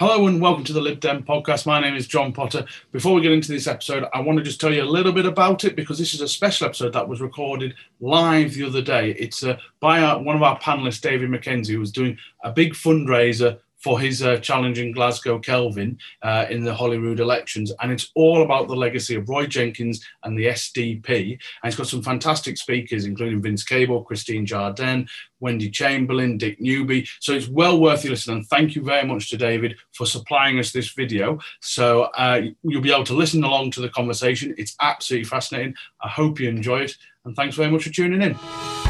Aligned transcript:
Hello 0.00 0.26
and 0.26 0.40
welcome 0.40 0.64
to 0.64 0.72
the 0.72 0.80
Lib 0.80 0.98
Dem 0.98 1.22
podcast. 1.22 1.66
My 1.66 1.78
name 1.78 1.94
is 1.94 2.08
John 2.08 2.32
Potter. 2.32 2.66
Before 2.90 3.14
we 3.14 3.20
get 3.22 3.30
into 3.30 3.52
this 3.52 3.68
episode, 3.68 4.04
I 4.12 4.22
want 4.22 4.38
to 4.38 4.42
just 4.44 4.60
tell 4.60 4.74
you 4.74 4.82
a 4.82 4.84
little 4.84 5.12
bit 5.12 5.24
about 5.24 5.62
it 5.62 5.76
because 5.76 6.00
this 6.00 6.14
is 6.14 6.20
a 6.20 6.26
special 6.26 6.66
episode 6.66 6.92
that 6.94 7.08
was 7.08 7.20
recorded 7.20 7.76
live 8.00 8.54
the 8.54 8.66
other 8.66 8.82
day. 8.82 9.12
It's 9.12 9.44
uh, 9.44 9.56
by 9.78 10.02
our, 10.02 10.20
one 10.20 10.34
of 10.34 10.42
our 10.42 10.58
panelists, 10.58 11.00
David 11.00 11.30
McKenzie, 11.30 11.74
who 11.74 11.78
was 11.78 11.92
doing 11.92 12.18
a 12.42 12.50
big 12.50 12.72
fundraiser 12.72 13.60
for 13.84 14.00
his 14.00 14.22
uh, 14.22 14.38
challenging 14.38 14.92
Glasgow 14.92 15.38
Kelvin 15.38 15.98
uh, 16.22 16.46
in 16.48 16.64
the 16.64 16.72
Holyrood 16.72 17.20
elections. 17.20 17.70
And 17.82 17.92
it's 17.92 18.10
all 18.14 18.42
about 18.42 18.66
the 18.66 18.74
legacy 18.74 19.14
of 19.14 19.28
Roy 19.28 19.46
Jenkins 19.46 20.02
and 20.22 20.38
the 20.38 20.46
SDP. 20.46 21.32
And 21.32 21.38
it's 21.64 21.76
got 21.76 21.86
some 21.86 22.02
fantastic 22.02 22.56
speakers, 22.56 23.04
including 23.04 23.42
Vince 23.42 23.62
Cable, 23.62 24.02
Christine 24.02 24.46
Jardine, 24.46 25.06
Wendy 25.40 25.68
Chamberlain, 25.68 26.38
Dick 26.38 26.62
Newby. 26.62 27.06
So 27.20 27.34
it's 27.34 27.46
well 27.46 27.78
worth 27.78 28.04
your 28.04 28.12
listening. 28.12 28.38
And 28.38 28.46
thank 28.46 28.74
you 28.74 28.82
very 28.82 29.06
much 29.06 29.28
to 29.28 29.36
David 29.36 29.76
for 29.92 30.06
supplying 30.06 30.58
us 30.58 30.72
this 30.72 30.88
video. 30.88 31.38
So 31.60 32.04
uh, 32.14 32.40
you'll 32.62 32.80
be 32.80 32.90
able 32.90 33.04
to 33.04 33.14
listen 33.14 33.44
along 33.44 33.72
to 33.72 33.82
the 33.82 33.90
conversation. 33.90 34.54
It's 34.56 34.74
absolutely 34.80 35.28
fascinating. 35.28 35.74
I 36.00 36.08
hope 36.08 36.40
you 36.40 36.48
enjoy 36.48 36.84
it. 36.84 36.96
And 37.26 37.36
thanks 37.36 37.54
very 37.54 37.70
much 37.70 37.84
for 37.84 37.90
tuning 37.90 38.22
in. 38.22 38.83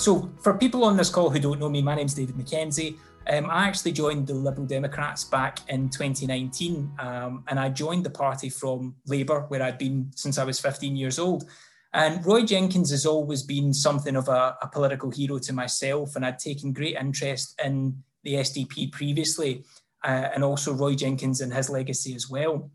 So, 0.00 0.32
for 0.40 0.54
people 0.54 0.84
on 0.84 0.96
this 0.96 1.10
call 1.10 1.28
who 1.28 1.38
don't 1.38 1.60
know 1.60 1.68
me, 1.68 1.82
my 1.82 1.94
name's 1.94 2.14
David 2.14 2.34
McKenzie. 2.34 2.96
Um, 3.28 3.50
I 3.50 3.66
actually 3.66 3.92
joined 3.92 4.26
the 4.26 4.32
Liberal 4.32 4.66
Democrats 4.66 5.24
back 5.24 5.58
in 5.68 5.90
2019, 5.90 6.90
um, 6.98 7.44
and 7.48 7.60
I 7.60 7.68
joined 7.68 8.06
the 8.06 8.10
party 8.10 8.48
from 8.48 8.94
Labour, 9.06 9.44
where 9.48 9.62
I'd 9.62 9.76
been 9.76 10.10
since 10.16 10.38
I 10.38 10.44
was 10.44 10.58
15 10.58 10.96
years 10.96 11.18
old. 11.18 11.44
And 11.92 12.24
Roy 12.24 12.46
Jenkins 12.46 12.90
has 12.92 13.04
always 13.04 13.42
been 13.42 13.74
something 13.74 14.16
of 14.16 14.28
a, 14.28 14.56
a 14.62 14.68
political 14.72 15.10
hero 15.10 15.38
to 15.38 15.52
myself, 15.52 16.16
and 16.16 16.24
I'd 16.24 16.38
taken 16.38 16.72
great 16.72 16.96
interest 16.96 17.60
in 17.62 18.02
the 18.24 18.36
SDP 18.36 18.92
previously, 18.92 19.64
uh, 20.02 20.30
and 20.34 20.42
also 20.42 20.72
Roy 20.72 20.94
Jenkins 20.94 21.42
and 21.42 21.52
his 21.52 21.68
legacy 21.68 22.14
as 22.14 22.26
well. 22.26 22.70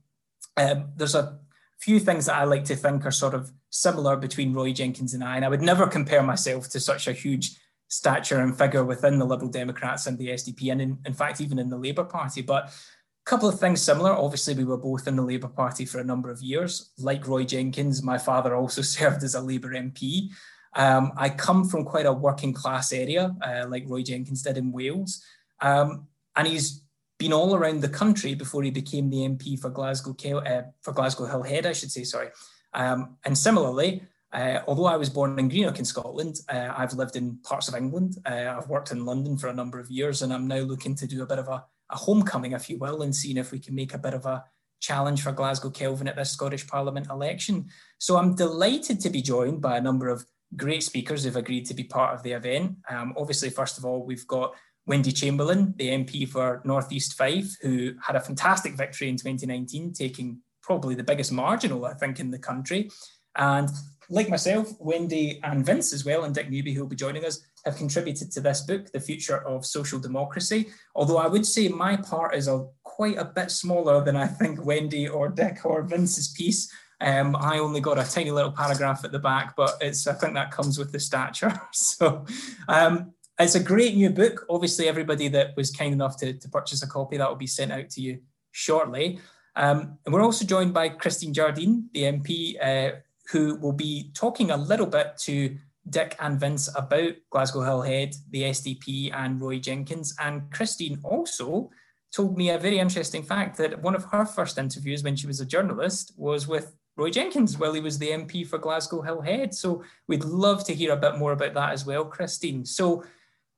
Um, 0.57 0.89
there's 0.95 1.15
a 1.15 1.39
few 1.85 1.99
things 1.99 2.25
that 2.25 2.35
I 2.35 2.45
like 2.45 2.65
to 2.65 2.75
think 2.75 3.05
are 3.05 3.11
sort 3.11 3.35
of 3.35 3.51
similar 3.69 4.17
between 4.17 4.53
Roy 4.53 4.73
Jenkins 4.73 5.13
and 5.13 5.23
I. 5.23 5.35
And 5.35 5.45
I 5.45 5.49
would 5.49 5.61
never 5.61 5.85
compare 5.85 6.23
myself 6.23 6.67
to 6.69 6.79
such 6.79 7.07
a 7.07 7.13
huge 7.13 7.59
stature 7.89 8.39
and 8.39 8.57
figure 8.57 8.83
within 8.83 9.19
the 9.19 9.25
Liberal 9.25 9.51
Democrats 9.51 10.07
and 10.07 10.17
the 10.17 10.29
SDP, 10.29 10.71
and 10.71 10.81
in, 10.81 10.97
in 11.05 11.13
fact, 11.13 11.41
even 11.41 11.59
in 11.59 11.69
the 11.69 11.77
Labour 11.77 12.03
Party. 12.03 12.41
But 12.41 12.69
a 12.69 13.29
couple 13.29 13.47
of 13.47 13.59
things 13.59 13.83
similar. 13.83 14.09
Obviously, 14.09 14.55
we 14.55 14.63
were 14.63 14.77
both 14.77 15.07
in 15.07 15.15
the 15.15 15.21
Labour 15.21 15.47
Party 15.47 15.85
for 15.85 15.99
a 15.99 16.03
number 16.03 16.31
of 16.31 16.41
years. 16.41 16.91
Like 16.97 17.27
Roy 17.27 17.43
Jenkins, 17.43 18.01
my 18.01 18.17
father 18.17 18.55
also 18.55 18.81
served 18.97 19.23
as 19.23 19.35
a 19.35 19.41
Labour 19.41 19.69
MP. 19.69 20.29
Um, 20.73 21.11
I 21.15 21.29
come 21.29 21.65
from 21.69 21.85
quite 21.85 22.07
a 22.07 22.13
working 22.13 22.51
class 22.51 22.91
area, 22.93 23.35
uh, 23.43 23.67
like 23.69 23.83
Roy 23.85 24.01
Jenkins 24.01 24.41
did 24.41 24.57
in 24.57 24.71
Wales. 24.71 25.23
Um, 25.61 26.07
and 26.35 26.47
he's 26.47 26.81
been 27.17 27.33
all 27.33 27.55
around 27.55 27.81
the 27.81 27.89
country 27.89 28.35
before 28.35 28.63
he 28.63 28.71
became 28.71 29.09
the 29.09 29.27
MP 29.27 29.59
for 29.59 29.69
Glasgow, 29.69 30.15
uh, 30.39 30.63
for 30.81 30.93
Glasgow 30.93 31.25
Hillhead, 31.25 31.65
I 31.65 31.73
should 31.73 31.91
say, 31.91 32.03
sorry. 32.03 32.29
Um, 32.73 33.17
and 33.23 33.37
similarly, 33.37 34.03
uh, 34.33 34.59
although 34.67 34.85
I 34.85 34.97
was 34.97 35.09
born 35.09 35.39
in 35.39 35.47
Greenock 35.47 35.79
in 35.79 35.85
Scotland, 35.85 36.39
uh, 36.49 36.73
I've 36.75 36.93
lived 36.93 37.15
in 37.15 37.37
parts 37.37 37.69
of 37.69 37.75
England. 37.75 38.17
Uh, 38.25 38.55
I've 38.57 38.67
worked 38.67 38.91
in 38.91 39.05
London 39.05 39.37
for 39.37 39.47
a 39.47 39.53
number 39.53 39.79
of 39.79 39.89
years, 39.89 40.21
and 40.21 40.33
I'm 40.33 40.47
now 40.47 40.59
looking 40.59 40.93
to 40.95 41.07
do 41.07 41.23
a 41.23 41.25
bit 41.25 41.39
of 41.39 41.47
a, 41.47 41.63
a, 41.89 41.95
homecoming, 41.95 42.51
if 42.51 42.69
you 42.69 42.77
will, 42.77 43.01
and 43.01 43.15
seeing 43.15 43.37
if 43.37 43.53
we 43.53 43.59
can 43.59 43.75
make 43.75 43.93
a 43.93 43.99
bit 43.99 44.13
of 44.13 44.25
a 44.25 44.43
challenge 44.81 45.21
for 45.21 45.31
Glasgow 45.31 45.69
Kelvin 45.69 46.09
at 46.09 46.17
this 46.17 46.31
Scottish 46.31 46.67
Parliament 46.67 47.07
election. 47.09 47.67
So 47.97 48.17
I'm 48.17 48.35
delighted 48.35 48.99
to 49.01 49.09
be 49.09 49.21
joined 49.21 49.61
by 49.61 49.77
a 49.77 49.81
number 49.81 50.09
of 50.09 50.25
great 50.57 50.83
speakers 50.83 51.23
who've 51.23 51.35
agreed 51.35 51.65
to 51.67 51.73
be 51.73 51.85
part 51.85 52.13
of 52.13 52.21
the 52.23 52.33
event. 52.33 52.75
Um, 52.89 53.13
obviously, 53.17 53.49
first 53.49 53.77
of 53.77 53.85
all, 53.85 54.05
we've 54.05 54.27
got 54.27 54.53
Wendy 54.87 55.11
Chamberlain, 55.11 55.73
the 55.77 55.89
MP 55.89 56.27
for 56.27 56.61
North 56.63 56.91
East 56.91 57.17
Fife, 57.17 57.55
who 57.61 57.93
had 58.01 58.15
a 58.15 58.21
fantastic 58.21 58.73
victory 58.73 59.09
in 59.09 59.17
2019, 59.17 59.93
taking 59.93 60.39
probably 60.61 60.95
the 60.95 61.03
biggest 61.03 61.31
marginal, 61.31 61.85
I 61.85 61.93
think, 61.93 62.19
in 62.19 62.31
the 62.31 62.39
country. 62.39 62.89
And 63.35 63.69
like 64.09 64.29
myself, 64.29 64.69
Wendy 64.79 65.39
and 65.43 65.65
Vince 65.65 65.93
as 65.93 66.05
well, 66.05 66.23
and 66.23 66.35
Dick 66.35 66.49
Newby, 66.49 66.73
who 66.73 66.81
will 66.81 66.89
be 66.89 66.95
joining 66.95 67.25
us, 67.25 67.41
have 67.65 67.77
contributed 67.77 68.31
to 68.31 68.41
this 68.41 68.61
book, 68.61 68.91
The 68.91 68.99
Future 68.99 69.45
of 69.47 69.65
Social 69.65 69.99
Democracy. 69.99 70.67
Although 70.95 71.17
I 71.17 71.27
would 71.27 71.45
say 71.45 71.67
my 71.67 71.97
part 71.97 72.35
is 72.35 72.47
a, 72.47 72.67
quite 72.83 73.17
a 73.17 73.25
bit 73.25 73.49
smaller 73.49 74.03
than 74.03 74.15
I 74.15 74.27
think 74.27 74.63
Wendy 74.63 75.07
or 75.07 75.29
Dick 75.29 75.65
or 75.65 75.81
Vince's 75.83 76.29
piece. 76.29 76.71
Um, 77.01 77.35
I 77.35 77.57
only 77.59 77.81
got 77.81 77.99
a 77.99 78.09
tiny 78.09 78.31
little 78.31 78.51
paragraph 78.51 79.03
at 79.03 79.11
the 79.11 79.19
back, 79.19 79.55
but 79.55 79.75
it's 79.81 80.07
I 80.07 80.13
think 80.13 80.35
that 80.35 80.51
comes 80.51 80.77
with 80.77 80.91
the 80.91 80.99
stature. 80.99 81.59
so 81.73 82.25
um, 82.69 83.14
it's 83.39 83.55
a 83.55 83.63
great 83.63 83.95
new 83.95 84.09
book. 84.09 84.45
Obviously, 84.49 84.87
everybody 84.87 85.27
that 85.29 85.55
was 85.57 85.71
kind 85.71 85.93
enough 85.93 86.17
to, 86.17 86.33
to 86.33 86.49
purchase 86.49 86.83
a 86.83 86.87
copy, 86.87 87.17
that 87.17 87.29
will 87.29 87.35
be 87.35 87.47
sent 87.47 87.71
out 87.71 87.89
to 87.91 88.01
you 88.01 88.19
shortly. 88.51 89.19
Um, 89.55 89.97
and 90.05 90.13
we're 90.13 90.23
also 90.23 90.45
joined 90.45 90.73
by 90.73 90.89
Christine 90.89 91.33
Jardine, 91.33 91.89
the 91.93 92.03
MP, 92.03 92.55
uh, 92.61 92.97
who 93.31 93.55
will 93.55 93.73
be 93.73 94.11
talking 94.13 94.51
a 94.51 94.57
little 94.57 94.85
bit 94.85 95.17
to 95.23 95.57
Dick 95.89 96.15
and 96.19 96.39
Vince 96.39 96.69
about 96.75 97.13
Glasgow 97.29 97.59
Hillhead, 97.59 98.15
the 98.31 98.43
SDP, 98.43 99.13
and 99.13 99.39
Roy 99.41 99.59
Jenkins. 99.59 100.15
And 100.19 100.49
Christine 100.51 100.99
also 101.03 101.69
told 102.13 102.37
me 102.37 102.49
a 102.49 102.57
very 102.57 102.79
interesting 102.79 103.23
fact 103.23 103.57
that 103.57 103.81
one 103.81 103.95
of 103.95 104.05
her 104.05 104.25
first 104.25 104.57
interviews 104.57 105.03
when 105.03 105.15
she 105.15 105.27
was 105.27 105.41
a 105.41 105.45
journalist 105.45 106.13
was 106.17 106.47
with 106.47 106.73
Roy 106.97 107.09
Jenkins 107.09 107.57
while 107.57 107.73
he 107.73 107.81
was 107.81 107.99
the 107.99 108.09
MP 108.09 108.47
for 108.47 108.57
Glasgow 108.57 109.01
Hillhead. 109.01 109.53
So 109.53 109.83
we'd 110.07 110.23
love 110.23 110.63
to 110.65 110.73
hear 110.73 110.93
a 110.93 110.97
bit 110.97 111.17
more 111.17 111.33
about 111.33 111.53
that 111.53 111.73
as 111.73 111.85
well, 111.85 112.05
Christine. 112.05 112.65
So 112.65 113.03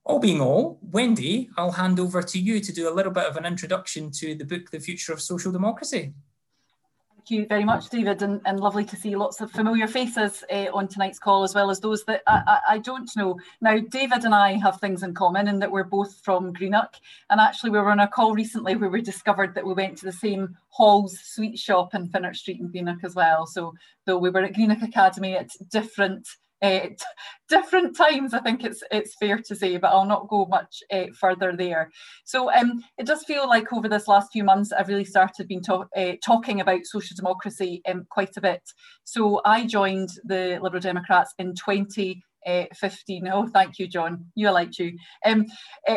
all 0.07 0.19
being 0.19 0.41
all, 0.41 0.79
Wendy, 0.81 1.49
I'll 1.57 1.71
hand 1.71 1.99
over 1.99 2.21
to 2.23 2.39
you 2.39 2.61
to 2.61 2.71
do 2.71 2.89
a 2.89 2.93
little 2.93 3.11
bit 3.11 3.25
of 3.25 3.35
an 3.35 3.45
introduction 3.45 4.09
to 4.11 4.35
the 4.35 4.45
book, 4.45 4.71
The 4.71 4.79
Future 4.79 5.11
of 5.11 5.21
Social 5.21 5.51
Democracy. 5.51 6.13
Thank 7.13 7.41
you 7.41 7.45
very 7.45 7.65
much, 7.65 7.89
David, 7.89 8.21
and, 8.21 8.39
and 8.45 8.57
lovely 8.57 8.85
to 8.85 8.95
see 8.95 9.17
lots 9.17 9.41
of 9.41 9.51
familiar 9.51 9.85
faces 9.85 10.45
uh, 10.49 10.67
on 10.73 10.87
tonight's 10.87 11.19
call, 11.19 11.43
as 11.43 11.53
well 11.53 11.69
as 11.69 11.81
those 11.81 12.05
that 12.05 12.21
I, 12.25 12.41
I, 12.47 12.59
I, 12.75 12.77
don't 12.77 13.09
know. 13.17 13.37
Now, 13.59 13.79
David 13.79 14.23
and 14.23 14.33
I 14.33 14.53
have 14.53 14.79
things 14.79 15.03
in 15.03 15.13
common 15.13 15.49
in 15.49 15.59
that 15.59 15.69
we're 15.69 15.83
both 15.83 16.21
from 16.23 16.53
Greenock, 16.53 16.95
and 17.29 17.41
actually, 17.41 17.71
we 17.71 17.79
were 17.79 17.91
on 17.91 17.99
a 17.99 18.07
call 18.07 18.33
recently 18.33 18.77
where 18.77 18.89
we 18.89 19.01
discovered 19.01 19.53
that 19.55 19.65
we 19.65 19.73
went 19.73 19.97
to 19.97 20.05
the 20.05 20.11
same 20.13 20.55
Hall's 20.69 21.19
sweet 21.19 21.59
shop 21.59 21.93
in 21.95 22.07
Finnart 22.07 22.37
Street 22.37 22.61
in 22.61 22.69
Greenock 22.69 23.03
as 23.03 23.13
well. 23.13 23.45
So, 23.45 23.73
though 24.05 24.19
we 24.19 24.29
were 24.29 24.43
at 24.43 24.53
Greenock 24.53 24.81
Academy 24.81 25.35
at 25.35 25.49
different 25.69 26.29
uh, 26.61 26.87
different 27.49 27.95
times 27.95 28.33
i 28.33 28.39
think 28.39 28.63
it's 28.63 28.81
it's 28.91 29.15
fair 29.15 29.37
to 29.37 29.55
say 29.55 29.77
but 29.77 29.89
i'll 29.89 30.05
not 30.05 30.27
go 30.27 30.45
much 30.45 30.83
uh, 30.91 31.05
further 31.19 31.55
there. 31.55 31.91
So 32.25 32.51
um, 32.51 32.83
it 32.97 33.05
does 33.05 33.23
feel 33.23 33.47
like 33.47 33.71
over 33.71 33.87
this 33.87 34.07
last 34.07 34.31
few 34.31 34.43
months 34.43 34.71
i've 34.71 34.87
really 34.87 35.05
started 35.05 35.49
talk, 35.63 35.87
uh, 35.95 36.13
talking 36.25 36.61
about 36.61 36.85
social 36.85 37.15
democracy 37.15 37.81
um, 37.87 38.05
quite 38.09 38.35
a 38.37 38.41
bit. 38.41 38.63
So 39.03 39.41
i 39.45 39.65
joined 39.65 40.09
the 40.25 40.59
liberal 40.61 40.81
democrats 40.81 41.33
in 41.39 41.53
20 41.55 42.23
uh, 42.47 42.65
15. 42.73 43.27
Oh, 43.27 43.47
thank 43.47 43.77
you, 43.77 43.87
John. 43.87 44.25
You, 44.35 44.49
liked 44.51 44.79
you. 44.79 44.97
Um, 45.25 45.45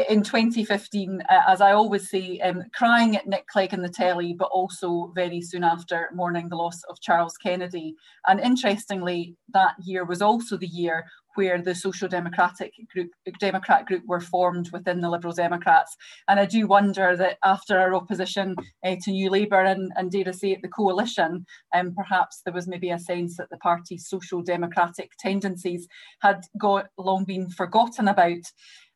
in 0.09 0.23
2015, 0.23 1.23
uh, 1.29 1.41
as 1.47 1.61
I 1.61 1.73
always 1.73 2.11
say, 2.11 2.41
um, 2.41 2.65
crying 2.75 3.17
at 3.17 3.27
Nick 3.27 3.47
Clegg 3.47 3.73
in 3.73 3.83
the 3.83 3.89
telly, 3.89 4.35
but 4.35 4.51
also 4.53 5.13
very 5.15 5.41
soon 5.41 5.65
after 5.65 6.11
mourning 6.15 6.49
the 6.49 6.57
loss 6.57 6.83
of 6.85 7.01
Charles 7.01 7.37
Kennedy. 7.37 7.95
And 8.27 8.41
interestingly, 8.41 9.37
that 9.53 9.75
year 9.83 10.05
was 10.05 10.23
also 10.23 10.57
the 10.57 10.67
year 10.67 11.05
where 11.35 11.61
the 11.61 11.75
Social 11.75 12.09
Democratic 12.09 12.73
group, 12.93 13.11
Democrat 13.39 13.87
group 13.87 14.03
were 14.07 14.21
formed 14.21 14.71
within 14.73 15.01
the 15.01 15.11
Liberal 15.11 15.35
Democrats. 15.35 15.97
And 16.29 16.41
I 16.41 16.47
do 16.47 16.67
wonder 16.67 17.17
that 17.17 17.39
after 17.45 17.79
our 17.79 17.95
opposition 17.95 18.57
uh, 18.85 18.97
to 19.03 19.11
New 19.11 19.31
Labour 19.31 19.63
and, 19.63 19.93
and 19.97 20.11
dare 20.11 20.29
I 20.29 20.33
say 20.33 20.53
it, 20.53 20.63
the 20.63 20.69
coalition, 20.69 21.45
um, 21.75 21.95
perhaps 21.95 22.43
there 22.45 22.55
was 22.55 22.69
maybe 22.69 22.91
a 22.91 22.99
sense 22.99 23.37
that 23.37 23.51
the 23.51 23.59
party's 23.59 24.09
social 24.09 24.43
democratic 24.43 25.11
tendencies 25.19 25.87
had 26.21 26.43
got 26.59 26.89
long 26.99 27.25
been 27.25 27.51
forgotten 27.51 28.09
about. 28.09 28.45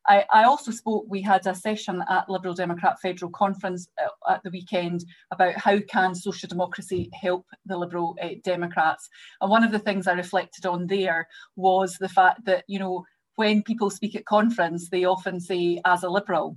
I, 0.06 0.24
I, 0.32 0.44
also 0.44 0.70
spoke, 0.70 1.06
we 1.08 1.22
had 1.22 1.46
a 1.46 1.54
session 1.54 2.02
at 2.10 2.28
Liberal 2.28 2.54
Democrat 2.54 3.00
Federal 3.00 3.30
Conference 3.30 3.88
uh, 4.02 4.32
at 4.32 4.42
the 4.42 4.50
weekend 4.50 5.04
about 5.30 5.56
how 5.56 5.78
can 5.88 6.14
social 6.14 6.48
democracy 6.48 7.10
help 7.14 7.46
the 7.64 7.76
Liberal 7.76 8.16
uh, 8.20 8.28
Democrats. 8.42 9.08
And 9.40 9.50
one 9.50 9.64
of 9.64 9.72
the 9.72 9.78
things 9.78 10.06
I 10.06 10.12
reflected 10.12 10.66
on 10.66 10.86
there 10.86 11.26
was 11.56 11.96
the 11.96 12.08
fact 12.08 12.44
that, 12.44 12.64
you 12.68 12.78
know, 12.78 13.04
when 13.36 13.62
people 13.62 13.90
speak 13.90 14.14
at 14.14 14.26
conference, 14.26 14.90
they 14.90 15.04
often 15.04 15.40
say 15.40 15.80
as 15.84 16.02
a 16.02 16.08
Liberal. 16.08 16.56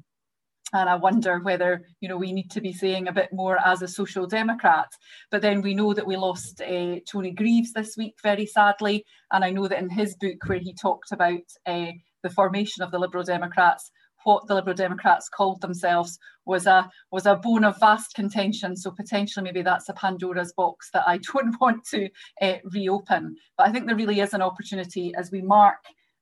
And 0.73 0.89
I 0.89 0.95
wonder 0.95 1.39
whether, 1.39 1.85
you 2.01 2.09
know, 2.09 2.17
we 2.17 2.33
need 2.33 2.51
to 2.51 2.59
be 2.59 2.73
saying 2.73 3.07
a 3.07 3.13
bit 3.13 3.29
more 3.31 3.57
as 3.65 3.81
a 3.81 3.87
social 3.87 4.27
democrat. 4.27 4.89
But 5.31 5.41
then 5.41 5.61
we 5.61 5.73
know 5.73 5.93
that 5.93 6.05
we 6.05 6.17
lost 6.17 6.61
uh, 6.61 6.97
Tony 7.09 7.31
Greaves 7.31 7.71
this 7.71 7.95
week, 7.95 8.15
very 8.21 8.45
sadly. 8.45 9.05
And 9.31 9.45
I 9.45 9.49
know 9.49 9.69
that 9.69 9.79
in 9.79 9.89
his 9.89 10.15
book, 10.17 10.35
where 10.45 10.59
he 10.59 10.73
talked 10.73 11.13
about 11.13 11.39
uh, 11.65 11.91
the 12.23 12.29
formation 12.29 12.83
of 12.83 12.91
the 12.91 12.99
Liberal 12.99 13.23
Democrats, 13.23 13.91
what 14.23 14.47
the 14.47 14.55
Liberal 14.55 14.75
Democrats 14.75 15.29
called 15.29 15.61
themselves 15.61 16.19
was 16.45 16.65
a 16.65 16.89
was 17.11 17.25
a 17.25 17.35
bone 17.35 17.63
of 17.63 17.79
vast 17.79 18.13
contention. 18.13 18.75
So 18.75 18.91
potentially, 18.91 19.43
maybe 19.43 19.61
that's 19.61 19.89
a 19.89 19.93
Pandora's 19.93 20.53
box 20.53 20.89
that 20.93 21.07
I 21.07 21.19
don't 21.33 21.59
want 21.61 21.85
to 21.91 22.09
uh, 22.41 22.57
reopen. 22.65 23.35
But 23.57 23.67
I 23.67 23.71
think 23.71 23.87
there 23.87 23.95
really 23.95 24.19
is 24.19 24.33
an 24.33 24.41
opportunity 24.41 25.13
as 25.17 25.31
we 25.31 25.41
mark 25.41 25.77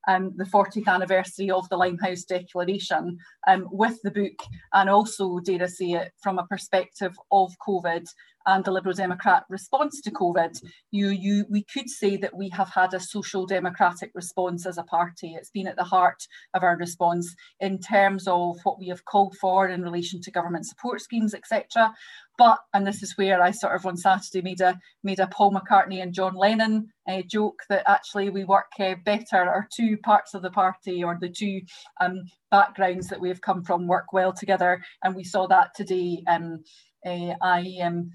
um, 0.08 0.32
the 0.36 0.44
40th 0.44 0.86
anniversary 0.86 1.50
of 1.50 1.68
the 1.68 1.76
Limehouse 1.76 2.22
Declaration 2.22 3.18
um, 3.48 3.66
with 3.72 4.00
the 4.02 4.10
book, 4.10 4.38
and 4.72 4.88
also, 4.88 5.40
dare 5.40 5.64
I 5.64 5.66
say 5.66 5.90
it, 5.92 6.12
from 6.22 6.38
a 6.38 6.46
perspective 6.46 7.16
of 7.32 7.52
COVID 7.66 8.06
and 8.46 8.64
the 8.64 8.70
Liberal 8.70 8.94
Democrat 8.94 9.44
response 9.48 10.00
to 10.02 10.10
COVID, 10.10 10.60
you, 10.90 11.08
you, 11.08 11.44
we 11.50 11.64
could 11.64 11.90
say 11.90 12.16
that 12.16 12.36
we 12.36 12.48
have 12.50 12.70
had 12.70 12.94
a 12.94 13.00
social 13.00 13.46
democratic 13.46 14.10
response 14.14 14.66
as 14.66 14.78
a 14.78 14.84
party. 14.84 15.34
It's 15.34 15.50
been 15.50 15.66
at 15.66 15.76
the 15.76 15.84
heart 15.84 16.22
of 16.54 16.62
our 16.62 16.76
response 16.76 17.34
in 17.60 17.78
terms 17.78 18.28
of 18.28 18.58
what 18.62 18.78
we 18.78 18.88
have 18.88 19.04
called 19.04 19.36
for 19.40 19.68
in 19.68 19.82
relation 19.82 20.20
to 20.22 20.30
government 20.30 20.66
support 20.66 21.00
schemes, 21.00 21.34
etc. 21.34 21.92
But, 22.38 22.58
and 22.74 22.86
this 22.86 23.02
is 23.02 23.16
where 23.16 23.42
I 23.42 23.50
sort 23.50 23.74
of 23.74 23.86
on 23.86 23.96
Saturday 23.96 24.42
made 24.42 24.60
a 24.60 24.78
made 25.02 25.20
a 25.20 25.26
Paul 25.26 25.52
McCartney 25.52 26.02
and 26.02 26.12
John 26.12 26.34
Lennon 26.34 26.88
uh, 27.08 27.22
joke 27.22 27.62
that 27.68 27.88
actually 27.88 28.30
we 28.30 28.44
work 28.44 28.70
uh, 28.78 28.94
better, 29.04 29.38
our 29.38 29.66
two 29.74 29.96
parts 29.98 30.34
of 30.34 30.42
the 30.42 30.50
party 30.50 31.02
or 31.02 31.16
the 31.20 31.30
two 31.30 31.62
um, 32.00 32.22
backgrounds 32.50 33.08
that 33.08 33.20
we 33.20 33.28
have 33.28 33.40
come 33.40 33.62
from 33.62 33.86
work 33.86 34.12
well 34.12 34.32
together. 34.32 34.82
And 35.02 35.14
we 35.14 35.24
saw 35.24 35.46
that 35.46 35.74
today 35.74 36.22
um, 36.28 36.62
I 37.06 37.78
um, 37.82 38.10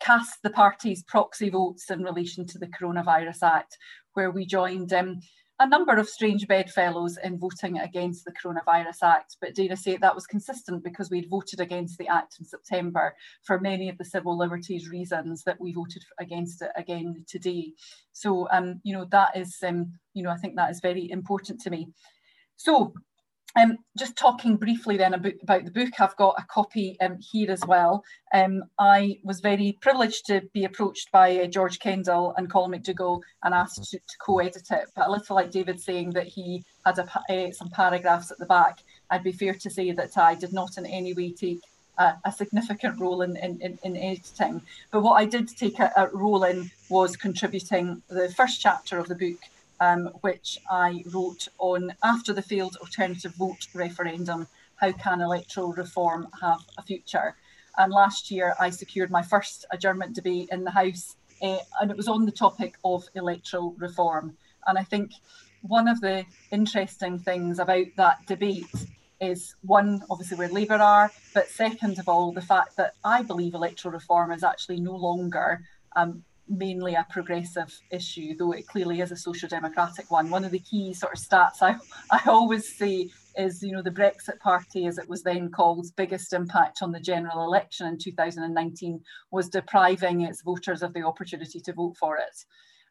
cast 0.00 0.42
the 0.42 0.50
party's 0.50 1.02
proxy 1.04 1.50
votes 1.50 1.90
in 1.90 2.02
relation 2.02 2.46
to 2.46 2.58
the 2.58 2.68
Coronavirus 2.68 3.42
Act, 3.42 3.76
where 4.14 4.30
we 4.30 4.46
joined 4.46 4.92
um, 4.92 5.20
a 5.58 5.66
number 5.66 5.96
of 5.96 6.08
strange 6.08 6.46
bedfellows 6.46 7.18
in 7.24 7.38
voting 7.38 7.78
against 7.78 8.24
the 8.24 8.32
Coronavirus 8.32 9.02
Act. 9.02 9.36
But 9.40 9.54
dare 9.54 9.72
I 9.72 9.74
say 9.74 9.96
that 9.96 10.14
was 10.14 10.26
consistent 10.26 10.84
because 10.84 11.10
we'd 11.10 11.30
voted 11.30 11.60
against 11.60 11.96
the 11.98 12.08
Act 12.08 12.36
in 12.38 12.44
September 12.44 13.14
for 13.42 13.58
many 13.58 13.88
of 13.88 13.96
the 13.96 14.04
civil 14.04 14.36
liberties 14.36 14.88
reasons 14.88 15.42
that 15.44 15.60
we 15.60 15.72
voted 15.72 16.04
against 16.18 16.60
it 16.60 16.70
again 16.76 17.24
today. 17.26 17.72
So, 18.12 18.48
um, 18.50 18.80
you 18.82 18.92
know, 18.92 19.06
that 19.12 19.36
is, 19.36 19.56
um, 19.66 19.92
you 20.12 20.22
know, 20.22 20.30
I 20.30 20.36
think 20.36 20.56
that 20.56 20.70
is 20.70 20.80
very 20.80 21.10
important 21.10 21.60
to 21.62 21.70
me. 21.70 21.88
So 22.56 22.92
um, 23.56 23.78
just 23.96 24.16
talking 24.16 24.56
briefly 24.56 24.96
then 24.96 25.14
about, 25.14 25.32
about, 25.42 25.64
the 25.64 25.70
book, 25.70 25.98
I've 25.98 26.16
got 26.16 26.34
a 26.38 26.44
copy 26.44 26.96
um, 27.00 27.18
here 27.18 27.50
as 27.50 27.64
well. 27.66 28.04
Um, 28.34 28.64
I 28.78 29.18
was 29.22 29.40
very 29.40 29.78
privileged 29.80 30.26
to 30.26 30.42
be 30.52 30.64
approached 30.64 31.10
by 31.10 31.38
uh, 31.38 31.46
George 31.46 31.78
Kendall 31.78 32.34
and 32.36 32.50
Colin 32.50 32.72
McDougall 32.72 33.22
and 33.42 33.54
asked 33.54 33.90
to, 33.90 33.98
to 33.98 34.18
co-edit 34.20 34.70
it. 34.70 34.88
But 34.94 35.08
a 35.08 35.10
little 35.10 35.36
like 35.36 35.50
David 35.50 35.80
saying 35.80 36.10
that 36.10 36.26
he 36.26 36.62
had 36.84 36.98
a, 36.98 37.08
uh, 37.32 37.50
some 37.52 37.70
paragraphs 37.70 38.30
at 38.30 38.38
the 38.38 38.46
back, 38.46 38.80
I'd 39.10 39.24
be 39.24 39.32
fair 39.32 39.54
to 39.54 39.70
say 39.70 39.90
that 39.92 40.18
I 40.18 40.34
did 40.34 40.52
not 40.52 40.76
in 40.76 40.84
any 40.84 41.14
way 41.14 41.32
take 41.32 41.60
a, 41.98 42.14
a 42.26 42.32
significant 42.32 43.00
role 43.00 43.22
in, 43.22 43.36
in, 43.36 43.58
in, 43.60 43.78
in, 43.82 43.96
editing. 43.96 44.60
But 44.90 45.02
what 45.02 45.14
I 45.14 45.24
did 45.24 45.48
take 45.48 45.78
a, 45.78 45.90
a 45.96 46.08
role 46.08 46.44
in 46.44 46.70
was 46.90 47.16
contributing 47.16 48.02
the 48.08 48.28
first 48.36 48.60
chapter 48.60 48.98
of 48.98 49.08
the 49.08 49.14
book 49.14 49.38
um, 49.80 50.06
which 50.20 50.58
I 50.70 51.02
wrote 51.12 51.48
on 51.58 51.92
after 52.02 52.32
the 52.32 52.42
failed 52.42 52.76
alternative 52.76 53.34
vote 53.34 53.66
referendum, 53.74 54.48
how 54.76 54.92
can 54.92 55.20
electoral 55.20 55.72
reform 55.72 56.28
have 56.40 56.60
a 56.78 56.82
future? 56.82 57.34
And 57.78 57.92
last 57.92 58.30
year 58.30 58.54
I 58.58 58.70
secured 58.70 59.10
my 59.10 59.22
first 59.22 59.66
adjournment 59.70 60.14
debate 60.14 60.48
in 60.50 60.64
the 60.64 60.70
House, 60.70 61.16
uh, 61.42 61.58
and 61.80 61.90
it 61.90 61.96
was 61.96 62.08
on 62.08 62.24
the 62.24 62.32
topic 62.32 62.76
of 62.84 63.08
electoral 63.14 63.74
reform. 63.78 64.36
And 64.66 64.78
I 64.78 64.82
think 64.82 65.12
one 65.62 65.88
of 65.88 66.00
the 66.00 66.24
interesting 66.50 67.18
things 67.18 67.58
about 67.58 67.86
that 67.96 68.26
debate 68.26 68.74
is 69.20 69.54
one, 69.62 70.02
obviously, 70.10 70.36
where 70.36 70.48
Labour 70.48 70.74
are, 70.74 71.10
but 71.34 71.48
second 71.48 71.98
of 71.98 72.08
all, 72.08 72.32
the 72.32 72.40
fact 72.40 72.76
that 72.76 72.94
I 73.04 73.22
believe 73.22 73.54
electoral 73.54 73.92
reform 73.92 74.30
is 74.30 74.44
actually 74.44 74.80
no 74.80 74.94
longer 74.94 75.62
um, 75.94 76.24
mainly 76.48 76.94
a 76.94 77.06
progressive 77.10 77.80
issue, 77.90 78.36
though 78.36 78.52
it 78.52 78.66
clearly 78.66 79.00
is 79.00 79.12
a 79.12 79.16
social 79.16 79.48
democratic 79.48 80.10
one. 80.10 80.30
One 80.30 80.44
of 80.44 80.50
the 80.50 80.60
key 80.60 80.94
sort 80.94 81.12
of 81.12 81.18
stats 81.18 81.62
I, 81.62 81.76
I 82.10 82.20
always 82.26 82.76
say 82.76 83.10
is, 83.36 83.62
you 83.62 83.72
know, 83.72 83.82
the 83.82 83.90
Brexit 83.90 84.38
Party, 84.40 84.86
as 84.86 84.98
it 84.98 85.08
was 85.08 85.22
then 85.22 85.50
called, 85.50 85.86
biggest 85.96 86.32
impact 86.32 86.82
on 86.82 86.92
the 86.92 87.00
general 87.00 87.44
election 87.44 87.86
in 87.86 87.98
2019 87.98 89.00
was 89.30 89.48
depriving 89.48 90.22
its 90.22 90.42
voters 90.42 90.82
of 90.82 90.94
the 90.94 91.02
opportunity 91.02 91.60
to 91.60 91.72
vote 91.72 91.96
for 91.98 92.16
it. 92.16 92.44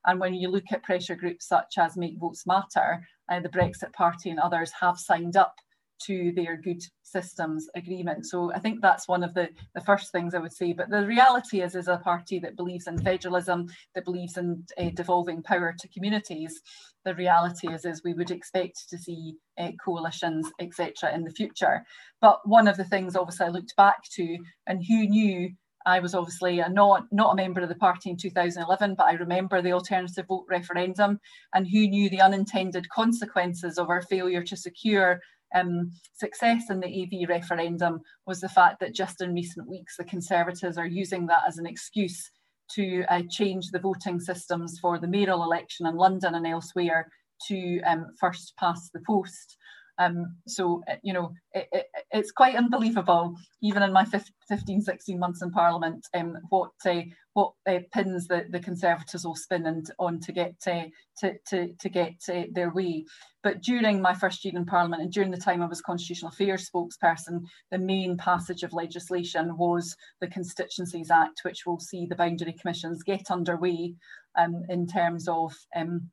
And 0.06 0.20
when 0.20 0.36
you 0.36 0.50
look 0.50 0.72
at 0.72 0.84
pressure 0.84 1.16
groups 1.16 1.48
such 1.48 1.78
as 1.78 1.98
Make 1.98 2.20
Votes 2.20 2.46
Matter, 2.46 3.08
uh, 3.30 3.40
the 3.40 3.50
Brexit 3.50 3.92
Party 3.94 4.30
and 4.30 4.40
others 4.40 4.72
have 4.80 5.00
signed 5.00 5.36
up 5.36 5.56
to 6.04 6.32
their 6.36 6.58
good 6.58 6.82
systems 7.04 7.68
agreement. 7.76 8.26
So 8.26 8.52
I 8.54 8.60
think 8.60 8.82
that's 8.82 9.08
one 9.08 9.24
of 9.24 9.34
the, 9.34 9.50
the 9.74 9.82
first 9.82 10.12
things 10.12 10.34
I 10.34 10.40
would 10.40 10.54
say. 10.54 10.74
But 10.74 10.90
the 10.90 11.06
reality 11.06 11.62
is, 11.62 11.76
is 11.76 11.88
a 11.88 11.98
party 11.98 12.40
that 12.40 12.58
believes 12.58 12.88
in 12.88 12.98
federalism, 12.98 13.68
that 13.94 14.06
believes 14.06 14.38
in 14.38 14.64
uh, 14.78 14.90
devolving 14.94 15.44
power 15.44 15.74
to 15.78 15.88
communities. 15.90 16.62
The 17.06 17.16
reality 17.16 17.72
is, 17.72 17.86
is 17.86 18.04
we 18.04 18.14
would 18.14 18.32
expect 18.32 18.90
to 18.90 18.98
see 18.98 19.36
uh, 19.58 19.72
coalitions, 19.84 20.50
etc., 20.60 21.14
in 21.14 21.24
the 21.24 21.32
future. 21.32 21.84
But 22.22 22.48
one 22.48 22.68
of 22.68 22.78
the 22.78 22.84
things, 22.84 23.16
obviously, 23.16 23.46
I 23.46 23.50
looked 23.50 23.76
back 23.76 24.04
to, 24.16 24.38
and 24.68 24.84
who 24.86 25.08
knew 25.08 25.52
I 25.86 26.00
was 26.00 26.16
obviously 26.16 26.60
a 26.60 26.70
not, 26.70 27.04
not 27.12 27.34
a 27.34 27.36
member 27.36 27.62
of 27.62 27.70
the 27.70 27.76
party 27.76 28.10
in 28.10 28.18
2011, 28.18 28.96
but 28.96 29.06
I 29.06 29.14
remember 29.14 29.62
the 29.62 29.74
alternative 29.74 30.26
vote 30.28 30.46
referendum 30.50 31.20
and 31.54 31.68
who 31.68 31.88
knew 31.88 32.10
the 32.10 32.22
unintended 32.22 32.90
consequences 32.90 33.78
of 33.78 33.90
our 33.90 34.02
failure 34.02 34.44
to 34.44 34.58
secure 34.58 35.22
um, 35.56 35.92
success 36.14 36.70
in 36.70 36.80
the 36.80 37.04
AV 37.04 37.28
referendum 37.28 38.02
was 38.28 38.42
the 38.42 38.50
fact 38.50 38.80
that 38.82 38.94
just 38.94 39.22
in 39.22 39.34
recent 39.34 39.68
weeks, 39.68 39.98
the 39.98 40.04
Conservatives 40.04 40.78
are 40.78 40.86
using 40.86 41.26
that 41.28 41.44
as 41.48 41.58
an 41.58 41.66
excuse 41.66 42.30
to 42.72 43.04
uh, 43.10 43.22
change 43.30 43.70
the 43.72 43.80
voting 43.80 44.20
systems 44.20 44.80
for 44.80 45.00
the 45.00 45.08
mayoral 45.08 45.44
election 45.44 45.86
in 45.88 45.96
London 45.96 46.36
and 46.36 46.48
elsewhere 46.48 47.10
to 47.48 47.80
um, 47.82 48.08
first 48.20 48.54
past 48.58 48.92
the 48.94 49.02
post. 49.06 49.58
Um, 49.98 50.36
so, 50.48 50.84
uh, 50.90 50.96
you 51.04 51.14
know, 51.14 51.32
it, 51.54 51.68
it, 51.72 51.86
it's 52.12 52.32
quite 52.32 52.56
unbelievable, 52.56 53.36
even 53.62 53.84
in 53.84 53.94
my 53.94 54.06
15, 54.06 54.82
16 54.82 55.20
months 55.20 55.42
in 55.42 55.52
Parliament, 55.52 56.06
um, 56.14 56.38
what 56.50 56.72
uh, 56.86 57.02
what 57.34 57.52
uh, 57.68 57.80
pins 57.94 58.28
the, 58.28 58.46
the 58.50 58.60
Conservatives 58.62 59.26
will 59.26 59.36
spin 59.36 59.66
and 59.66 59.92
on 60.00 60.22
to 60.22 60.32
get 60.32 60.56
uh, 60.68 60.84
to, 61.20 61.34
to, 61.48 61.74
to 61.74 61.90
get 61.90 62.16
uh, 62.30 62.44
their 62.54 62.72
way. 62.72 63.06
But 63.44 63.62
during 63.62 64.02
my 64.02 64.14
first 64.14 64.44
year 64.46 64.54
in 64.56 64.66
Parliament 64.66 65.02
and 65.02 65.12
during 65.12 65.32
the 65.32 65.38
time 65.38 65.62
I 65.62 65.68
was 65.68 65.82
Constitutional 65.82 66.32
Affairs 66.32 66.70
spokesperson, 66.70 67.42
the 67.72 67.78
main 67.78 68.18
passage 68.18 68.64
of 68.64 68.74
legislation 68.74 69.58
was 69.58 69.96
the 70.22 70.28
Constituencies 70.28 71.12
Act, 71.12 71.42
which 71.44 71.66
will 71.66 71.80
see 71.80 72.06
the 72.06 72.16
boundary 72.16 72.54
commissions 72.54 73.04
get 73.04 73.30
underway 73.30 73.96
um, 74.38 74.64
in 74.70 74.88
terms 74.88 75.28
of 75.28 75.54
um, 75.76 76.10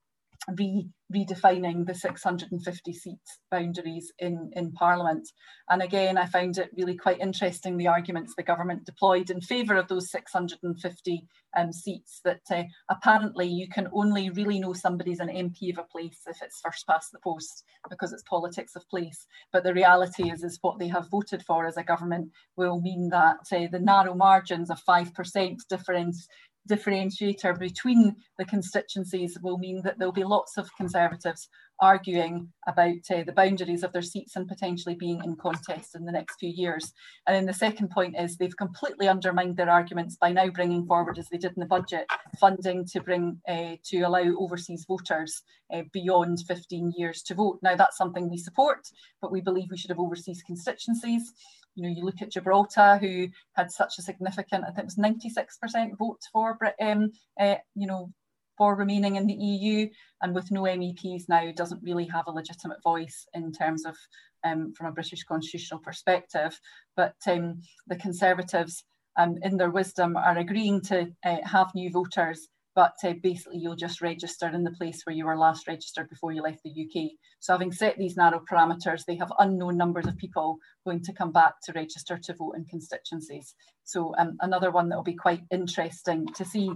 re 0.56 0.88
redefining 1.14 1.86
the 1.86 1.94
650 1.94 2.92
seats 2.94 3.38
boundaries 3.50 4.10
in, 4.18 4.50
in 4.54 4.72
Parliament. 4.72 5.28
And 5.68 5.82
again, 5.82 6.16
I 6.16 6.24
found 6.24 6.56
it 6.56 6.70
really 6.74 6.96
quite 6.96 7.20
interesting 7.20 7.76
the 7.76 7.88
arguments 7.88 8.32
the 8.34 8.42
government 8.42 8.86
deployed 8.86 9.28
in 9.28 9.42
favour 9.42 9.76
of 9.76 9.88
those 9.88 10.10
650 10.10 11.28
um, 11.54 11.70
seats 11.70 12.20
that 12.24 12.40
uh, 12.50 12.62
apparently 12.88 13.46
you 13.46 13.68
can 13.68 13.88
only 13.92 14.30
really 14.30 14.58
know 14.58 14.72
somebody's 14.72 15.20
an 15.20 15.28
MP 15.28 15.70
of 15.70 15.78
a 15.78 15.84
place 15.84 16.20
if 16.26 16.40
it's 16.40 16.60
first 16.64 16.86
past 16.86 17.12
the 17.12 17.18
post 17.22 17.64
because 17.90 18.14
it's 18.14 18.22
politics 18.22 18.74
of 18.74 18.88
place. 18.88 19.26
But 19.52 19.64
the 19.64 19.74
reality 19.74 20.30
is, 20.30 20.42
is 20.42 20.58
what 20.62 20.78
they 20.78 20.88
have 20.88 21.10
voted 21.10 21.42
for 21.42 21.66
as 21.66 21.76
a 21.76 21.84
government 21.84 22.30
will 22.56 22.80
mean 22.80 23.10
that 23.10 23.36
uh, 23.52 23.66
the 23.70 23.80
narrow 23.80 24.14
margins 24.14 24.70
of 24.70 24.82
5% 24.88 25.56
difference 25.68 26.26
differentiator 26.68 27.58
between 27.58 28.16
the 28.38 28.44
constituencies 28.44 29.38
will 29.42 29.58
mean 29.58 29.82
that 29.82 29.98
there'll 29.98 30.12
be 30.12 30.24
lots 30.24 30.56
of 30.58 30.70
Conservatives 30.76 31.48
arguing 31.80 32.48
about 32.68 33.10
uh, 33.10 33.24
the 33.24 33.32
boundaries 33.34 33.82
of 33.82 33.92
their 33.92 34.02
seats 34.02 34.36
and 34.36 34.46
potentially 34.46 34.94
being 34.94 35.20
in 35.24 35.34
contest 35.34 35.96
in 35.96 36.04
the 36.04 36.12
next 36.12 36.38
few 36.38 36.48
years. 36.48 36.92
And 37.26 37.34
then 37.34 37.46
the 37.46 37.52
second 37.52 37.90
point 37.90 38.14
is 38.16 38.36
they've 38.36 38.56
completely 38.56 39.08
undermined 39.08 39.56
their 39.56 39.68
arguments 39.68 40.16
by 40.16 40.30
now 40.30 40.48
bringing 40.48 40.86
forward, 40.86 41.18
as 41.18 41.28
they 41.28 41.38
did 41.38 41.52
in 41.56 41.60
the 41.60 41.66
budget, 41.66 42.06
funding 42.38 42.86
to 42.86 43.00
bring 43.00 43.40
uh, 43.48 43.76
to 43.86 44.00
allow 44.02 44.22
overseas 44.38 44.84
voters 44.86 45.42
uh, 45.74 45.82
beyond 45.92 46.38
15 46.46 46.92
years 46.96 47.22
to 47.22 47.34
vote. 47.34 47.58
Now 47.62 47.74
that's 47.74 47.96
something 47.96 48.30
we 48.30 48.38
support, 48.38 48.86
but 49.20 49.32
we 49.32 49.40
believe 49.40 49.68
we 49.70 49.76
should 49.76 49.90
have 49.90 49.98
overseas 49.98 50.42
constituencies. 50.46 51.32
You 51.74 51.82
know, 51.82 51.88
you 51.88 52.04
look 52.04 52.20
at 52.20 52.32
Gibraltar, 52.32 52.98
who 52.98 53.28
had 53.54 53.70
such 53.70 53.98
a 53.98 54.02
significant, 54.02 54.64
I 54.64 54.68
think 54.68 54.80
it 54.80 54.84
was 54.84 54.96
96% 54.96 55.96
vote 55.98 56.20
for, 56.32 56.58
um, 56.80 57.12
uh, 57.40 57.56
you 57.74 57.86
know, 57.86 58.12
for 58.58 58.76
remaining 58.76 59.16
in 59.16 59.26
the 59.26 59.34
EU, 59.34 59.88
and 60.20 60.34
with 60.34 60.50
no 60.50 60.62
MEPs 60.62 61.28
now, 61.28 61.50
doesn't 61.52 61.82
really 61.82 62.06
have 62.06 62.26
a 62.26 62.32
legitimate 62.32 62.82
voice 62.82 63.26
in 63.34 63.50
terms 63.52 63.86
of, 63.86 63.96
um, 64.44 64.72
from 64.74 64.86
a 64.86 64.92
British 64.92 65.24
constitutional 65.24 65.80
perspective. 65.80 66.60
But 66.94 67.16
um, 67.26 67.62
the 67.86 67.96
Conservatives, 67.96 68.84
um, 69.16 69.38
in 69.42 69.56
their 69.56 69.70
wisdom, 69.70 70.16
are 70.16 70.36
agreeing 70.36 70.82
to 70.82 71.10
uh, 71.24 71.38
have 71.44 71.74
new 71.74 71.90
voters 71.90 72.48
but 72.74 72.94
uh, 73.04 73.12
basically 73.22 73.58
you'll 73.58 73.76
just 73.76 74.00
register 74.00 74.48
in 74.48 74.64
the 74.64 74.70
place 74.72 75.02
where 75.04 75.14
you 75.14 75.26
were 75.26 75.36
last 75.36 75.68
registered 75.68 76.08
before 76.08 76.32
you 76.32 76.42
left 76.42 76.62
the 76.64 76.70
UK. 76.70 77.10
So 77.40 77.52
having 77.52 77.72
set 77.72 77.98
these 77.98 78.16
narrow 78.16 78.42
parameters, 78.50 79.04
they 79.06 79.16
have 79.16 79.32
unknown 79.38 79.76
numbers 79.76 80.06
of 80.06 80.16
people 80.16 80.58
going 80.84 81.02
to 81.02 81.12
come 81.12 81.32
back 81.32 81.54
to 81.64 81.72
register 81.72 82.18
to 82.18 82.34
vote 82.34 82.54
in 82.56 82.64
constituencies. 82.64 83.54
So 83.84 84.14
um, 84.18 84.36
another 84.40 84.70
one 84.70 84.88
that 84.88 84.96
will 84.96 85.02
be 85.02 85.14
quite 85.14 85.42
interesting 85.50 86.26
to 86.34 86.44
see. 86.44 86.70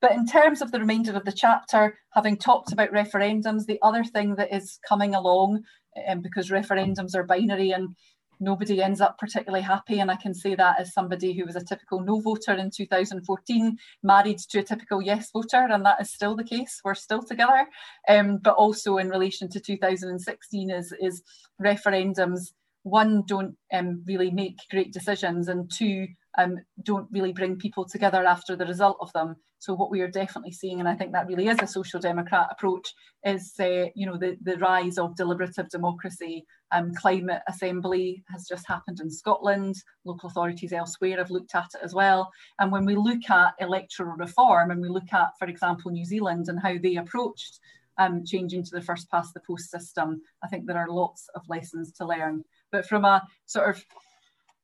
But 0.00 0.12
in 0.12 0.26
terms 0.26 0.60
of 0.60 0.70
the 0.70 0.80
remainder 0.80 1.16
of 1.16 1.24
the 1.24 1.32
chapter, 1.32 1.98
having 2.12 2.36
talked 2.36 2.72
about 2.72 2.92
referendums, 2.92 3.66
the 3.66 3.80
other 3.82 4.04
thing 4.04 4.34
that 4.36 4.54
is 4.54 4.78
coming 4.86 5.14
along, 5.14 5.62
um, 6.06 6.20
because 6.20 6.50
referendums 6.50 7.14
are 7.14 7.24
binary 7.24 7.70
and 7.70 7.96
nobody 8.40 8.82
ends 8.82 9.00
up 9.00 9.18
particularly 9.18 9.62
happy. 9.62 10.00
And 10.00 10.10
I 10.10 10.16
can 10.16 10.34
say 10.34 10.54
that 10.54 10.80
as 10.80 10.92
somebody 10.92 11.32
who 11.32 11.44
was 11.44 11.56
a 11.56 11.64
typical 11.64 12.00
no 12.00 12.20
voter 12.20 12.52
in 12.52 12.70
2014, 12.70 13.76
married 14.02 14.38
to 14.38 14.58
a 14.60 14.62
typical 14.62 15.02
yes 15.02 15.30
voter, 15.32 15.68
and 15.70 15.84
that 15.84 16.00
is 16.00 16.12
still 16.12 16.36
the 16.36 16.44
case. 16.44 16.80
We're 16.84 16.94
still 16.94 17.22
together. 17.22 17.66
Um, 18.08 18.38
but 18.38 18.54
also 18.54 18.98
in 18.98 19.08
relation 19.08 19.48
to 19.50 19.60
2016 19.60 20.70
is, 20.70 20.92
is 21.00 21.22
referendums, 21.60 22.52
one, 22.82 23.22
don't 23.26 23.56
um, 23.72 24.02
really 24.06 24.30
make 24.30 24.58
great 24.70 24.92
decisions, 24.92 25.48
and 25.48 25.70
two, 25.70 26.06
um, 26.38 26.58
don't 26.84 27.08
really 27.10 27.32
bring 27.32 27.56
people 27.56 27.84
together 27.84 28.24
after 28.24 28.56
the 28.56 28.64
result 28.64 28.96
of 29.00 29.12
them. 29.12 29.36
So 29.58 29.74
what 29.74 29.90
we 29.90 30.00
are 30.02 30.08
definitely 30.08 30.52
seeing, 30.52 30.78
and 30.78 30.88
I 30.88 30.94
think 30.94 31.12
that 31.12 31.26
really 31.26 31.48
is 31.48 31.58
a 31.60 31.66
social 31.66 31.98
democrat 31.98 32.46
approach, 32.52 32.94
is 33.26 33.52
uh, 33.58 33.86
you 33.96 34.06
know 34.06 34.16
the, 34.16 34.36
the 34.42 34.56
rise 34.58 34.98
of 34.98 35.16
deliberative 35.16 35.68
democracy. 35.68 36.46
Um, 36.70 36.94
climate 36.94 37.42
assembly 37.48 38.22
has 38.30 38.46
just 38.46 38.68
happened 38.68 39.00
in 39.00 39.10
Scotland. 39.10 39.74
Local 40.04 40.28
authorities 40.28 40.72
elsewhere 40.72 41.18
have 41.18 41.32
looked 41.32 41.56
at 41.56 41.70
it 41.74 41.80
as 41.82 41.92
well. 41.92 42.30
And 42.60 42.70
when 42.70 42.84
we 42.84 42.94
look 42.94 43.28
at 43.28 43.54
electoral 43.58 44.16
reform, 44.16 44.70
and 44.70 44.80
we 44.80 44.88
look 44.88 45.12
at, 45.12 45.36
for 45.40 45.48
example, 45.48 45.90
New 45.90 46.04
Zealand 46.04 46.48
and 46.48 46.60
how 46.60 46.76
they 46.80 46.96
approached 46.96 47.58
um, 47.98 48.24
changing 48.24 48.62
to 48.62 48.70
the 48.70 48.82
first 48.82 49.10
past 49.10 49.34
the 49.34 49.40
post 49.40 49.70
system, 49.70 50.22
I 50.44 50.46
think 50.46 50.66
there 50.66 50.78
are 50.78 50.88
lots 50.88 51.28
of 51.34 51.42
lessons 51.48 51.90
to 51.94 52.06
learn. 52.06 52.44
But 52.70 52.86
from 52.86 53.04
a 53.04 53.26
sort 53.46 53.70
of 53.70 53.84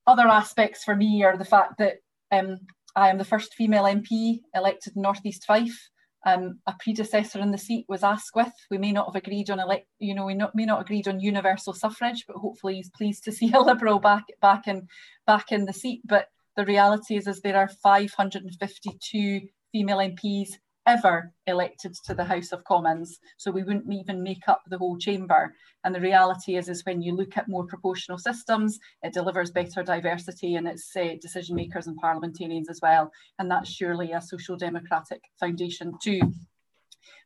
other 0.06 0.28
aspects 0.28 0.84
for 0.84 0.94
me 0.94 1.22
are 1.24 1.36
the 1.36 1.44
fact 1.44 1.78
that 1.78 1.96
um, 2.30 2.58
I 2.96 3.08
am 3.08 3.18
the 3.18 3.24
first 3.24 3.54
female 3.54 3.84
MP 3.84 4.40
elected 4.54 4.94
in 4.96 5.02
North 5.02 5.24
East 5.24 5.44
Fife. 5.44 5.90
Um, 6.26 6.60
a 6.66 6.74
predecessor 6.80 7.38
in 7.40 7.50
the 7.50 7.58
seat 7.58 7.84
was 7.86 8.02
Asquith. 8.02 8.54
We 8.70 8.78
may 8.78 8.92
not 8.92 9.06
have 9.06 9.16
agreed 9.16 9.50
on 9.50 9.60
elect, 9.60 9.86
you 9.98 10.14
know, 10.14 10.24
we 10.24 10.34
not, 10.34 10.54
may 10.54 10.64
not 10.64 10.80
agreed 10.80 11.06
on 11.06 11.20
universal 11.20 11.74
suffrage, 11.74 12.24
but 12.26 12.36
hopefully 12.36 12.76
he's 12.76 12.90
pleased 12.90 13.24
to 13.24 13.32
see 13.38 13.52
a 13.52 13.60
Liberal 13.60 13.98
back 13.98 14.24
back 14.40 14.66
in 14.66 14.88
back 15.26 15.52
in 15.52 15.66
the 15.66 15.72
seat. 15.72 16.00
But 16.04 16.28
the 16.56 16.64
reality 16.64 17.16
is, 17.16 17.26
is 17.26 17.40
there 17.40 17.58
are 17.58 17.68
552 17.68 19.40
female 19.72 19.98
MPs 19.98 20.50
ever 20.86 21.32
elected 21.46 21.94
to 22.04 22.14
the 22.14 22.24
House 22.24 22.52
of 22.52 22.64
Commons. 22.64 23.18
So 23.36 23.50
we 23.50 23.62
wouldn't 23.62 23.92
even 23.92 24.22
make 24.22 24.48
up 24.48 24.62
the 24.68 24.78
whole 24.78 24.98
chamber. 24.98 25.54
And 25.84 25.94
the 25.94 26.00
reality 26.00 26.56
is, 26.56 26.68
is 26.68 26.84
when 26.84 27.02
you 27.02 27.14
look 27.14 27.36
at 27.36 27.48
more 27.48 27.66
proportional 27.66 28.18
systems, 28.18 28.78
it 29.02 29.12
delivers 29.12 29.50
better 29.50 29.82
diversity 29.82 30.56
in 30.56 30.66
its 30.66 30.94
uh, 30.96 31.14
decision 31.20 31.56
makers 31.56 31.86
and 31.86 31.96
parliamentarians 31.96 32.68
as 32.68 32.80
well. 32.82 33.10
And 33.38 33.50
that's 33.50 33.70
surely 33.70 34.12
a 34.12 34.20
social 34.20 34.56
democratic 34.56 35.22
foundation 35.40 35.94
too. 36.02 36.20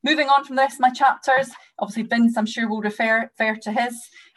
Moving 0.04 0.28
on 0.28 0.44
from 0.44 0.56
this, 0.56 0.78
my 0.78 0.90
chapters, 0.90 1.50
obviously 1.78 2.04
Vince, 2.04 2.36
I'm 2.36 2.46
sure 2.46 2.68
will 2.68 2.80
refer, 2.80 3.30
refer 3.38 3.58
to 3.62 3.72
his. 3.72 3.96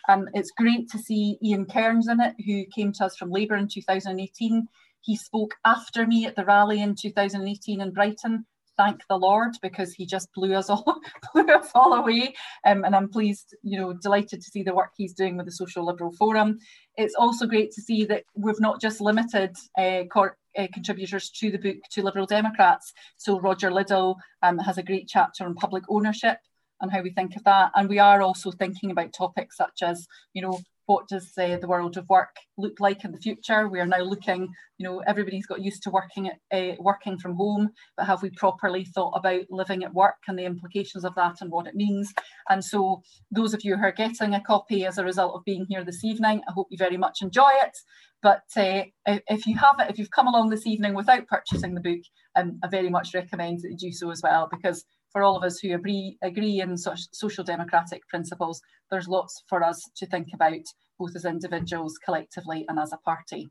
Um, 0.09 0.27
it's 0.33 0.51
great 0.51 0.89
to 0.89 0.97
see 0.97 1.37
Ian 1.43 1.65
Kearns 1.65 2.07
in 2.07 2.19
it, 2.19 2.35
who 2.45 2.65
came 2.75 2.91
to 2.93 3.05
us 3.05 3.15
from 3.15 3.31
Labour 3.31 3.55
in 3.55 3.67
2018. 3.67 4.67
He 5.01 5.15
spoke 5.15 5.55
after 5.65 6.05
me 6.05 6.25
at 6.25 6.35
the 6.35 6.45
rally 6.45 6.81
in 6.81 6.95
2018 6.95 7.81
in 7.81 7.91
Brighton 7.91 8.45
thank 8.81 9.05
the 9.07 9.17
Lord 9.17 9.51
because 9.61 9.93
he 9.93 10.05
just 10.05 10.33
blew 10.33 10.53
us 10.55 10.69
all 10.69 10.99
blew 11.33 11.45
us 11.45 11.69
all 11.75 11.93
away. 11.93 12.33
Um, 12.65 12.83
and 12.83 12.95
I'm 12.95 13.09
pleased, 13.09 13.55
you 13.61 13.79
know, 13.79 13.93
delighted 13.93 14.41
to 14.41 14.49
see 14.49 14.63
the 14.63 14.73
work 14.73 14.91
he's 14.97 15.13
doing 15.13 15.37
with 15.37 15.45
the 15.45 15.51
Social 15.51 15.85
Liberal 15.85 16.11
Forum. 16.11 16.57
It's 16.97 17.15
also 17.15 17.45
great 17.45 17.71
to 17.73 17.81
see 17.81 18.05
that 18.05 18.23
we've 18.35 18.59
not 18.59 18.81
just 18.81 18.99
limited 18.99 19.55
uh, 19.77 20.03
cor- 20.11 20.37
uh, 20.57 20.67
contributors 20.73 21.29
to 21.29 21.51
the 21.51 21.59
book 21.59 21.77
to 21.91 22.03
Liberal 22.03 22.25
Democrats. 22.25 22.93
So 23.17 23.39
Roger 23.39 23.71
Liddle 23.71 24.17
um, 24.41 24.57
has 24.57 24.77
a 24.77 24.83
great 24.83 25.07
chapter 25.07 25.45
on 25.45 25.53
public 25.55 25.83
ownership 25.87 26.39
and 26.81 26.91
how 26.91 27.01
we 27.01 27.11
think 27.11 27.35
of 27.35 27.43
that. 27.43 27.71
And 27.75 27.87
we 27.87 27.99
are 27.99 28.21
also 28.21 28.51
thinking 28.51 28.89
about 28.89 29.13
topics 29.13 29.57
such 29.57 29.83
as, 29.83 30.07
you 30.33 30.41
know, 30.41 30.59
what 30.85 31.07
does 31.07 31.31
uh, 31.37 31.57
the 31.57 31.67
world 31.67 31.97
of 31.97 32.09
work 32.09 32.35
look 32.57 32.79
like 32.79 33.03
in 33.03 33.11
the 33.11 33.19
future? 33.19 33.67
We 33.67 33.79
are 33.79 33.85
now 33.85 34.01
looking, 34.01 34.49
you 34.77 34.87
know, 34.87 34.99
everybody's 35.07 35.45
got 35.45 35.61
used 35.61 35.83
to 35.83 35.89
working 35.89 36.29
at, 36.29 36.39
uh, 36.51 36.75
working 36.79 37.17
from 37.17 37.35
home, 37.35 37.69
but 37.97 38.07
have 38.07 38.21
we 38.21 38.29
properly 38.31 38.85
thought 38.85 39.13
about 39.15 39.45
living 39.49 39.83
at 39.83 39.93
work 39.93 40.17
and 40.27 40.37
the 40.37 40.45
implications 40.45 41.05
of 41.05 41.15
that 41.15 41.37
and 41.41 41.51
what 41.51 41.67
it 41.67 41.75
means? 41.75 42.13
And 42.49 42.63
so, 42.63 43.01
those 43.31 43.53
of 43.53 43.63
you 43.63 43.77
who 43.77 43.83
are 43.83 43.91
getting 43.91 44.33
a 44.33 44.41
copy 44.41 44.85
as 44.85 44.97
a 44.97 45.05
result 45.05 45.35
of 45.35 45.45
being 45.45 45.65
here 45.69 45.83
this 45.83 46.03
evening, 46.03 46.41
I 46.47 46.51
hope 46.53 46.67
you 46.69 46.77
very 46.77 46.97
much 46.97 47.21
enjoy 47.21 47.51
it. 47.63 47.77
But 48.21 48.43
uh, 48.55 48.83
if 49.05 49.47
you 49.47 49.57
have 49.57 49.79
it, 49.79 49.89
if 49.89 49.97
you've 49.97 50.11
come 50.11 50.27
along 50.27 50.49
this 50.49 50.67
evening 50.67 50.93
without 50.93 51.27
purchasing 51.27 51.73
the 51.73 51.81
book, 51.81 52.01
um, 52.35 52.59
I 52.63 52.67
very 52.67 52.89
much 52.89 53.13
recommend 53.13 53.61
that 53.61 53.71
you 53.71 53.77
do 53.77 53.91
so 53.91 54.11
as 54.11 54.21
well 54.21 54.47
because 54.49 54.85
for 55.11 55.23
all 55.23 55.35
of 55.35 55.43
us 55.43 55.59
who 55.59 55.73
agree 55.73 56.17
agree 56.21 56.61
in 56.61 56.77
such 56.77 57.01
social 57.11 57.43
democratic 57.43 58.07
principles, 58.07 58.61
there's 58.89 59.07
lots 59.07 59.43
for 59.47 59.63
us 59.63 59.81
to 59.97 60.05
think 60.05 60.27
about, 60.33 60.61
both 60.99 61.15
as 61.15 61.25
individuals, 61.25 61.97
collectively, 62.03 62.65
and 62.69 62.79
as 62.79 62.93
a 62.93 62.97
party. 62.97 63.49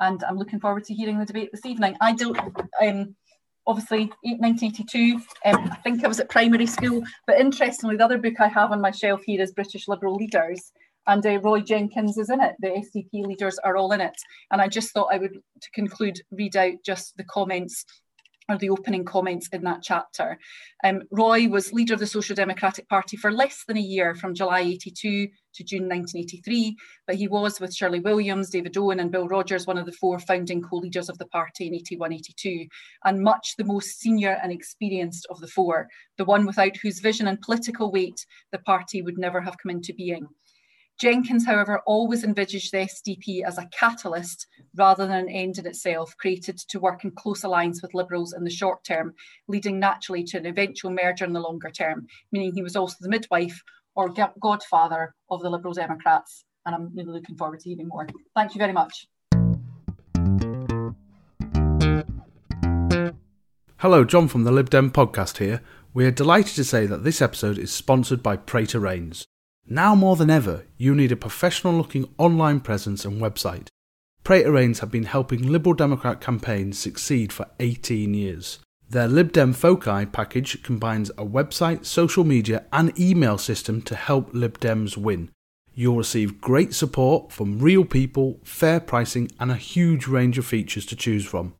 And 0.00 0.22
I'm 0.24 0.38
looking 0.38 0.60
forward 0.60 0.84
to 0.84 0.94
hearing 0.94 1.18
the 1.18 1.26
debate 1.26 1.50
this 1.52 1.66
evening. 1.66 1.96
I 2.00 2.12
don't, 2.12 2.38
um, 2.80 3.16
obviously, 3.66 4.10
1982, 4.22 5.20
um, 5.44 5.70
I 5.72 5.76
think 5.76 6.04
I 6.04 6.08
was 6.08 6.20
at 6.20 6.30
primary 6.30 6.66
school, 6.66 7.02
but 7.26 7.40
interestingly, 7.40 7.96
the 7.96 8.04
other 8.04 8.18
book 8.18 8.40
I 8.40 8.48
have 8.48 8.70
on 8.70 8.80
my 8.80 8.92
shelf 8.92 9.22
here 9.24 9.42
is 9.42 9.52
British 9.52 9.88
Liberal 9.88 10.14
Leaders. 10.14 10.72
And 11.06 11.24
uh, 11.26 11.40
Roy 11.40 11.60
Jenkins 11.60 12.18
is 12.18 12.28
in 12.28 12.40
it. 12.42 12.54
The 12.60 12.68
SDP 12.68 13.26
leaders 13.26 13.58
are 13.64 13.78
all 13.78 13.92
in 13.92 14.00
it. 14.02 14.14
And 14.50 14.60
I 14.60 14.68
just 14.68 14.92
thought 14.92 15.08
I 15.10 15.16
would, 15.16 15.32
to 15.32 15.70
conclude, 15.72 16.20
read 16.30 16.54
out 16.54 16.74
just 16.84 17.16
the 17.16 17.24
comments 17.24 17.86
or 18.48 18.56
the 18.56 18.70
opening 18.70 19.04
comments 19.04 19.48
in 19.52 19.62
that 19.62 19.82
chapter. 19.82 20.38
Um, 20.82 21.02
Roy 21.10 21.48
was 21.48 21.72
leader 21.72 21.94
of 21.94 22.00
the 22.00 22.06
Social 22.06 22.34
Democratic 22.34 22.88
Party 22.88 23.16
for 23.16 23.30
less 23.30 23.64
than 23.66 23.76
a 23.76 23.80
year 23.80 24.14
from 24.14 24.34
July 24.34 24.60
82 24.60 25.28
to 25.54 25.64
June 25.64 25.88
1983, 25.88 26.76
but 27.06 27.16
he 27.16 27.28
was 27.28 27.60
with 27.60 27.74
Shirley 27.74 28.00
Williams, 28.00 28.50
David 28.50 28.76
Owen, 28.78 29.00
and 29.00 29.10
Bill 29.10 29.28
Rodgers 29.28 29.66
one 29.66 29.76
of 29.76 29.86
the 29.86 29.92
four 29.92 30.18
founding 30.18 30.62
co 30.62 30.76
leaders 30.76 31.08
of 31.08 31.18
the 31.18 31.26
party 31.26 31.66
in 31.66 31.74
81 31.74 32.12
82, 32.14 32.66
and 33.04 33.22
much 33.22 33.54
the 33.56 33.64
most 33.64 34.00
senior 34.00 34.38
and 34.42 34.52
experienced 34.52 35.26
of 35.30 35.40
the 35.40 35.48
four, 35.48 35.88
the 36.16 36.24
one 36.24 36.46
without 36.46 36.76
whose 36.76 37.00
vision 37.00 37.28
and 37.28 37.40
political 37.42 37.92
weight 37.92 38.24
the 38.52 38.58
party 38.60 39.02
would 39.02 39.18
never 39.18 39.40
have 39.40 39.56
come 39.58 39.70
into 39.70 39.92
being. 39.92 40.26
Jenkins, 40.98 41.46
however, 41.46 41.80
always 41.86 42.24
envisaged 42.24 42.72
the 42.72 42.78
SDP 42.78 43.44
as 43.44 43.56
a 43.56 43.68
catalyst 43.70 44.48
rather 44.74 45.06
than 45.06 45.16
an 45.16 45.28
end 45.28 45.56
in 45.56 45.66
itself, 45.66 46.12
created 46.18 46.58
to 46.58 46.80
work 46.80 47.04
in 47.04 47.12
close 47.12 47.44
alliance 47.44 47.80
with 47.80 47.94
Liberals 47.94 48.32
in 48.32 48.42
the 48.42 48.50
short 48.50 48.82
term, 48.82 49.14
leading 49.46 49.78
naturally 49.78 50.24
to 50.24 50.38
an 50.38 50.46
eventual 50.46 50.90
merger 50.90 51.24
in 51.24 51.32
the 51.32 51.40
longer 51.40 51.70
term, 51.70 52.08
meaning 52.32 52.52
he 52.52 52.64
was 52.64 52.74
also 52.74 52.96
the 53.00 53.08
midwife 53.08 53.62
or 53.94 54.12
godfather 54.40 55.14
of 55.30 55.40
the 55.40 55.48
Liberal 55.48 55.72
Democrats. 55.72 56.44
And 56.66 56.74
I'm 56.74 56.92
really 56.92 57.12
looking 57.12 57.36
forward 57.36 57.60
to 57.60 57.68
hearing 57.68 57.86
more. 57.86 58.08
Thank 58.34 58.56
you 58.56 58.58
very 58.58 58.72
much. 58.72 59.06
Hello, 63.76 64.04
John 64.04 64.26
from 64.26 64.42
the 64.42 64.50
Lib 64.50 64.70
Dem 64.70 64.90
podcast 64.90 65.38
here. 65.38 65.62
We 65.94 66.06
are 66.06 66.10
delighted 66.10 66.56
to 66.56 66.64
say 66.64 66.86
that 66.86 67.04
this 67.04 67.22
episode 67.22 67.56
is 67.56 67.70
sponsored 67.70 68.20
by 68.20 68.36
Prater 68.36 68.80
Raines. 68.80 69.28
Now 69.70 69.94
more 69.94 70.16
than 70.16 70.30
ever, 70.30 70.64
you 70.78 70.94
need 70.94 71.12
a 71.12 71.16
professional 71.16 71.74
looking 71.74 72.08
online 72.16 72.60
presence 72.60 73.04
and 73.04 73.20
website. 73.20 73.68
Prater 74.24 74.52
Raines 74.52 74.78
have 74.78 74.90
been 74.90 75.04
helping 75.04 75.42
Liberal 75.42 75.74
Democrat 75.74 76.22
campaigns 76.22 76.78
succeed 76.78 77.34
for 77.34 77.46
18 77.60 78.14
years. 78.14 78.60
Their 78.88 79.06
Lib 79.06 79.32
Dem 79.32 79.52
Foci 79.52 80.06
package 80.06 80.62
combines 80.62 81.10
a 81.10 81.26
website, 81.26 81.84
social 81.84 82.24
media, 82.24 82.64
and 82.72 82.98
email 82.98 83.36
system 83.36 83.82
to 83.82 83.94
help 83.94 84.30
Lib 84.32 84.58
Dems 84.58 84.96
win. 84.96 85.30
You'll 85.74 85.98
receive 85.98 86.40
great 86.40 86.72
support 86.72 87.30
from 87.30 87.58
real 87.58 87.84
people, 87.84 88.40
fair 88.42 88.80
pricing, 88.80 89.30
and 89.38 89.50
a 89.50 89.56
huge 89.56 90.06
range 90.06 90.38
of 90.38 90.46
features 90.46 90.86
to 90.86 90.96
choose 90.96 91.26
from. 91.26 91.52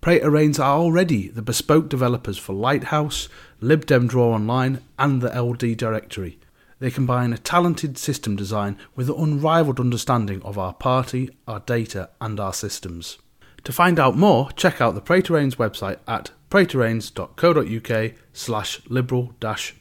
Prater 0.00 0.30
Raines 0.30 0.60
are 0.60 0.78
already 0.78 1.26
the 1.28 1.42
bespoke 1.42 1.88
developers 1.88 2.38
for 2.38 2.52
Lighthouse, 2.52 3.28
Lib 3.60 3.86
Dem 3.86 4.06
Draw 4.06 4.34
Online, 4.34 4.82
and 5.00 5.20
the 5.20 5.42
LD 5.42 5.76
Directory. 5.76 6.38
They 6.84 6.90
combine 6.90 7.32
a 7.32 7.38
talented 7.38 7.96
system 7.96 8.36
design 8.36 8.76
with 8.94 9.08
an 9.08 9.16
unrivaled 9.16 9.80
understanding 9.80 10.42
of 10.42 10.58
our 10.58 10.74
party, 10.74 11.30
our 11.48 11.60
data, 11.60 12.10
and 12.20 12.38
our 12.38 12.52
systems. 12.52 13.16
To 13.62 13.72
find 13.72 13.98
out 13.98 14.18
more, 14.18 14.50
check 14.50 14.82
out 14.82 14.94
the 14.94 15.00
Prater 15.00 15.32
Raines 15.32 15.56
website 15.56 15.96
at 16.06 16.32
praterraines.co.uk 16.50 18.12
slash 18.34 18.82
liberal 18.86 19.34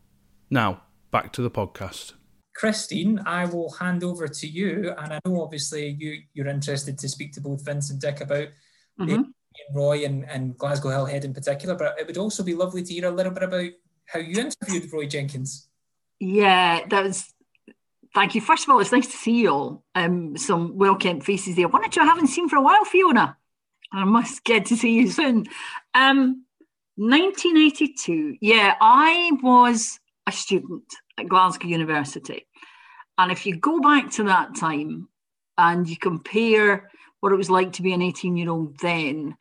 Now, 0.50 0.82
back 1.12 1.34
to 1.34 1.42
the 1.42 1.52
podcast. 1.52 2.14
Christine, 2.60 3.22
I 3.26 3.46
will 3.46 3.72
hand 3.72 4.04
over 4.04 4.28
to 4.28 4.48
you. 4.48 4.94
And 4.98 5.14
I 5.14 5.20
know 5.26 5.42
obviously 5.42 5.96
you, 5.98 6.24
you're 6.34 6.48
interested 6.48 7.00
to 7.00 7.08
speak 7.08 7.32
to 7.34 7.42
both 7.42 7.64
Vince 7.64 7.90
and 7.90 8.02
Dick 8.02 8.20
about 8.20 8.50
mm-hmm. 9.00 9.22
Roy 9.74 10.04
and, 10.04 10.30
and 10.30 10.58
Glasgow 10.58 10.90
Hillhead 10.90 11.24
in 11.24 11.34
particular, 11.34 11.76
but 11.76 11.98
it 11.98 12.06
would 12.06 12.18
also 12.18 12.44
be 12.44 12.56
lovely 12.56 12.84
to 12.84 12.94
hear 12.94 13.08
a 13.08 13.12
little 13.12 13.32
bit 13.32 13.44
about 13.44 13.72
how 14.08 14.20
you 14.20 14.42
interviewed 14.42 14.92
Roy 14.92 15.06
Jenkins. 15.06 15.69
Yeah, 16.20 16.86
that 16.88 17.04
was. 17.04 17.34
Thank 18.16 18.34
you. 18.34 18.42
First 18.42 18.64
of 18.64 18.70
all, 18.74 18.80
it's 18.80 18.92
nice 18.92 19.08
to 19.08 19.18
see 19.18 19.42
you 19.42 19.50
all. 19.50 19.84
Um, 19.94 20.36
some 20.36 20.78
well 20.78 20.96
kent 20.96 21.24
faces 21.24 21.56
there. 21.56 21.68
One 21.68 21.86
or 21.86 21.90
two 21.90 22.02
I 22.02 22.06
haven't 22.06 22.28
seen 22.28 22.50
for 22.50 22.56
a 22.56 22.62
while, 22.62 22.84
Fiona. 22.86 23.38
I 23.92 24.04
must 24.04 24.44
get 24.44 24.68
to 24.68 24.76
see 24.76 24.94
you 24.94 25.10
soon. 25.10 25.46
Um, 25.94 26.44
1982. 26.96 28.38
Yeah, 28.42 28.76
I 28.82 29.32
was 29.42 30.00
a 30.28 30.32
student 30.32 30.84
at 31.18 31.28
Glasgow 31.30 31.68
University. 31.68 32.46
And 33.18 33.32
if 33.32 33.46
you 33.46 33.58
go 33.58 33.80
back 33.80 34.12
to 34.12 34.24
that 34.26 34.56
time 34.56 35.08
and 35.58 35.88
you 35.88 35.98
compare 35.98 36.90
what 37.20 37.34
it 37.34 37.38
was 37.38 37.50
like 37.50 37.74
to 37.74 37.82
be 37.82 37.94
an 37.94 38.02
18 38.02 38.38
year 38.38 38.50
old 38.50 38.80
then 38.80 39.36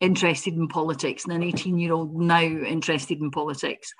interested 0.00 0.54
in 0.54 0.68
politics 0.68 1.24
and 1.24 1.32
an 1.32 1.42
18 1.42 1.78
year 1.78 1.92
old 1.92 2.14
now 2.14 2.42
interested 2.42 3.20
in 3.20 3.30
politics, 3.30 3.94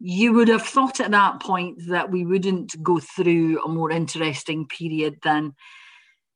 you 0.00 0.32
would 0.32 0.48
have 0.48 0.62
thought 0.62 1.00
at 1.00 1.10
that 1.10 1.40
point 1.40 1.78
that 1.88 2.10
we 2.10 2.24
wouldn't 2.24 2.80
go 2.82 2.98
through 2.98 3.62
a 3.62 3.68
more 3.68 3.90
interesting 3.90 4.66
period 4.66 5.18
than 5.22 5.54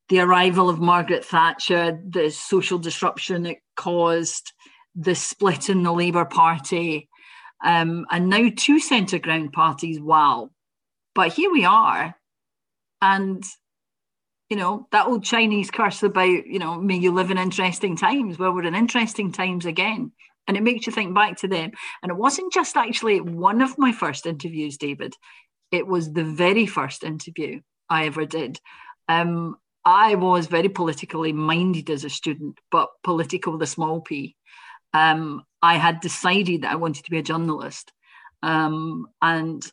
the 0.09 0.21
arrival 0.21 0.69
of 0.69 0.81
Margaret 0.81 1.25
Thatcher, 1.25 2.01
the 2.09 2.31
social 2.31 2.79
disruption 2.79 3.47
it 3.47 3.59
caused, 3.77 4.53
the 4.95 5.15
split 5.15 5.69
in 5.69 5.83
the 5.83 5.93
Labour 5.93 6.25
Party, 6.25 7.09
um, 7.65 8.05
and 8.11 8.29
now 8.29 8.51
two 8.55 8.81
centre 8.81 9.19
ground 9.19 9.53
parties. 9.53 10.01
Wow. 10.01 10.51
But 11.15 11.33
here 11.33 11.53
we 11.53 11.65
are. 11.65 12.15
And 13.01 13.45
you 14.53 14.57
know, 14.57 14.87
that 14.93 15.07
old 15.07 15.25
Chinese 15.25 15.71
curse 15.71 16.03
about, 16.03 16.27
you 16.27 16.59
know, 16.59 16.79
may 16.79 16.97
you 16.99 17.11
live 17.11 17.31
in 17.31 17.39
interesting 17.39 17.97
times. 17.97 18.39
Well, 18.39 18.53
we're 18.53 18.65
in 18.65 18.75
interesting 18.75 19.33
times 19.33 19.65
again. 19.65 20.13
And 20.49 20.57
it 20.57 20.63
makes 20.63 20.87
you 20.87 20.93
think 20.93 21.15
back 21.15 21.37
to 21.39 21.49
them. 21.49 21.71
And 22.03 22.11
it 22.11 22.17
wasn't 22.17 22.53
just 22.53 22.77
actually 22.77 23.21
one 23.21 23.63
of 23.63 23.79
my 23.79 23.93
first 23.93 24.27
interviews, 24.27 24.77
David. 24.77 25.15
It 25.71 25.87
was 25.87 26.13
the 26.13 26.25
very 26.25 26.67
first 26.67 27.05
interview 27.05 27.61
I 27.89 28.07
ever 28.07 28.27
did. 28.27 28.61
Um, 29.09 29.57
I 29.85 30.15
was 30.15 30.47
very 30.47 30.69
politically 30.69 31.33
minded 31.33 31.91
as 31.91 32.05
a 32.05 32.11
student, 32.11 32.59
but 32.71 32.91
political 33.03 33.53
with 33.53 33.63
a 33.63 33.67
small 33.67 34.01
p. 34.01 34.37
Um, 34.93 35.43
I 35.63 35.77
had 35.77 36.01
decided 36.01 36.63
that 36.63 36.73
I 36.73 36.77
wanted 36.77 37.05
to 37.05 37.11
be 37.11 37.19
a 37.19 37.23
journalist. 37.23 37.93
Um, 38.43 39.07
and 39.21 39.65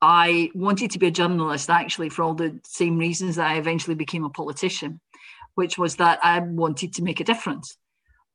I 0.00 0.50
wanted 0.54 0.92
to 0.92 0.98
be 0.98 1.06
a 1.06 1.10
journalist 1.10 1.70
actually 1.70 2.08
for 2.08 2.22
all 2.22 2.34
the 2.34 2.60
same 2.64 2.98
reasons 2.98 3.36
that 3.36 3.50
I 3.50 3.56
eventually 3.56 3.94
became 3.94 4.24
a 4.24 4.30
politician, 4.30 5.00
which 5.54 5.78
was 5.78 5.96
that 5.96 6.20
I 6.22 6.40
wanted 6.40 6.94
to 6.94 7.02
make 7.02 7.20
a 7.20 7.24
difference. 7.24 7.76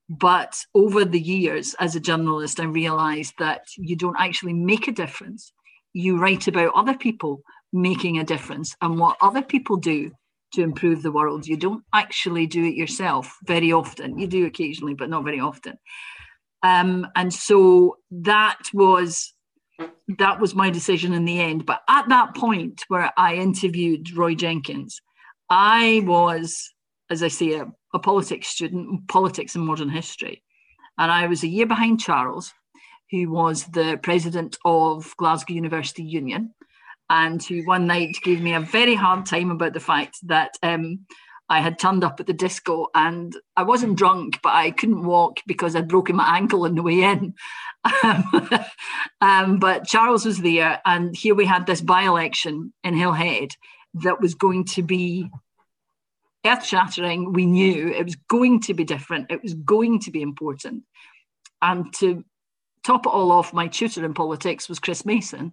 But 0.09 0.65
over 0.73 1.05
the 1.05 1.19
years 1.19 1.75
as 1.79 1.95
a 1.95 1.99
journalist, 1.99 2.59
I 2.59 2.63
realized 2.63 3.33
that 3.37 3.65
you 3.77 3.95
don't 3.95 4.19
actually 4.19 4.53
make 4.53 4.87
a 4.87 4.91
difference. 4.91 5.53
You 5.93 6.17
write 6.17 6.47
about 6.47 6.73
other 6.75 6.97
people 6.97 7.43
making 7.71 8.17
a 8.17 8.23
difference 8.23 8.75
and 8.81 8.97
what 8.97 9.17
other 9.21 9.43
people 9.43 9.77
do 9.77 10.11
to 10.53 10.63
improve 10.63 11.03
the 11.03 11.11
world. 11.11 11.45
You 11.45 11.57
don't 11.57 11.83
actually 11.93 12.47
do 12.47 12.65
it 12.65 12.73
yourself 12.73 13.37
very 13.45 13.71
often. 13.71 14.17
You 14.17 14.25
do 14.25 14.47
occasionally, 14.47 14.95
but 14.95 15.09
not 15.09 15.23
very 15.23 15.39
often. 15.39 15.77
Um, 16.63 17.07
and 17.15 17.33
so 17.33 17.97
that 18.11 18.57
was 18.73 19.33
that 20.17 20.39
was 20.39 20.55
my 20.55 20.69
decision 20.71 21.13
in 21.13 21.25
the 21.25 21.39
end. 21.39 21.65
But 21.65 21.81
at 21.87 22.09
that 22.09 22.35
point 22.35 22.83
where 22.87 23.11
I 23.15 23.35
interviewed 23.35 24.15
Roy 24.15 24.33
Jenkins, 24.33 24.99
I 25.49 26.01
was, 26.05 26.73
as 27.09 27.21
I 27.21 27.27
say, 27.27 27.53
a, 27.53 27.67
a 27.93 27.99
politics 27.99 28.47
student, 28.47 29.07
politics 29.07 29.55
and 29.55 29.65
modern 29.65 29.89
history. 29.89 30.43
And 30.97 31.11
I 31.11 31.27
was 31.27 31.43
a 31.43 31.47
year 31.47 31.65
behind 31.65 31.99
Charles, 31.99 32.53
who 33.11 33.31
was 33.31 33.65
the 33.65 33.99
president 34.01 34.57
of 34.65 35.15
Glasgow 35.17 35.53
University 35.53 36.03
Union, 36.03 36.53
and 37.09 37.41
who 37.43 37.65
one 37.65 37.87
night 37.87 38.15
gave 38.23 38.41
me 38.41 38.53
a 38.53 38.59
very 38.59 38.95
hard 38.95 39.25
time 39.25 39.49
about 39.49 39.73
the 39.73 39.79
fact 39.79 40.17
that 40.27 40.57
um, 40.61 41.05
I 41.49 41.61
had 41.61 41.79
turned 41.79 42.03
up 42.03 42.19
at 42.19 42.27
the 42.27 42.33
disco 42.33 42.87
and 42.93 43.35
I 43.57 43.63
wasn't 43.63 43.97
drunk, 43.97 44.39
but 44.43 44.53
I 44.53 44.69
couldn't 44.69 45.03
walk 45.03 45.39
because 45.47 45.75
I'd 45.75 45.87
broken 45.87 46.15
my 46.15 46.37
ankle 46.37 46.65
on 46.65 46.75
the 46.75 46.83
way 46.83 47.01
in. 47.01 47.33
Um, 48.03 48.49
um, 49.21 49.59
but 49.59 49.87
Charles 49.87 50.25
was 50.25 50.39
there, 50.39 50.79
and 50.85 51.15
here 51.15 51.33
we 51.33 51.45
had 51.45 51.65
this 51.65 51.81
by 51.81 52.03
election 52.03 52.73
in 52.83 52.93
Hillhead 52.93 53.53
that 53.95 54.21
was 54.21 54.35
going 54.35 54.65
to 54.65 54.83
be 54.83 55.29
earth 56.45 56.65
shattering. 56.65 57.33
We 57.33 57.45
knew 57.45 57.89
it 57.89 58.05
was 58.05 58.15
going 58.29 58.61
to 58.61 58.73
be 58.73 58.83
different, 58.83 59.31
it 59.31 59.43
was 59.43 59.53
going 59.53 59.99
to 60.01 60.11
be 60.11 60.21
important. 60.21 60.83
And 61.61 61.93
to 61.95 62.23
top 62.85 63.05
it 63.05 63.09
all 63.09 63.31
off, 63.31 63.53
my 63.53 63.67
tutor 63.67 64.05
in 64.05 64.13
politics 64.13 64.69
was 64.69 64.79
Chris 64.79 65.05
Mason, 65.05 65.51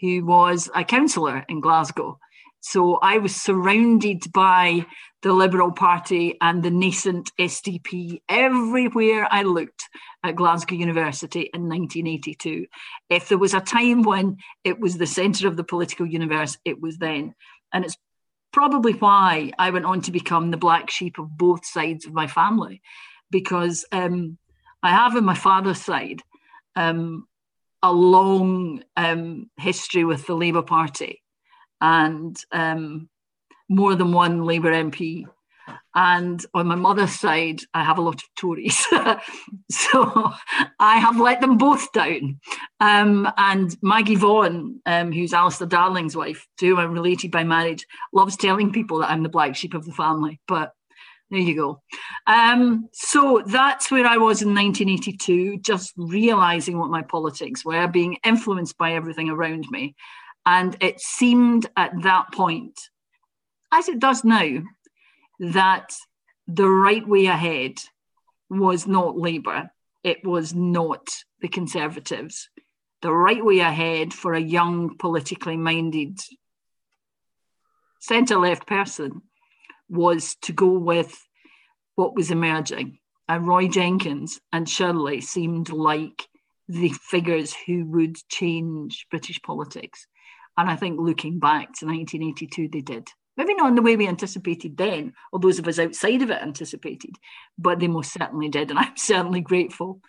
who 0.00 0.24
was 0.24 0.70
a 0.74 0.84
councillor 0.84 1.44
in 1.48 1.60
Glasgow. 1.60 2.18
So 2.60 2.96
I 2.96 3.18
was 3.18 3.34
surrounded 3.34 4.30
by 4.32 4.84
the 5.22 5.32
Liberal 5.32 5.72
Party 5.72 6.36
and 6.40 6.62
the 6.62 6.70
nascent 6.70 7.30
SDP 7.38 8.20
everywhere 8.28 9.26
I 9.30 9.42
looked 9.42 9.84
at 10.22 10.36
Glasgow 10.36 10.74
University 10.74 11.50
in 11.54 11.62
1982. 11.62 12.66
If 13.10 13.28
there 13.28 13.38
was 13.38 13.54
a 13.54 13.60
time 13.60 14.02
when 14.02 14.38
it 14.64 14.78
was 14.78 14.98
the 14.98 15.06
centre 15.06 15.48
of 15.48 15.56
the 15.56 15.64
political 15.64 16.06
universe, 16.06 16.56
it 16.64 16.80
was 16.80 16.98
then. 16.98 17.34
And 17.72 17.84
it's 17.84 17.96
probably 18.52 18.92
why 18.92 19.52
I 19.58 19.70
went 19.70 19.84
on 19.84 20.00
to 20.02 20.12
become 20.12 20.50
the 20.50 20.56
black 20.56 20.90
sheep 20.90 21.18
of 21.18 21.36
both 21.36 21.64
sides 21.64 22.06
of 22.06 22.12
my 22.12 22.26
family, 22.26 22.82
because 23.30 23.84
um, 23.92 24.38
I 24.82 24.90
have 24.90 25.16
on 25.16 25.24
my 25.24 25.34
father's 25.34 25.82
side 25.82 26.22
um, 26.76 27.26
a 27.82 27.92
long 27.92 28.82
um, 28.96 29.50
history 29.58 30.04
with 30.04 30.26
the 30.26 30.34
Labour 30.34 30.62
Party. 30.62 31.22
And 31.80 32.36
um, 32.50 33.08
more 33.68 33.94
than 33.94 34.12
one 34.12 34.44
Labour 34.44 34.72
MP. 34.72 35.24
And 35.94 36.44
on 36.54 36.66
my 36.66 36.74
mother's 36.74 37.18
side, 37.18 37.60
I 37.74 37.82
have 37.82 37.98
a 37.98 38.02
lot 38.02 38.14
of 38.14 38.34
Tories. 38.36 38.76
so 39.70 40.32
I 40.78 40.98
have 40.98 41.18
let 41.18 41.40
them 41.40 41.58
both 41.58 41.90
down. 41.92 42.40
Um, 42.80 43.28
and 43.36 43.76
Maggie 43.82 44.14
Vaughan, 44.14 44.80
um, 44.86 45.12
who's 45.12 45.32
Alistair 45.32 45.66
Darling's 45.66 46.16
wife, 46.16 46.46
to 46.58 46.66
whom 46.66 46.78
I'm 46.78 46.92
related 46.92 47.30
by 47.30 47.44
marriage, 47.44 47.86
loves 48.12 48.36
telling 48.36 48.72
people 48.72 48.98
that 48.98 49.10
I'm 49.10 49.22
the 49.22 49.28
black 49.28 49.56
sheep 49.56 49.74
of 49.74 49.84
the 49.84 49.92
family. 49.92 50.40
But 50.46 50.72
there 51.30 51.40
you 51.40 51.56
go. 51.56 51.82
Um, 52.26 52.88
so 52.92 53.42
that's 53.46 53.90
where 53.90 54.06
I 54.06 54.16
was 54.16 54.40
in 54.40 54.54
1982, 54.54 55.58
just 55.58 55.92
realizing 55.96 56.78
what 56.78 56.90
my 56.90 57.02
politics 57.02 57.64
were, 57.64 57.86
being 57.88 58.18
influenced 58.24 58.78
by 58.78 58.94
everything 58.94 59.28
around 59.28 59.66
me. 59.70 59.94
And 60.46 60.76
it 60.80 61.00
seemed 61.00 61.66
at 61.76 61.92
that 62.02 62.32
point 62.32 62.78
as 63.72 63.88
it 63.88 63.98
does 63.98 64.24
now, 64.24 64.62
that 65.38 65.94
the 66.46 66.68
right 66.68 67.06
way 67.06 67.26
ahead 67.26 67.78
was 68.50 68.86
not 68.86 69.16
Labour, 69.16 69.70
it 70.02 70.24
was 70.24 70.54
not 70.54 71.08
the 71.40 71.48
Conservatives. 71.48 72.48
The 73.02 73.12
right 73.12 73.44
way 73.44 73.60
ahead 73.60 74.12
for 74.12 74.34
a 74.34 74.40
young, 74.40 74.96
politically 74.96 75.56
minded 75.56 76.18
centre 78.00 78.38
left 78.38 78.66
person 78.66 79.22
was 79.88 80.36
to 80.42 80.52
go 80.52 80.70
with 80.70 81.26
what 81.94 82.14
was 82.14 82.30
emerging. 82.30 82.98
And 83.28 83.46
Roy 83.46 83.68
Jenkins 83.68 84.40
and 84.52 84.68
Shirley 84.68 85.20
seemed 85.20 85.70
like 85.70 86.26
the 86.68 86.90
figures 86.90 87.54
who 87.66 87.84
would 87.86 88.16
change 88.28 89.06
British 89.10 89.40
politics. 89.42 90.06
And 90.56 90.68
I 90.70 90.76
think 90.76 90.98
looking 91.00 91.38
back 91.38 91.72
to 91.78 91.86
1982, 91.86 92.68
they 92.68 92.80
did. 92.80 93.08
Maybe 93.38 93.54
not 93.54 93.68
in 93.68 93.76
the 93.76 93.82
way 93.82 93.96
we 93.96 94.08
anticipated 94.08 94.76
then, 94.76 95.14
or 95.32 95.38
those 95.38 95.60
of 95.60 95.68
us 95.68 95.78
outside 95.78 96.22
of 96.22 96.30
it 96.30 96.42
anticipated, 96.42 97.14
but 97.56 97.78
they 97.78 97.86
most 97.86 98.12
certainly 98.12 98.48
did. 98.48 98.70
And 98.70 98.78
I'm 98.78 98.96
certainly 98.96 99.40
grateful 99.40 100.00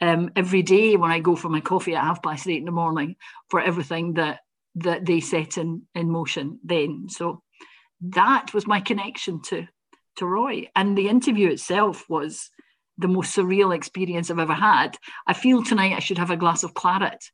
um, 0.00 0.30
every 0.34 0.62
day 0.62 0.96
when 0.96 1.10
I 1.10 1.20
go 1.20 1.36
for 1.36 1.50
my 1.50 1.60
coffee 1.60 1.94
at 1.94 2.02
half 2.02 2.22
past 2.22 2.48
eight 2.48 2.58
in 2.58 2.64
the 2.64 2.72
morning 2.72 3.16
for 3.50 3.60
everything 3.60 4.14
that 4.14 4.40
that 4.76 5.04
they 5.04 5.20
set 5.20 5.58
in, 5.58 5.82
in 5.94 6.08
motion 6.08 6.60
then. 6.62 7.08
So 7.08 7.42
that 8.00 8.54
was 8.54 8.66
my 8.66 8.80
connection 8.80 9.42
to 9.42 9.66
to 10.16 10.26
Roy. 10.26 10.68
And 10.74 10.96
the 10.96 11.08
interview 11.08 11.50
itself 11.50 12.04
was 12.08 12.50
the 12.96 13.08
most 13.08 13.36
surreal 13.36 13.74
experience 13.74 14.30
I've 14.30 14.38
ever 14.38 14.54
had. 14.54 14.96
I 15.26 15.32
feel 15.32 15.62
tonight 15.62 15.94
I 15.94 16.00
should 16.00 16.18
have 16.18 16.30
a 16.30 16.36
glass 16.36 16.64
of 16.64 16.74
claret 16.74 17.24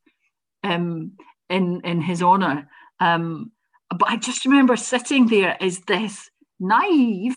um, 0.62 1.12
in 1.48 1.80
in 1.82 2.00
his 2.00 2.22
honour. 2.22 2.68
Um, 2.98 3.52
but 3.90 4.08
I 4.08 4.16
just 4.16 4.44
remember 4.44 4.76
sitting 4.76 5.26
there 5.26 5.56
as 5.62 5.80
this 5.80 6.30
naive 6.58 7.36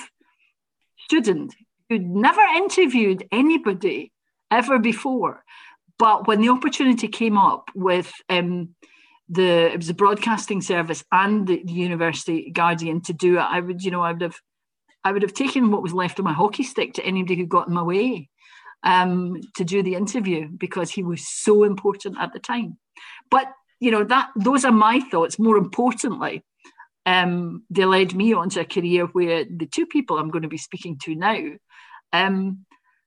student 0.98 1.56
who'd 1.90 2.06
never 2.06 2.42
interviewed 2.42 3.28
anybody 3.32 4.12
ever 4.52 4.80
before. 4.80 5.44
But 6.00 6.28
when 6.28 6.42
the 6.42 6.50
opportunity 6.50 7.08
came 7.08 7.38
up 7.38 7.70
with 7.74 8.12
um, 8.30 8.76
the 9.30 9.72
it 9.74 9.78
was 9.78 9.90
a 9.90 9.94
broadcasting 9.94 10.62
service 10.62 11.04
and 11.12 11.48
the, 11.48 11.64
the 11.64 11.74
University 11.74 12.52
Guardian 12.52 13.02
to 13.02 13.14
do 13.14 13.38
it, 13.38 13.42
I 13.42 13.60
would, 13.60 13.84
you 13.84 13.92
know, 13.92 14.02
I 14.02 14.12
would 14.12 14.22
have 14.22 14.40
I 15.04 15.12
would 15.12 15.22
have 15.22 15.34
taken 15.34 15.72
what 15.72 15.82
was 15.82 15.94
left 15.94 16.20
of 16.20 16.26
my 16.26 16.34
hockey 16.34 16.64
stick 16.64 16.94
to 16.94 17.06
anybody 17.06 17.36
who 17.36 17.46
got 17.46 17.68
in 17.68 17.74
my 17.74 17.84
way 17.84 18.30
um, 18.84 19.40
to 19.56 19.64
do 19.64 19.82
the 19.82 19.96
interview 19.96 20.50
because 20.50 20.92
he 20.92 21.04
was 21.04 21.28
so 21.28 21.64
important 21.64 22.18
at 22.20 22.34
the 22.34 22.40
time. 22.40 22.78
But 23.32 23.48
you 23.80 23.92
know 23.92 24.04
that 24.04 24.30
those 24.36 24.66
are 24.66 24.72
my 24.72 25.00
thoughts. 25.00 25.40
More 25.40 25.58
importantly, 25.58 26.44
um, 27.06 27.64
they 27.70 27.86
led 27.86 28.14
me 28.14 28.34
onto 28.34 28.60
a 28.60 28.66
career 28.66 29.06
where 29.06 29.46
the 29.46 29.66
two 29.66 29.86
people 29.86 30.18
I'm 30.18 30.30
going 30.30 30.42
to 30.44 30.48
be 30.48 30.58
speaking 30.58 31.00
to 31.04 31.16
now 31.16 31.42
um, 32.14 32.66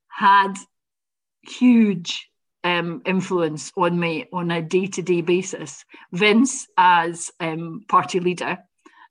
had 0.09 0.54
huge 1.42 2.28
um, 2.64 3.02
influence 3.06 3.72
on 3.76 3.98
me 3.98 4.26
on 4.33 4.50
a 4.50 4.62
day 4.62 4.87
to 4.87 5.02
day 5.02 5.20
basis. 5.22 5.85
Vince, 6.12 6.66
as 6.76 7.30
um, 7.40 7.85
party 7.88 8.20
leader, 8.20 8.59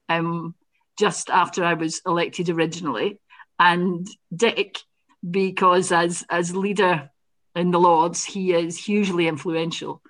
um, 0.07 0.55
just 0.97 1.29
after 1.29 1.63
I 1.63 1.73
was 1.73 2.01
elected 2.05 2.49
originally, 2.49 3.19
and 3.59 4.07
Dick, 4.35 4.79
because 5.29 5.91
as 5.91 6.25
as 6.29 6.55
leader 6.55 7.09
in 7.55 7.71
the 7.71 7.79
Lords, 7.79 8.23
he 8.23 8.53
is 8.53 8.77
hugely 8.77 9.27
influential 9.27 10.01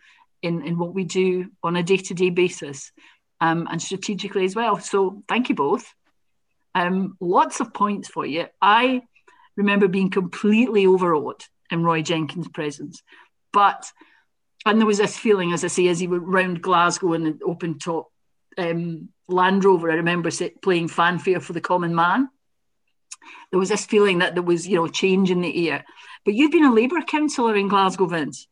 in, 0.41 0.65
in 0.65 0.78
what 0.78 0.93
we 0.93 1.04
do 1.04 1.49
on 1.63 1.75
a 1.75 1.84
day 1.84 1.97
to 1.97 2.13
day 2.13 2.30
basis 2.30 2.91
um, 3.41 3.67
and 3.69 3.82
strategically 3.82 4.45
as 4.45 4.56
well. 4.56 4.80
So 4.80 5.23
thank 5.28 5.49
you 5.49 5.56
both. 5.56 5.86
Um, 6.75 7.17
lots 7.19 7.60
of 7.60 7.73
points 7.73 8.08
for 8.10 8.25
you. 8.25 8.45
I 8.62 9.02
remember 9.56 9.88
being 9.88 10.10
completely 10.10 10.86
overawed 10.86 11.43
in 11.71 11.84
Roy 11.84 12.02
Jenkins' 12.02 12.47
presence. 12.47 13.02
But 13.52 13.91
and 14.65 14.80
there 14.80 14.88
was 14.88 14.97
this 14.97 15.17
feeling, 15.17 15.54
as 15.54 15.63
I 15.63 15.67
say, 15.67 15.88
as 15.88 15.99
he 15.99 16.08
went 16.08 16.23
round 16.23 16.62
Glasgow 16.62 17.13
in 17.13 17.25
an 17.25 17.39
open 17.45 17.80
top 17.80 18.12
um, 18.58 19.10
Land 19.28 19.63
Rover. 19.63 19.89
I 19.89 19.95
remember 19.95 20.30
playing 20.62 20.89
fanfare 20.89 21.39
for 21.39 21.54
the 21.54 21.62
common 21.62 21.95
man. 21.95 22.30
There 23.52 23.60
was 23.60 23.69
this 23.69 23.86
feeling 23.86 24.19
that 24.19 24.34
there 24.34 24.43
was, 24.43 24.67
you 24.67 24.75
know, 24.75 24.88
change 24.88 25.32
in 25.32 25.41
the 25.41 25.69
air. 25.69 25.86
But 26.25 26.34
you've 26.34 26.52
been 26.52 26.65
a 26.65 26.73
Labour 26.73 27.02
councillor 27.02 27.56
in 27.56 27.67
Glasgow, 27.67 28.06
Vince. 28.06 28.47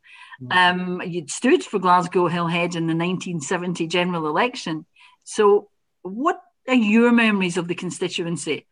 Um, 0.52 1.02
you'd 1.06 1.32
stood 1.32 1.64
for 1.64 1.80
Glasgow 1.80 2.30
Hillhead 2.30 2.76
in 2.76 2.88
the 2.88 2.96
1970 2.96 3.88
general 3.88 4.28
election. 4.28 4.86
So, 5.24 5.70
what 6.04 6.40
are 6.68 6.76
your 6.76 7.12
memories 7.12 7.58
of 7.58 7.68
the 7.68 7.76
constituency 7.76 8.66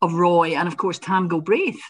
of 0.00 0.14
Roy 0.14 0.54
and, 0.54 0.66
of 0.66 0.76
course, 0.76 0.98
Tam 0.98 1.28
Galbraith? 1.28 1.80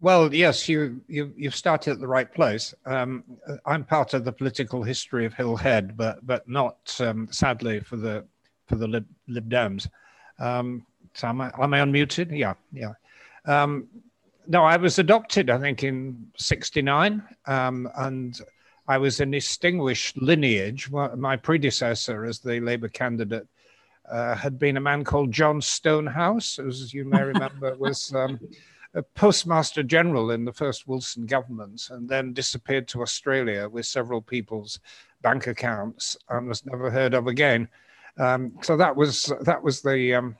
Well, 0.00 0.32
yes, 0.32 0.68
you, 0.68 1.02
you 1.08 1.32
you've 1.36 1.54
started 1.54 1.90
at 1.92 2.00
the 2.00 2.06
right 2.06 2.32
place. 2.32 2.74
Um, 2.86 3.22
I'm 3.66 3.84
part 3.84 4.14
of 4.14 4.24
the 4.24 4.32
political 4.32 4.82
history 4.82 5.26
of 5.26 5.34
Hillhead, 5.34 5.94
but 5.94 6.26
but 6.26 6.48
not 6.48 6.96
um, 7.00 7.28
sadly 7.30 7.80
for 7.80 7.96
the 7.96 8.24
for 8.66 8.76
the 8.76 8.88
Lib, 8.88 9.04
Lib 9.28 9.50
Dems. 9.50 9.88
Um, 10.38 10.86
so 11.12 11.28
am 11.28 11.42
I, 11.42 11.52
am 11.60 11.74
I 11.74 11.80
unmuted? 11.80 12.36
Yeah, 12.36 12.54
yeah. 12.72 12.94
No, 14.50 14.64
I 14.64 14.76
was 14.78 14.98
adopted, 14.98 15.48
I 15.48 15.60
think, 15.60 15.84
in 15.84 16.26
'69, 16.36 17.22
um, 17.46 17.88
and 17.96 18.36
I 18.88 18.98
was 18.98 19.20
a 19.20 19.26
distinguished 19.26 20.16
lineage. 20.20 20.90
My 20.90 21.36
predecessor 21.36 22.24
as 22.24 22.40
the 22.40 22.58
Labour 22.58 22.88
candidate 22.88 23.46
uh, 24.10 24.34
had 24.34 24.58
been 24.58 24.76
a 24.76 24.80
man 24.80 25.04
called 25.04 25.30
John 25.30 25.60
Stonehouse, 25.60 26.58
as 26.58 26.92
you 26.92 27.04
may 27.04 27.22
remember, 27.34 27.76
was. 27.76 28.12
Um, 28.12 28.40
a 28.94 29.02
postmaster 29.02 29.84
general 29.84 30.32
in 30.32 30.44
the 30.44 30.52
first 30.52 30.88
Wilson 30.88 31.24
government 31.24 31.90
and 31.92 32.08
then 32.08 32.32
disappeared 32.32 32.88
to 32.88 33.02
Australia 33.02 33.68
with 33.68 33.86
several 33.86 34.20
people's 34.20 34.80
bank 35.22 35.46
accounts 35.46 36.16
and 36.28 36.48
was 36.48 36.66
never 36.66 36.90
heard 36.90 37.14
of 37.14 37.28
again. 37.28 37.68
Um, 38.18 38.52
so 38.62 38.76
that 38.76 38.96
was 38.96 39.32
that 39.42 39.62
was 39.62 39.80
the 39.80 40.14
um, 40.14 40.36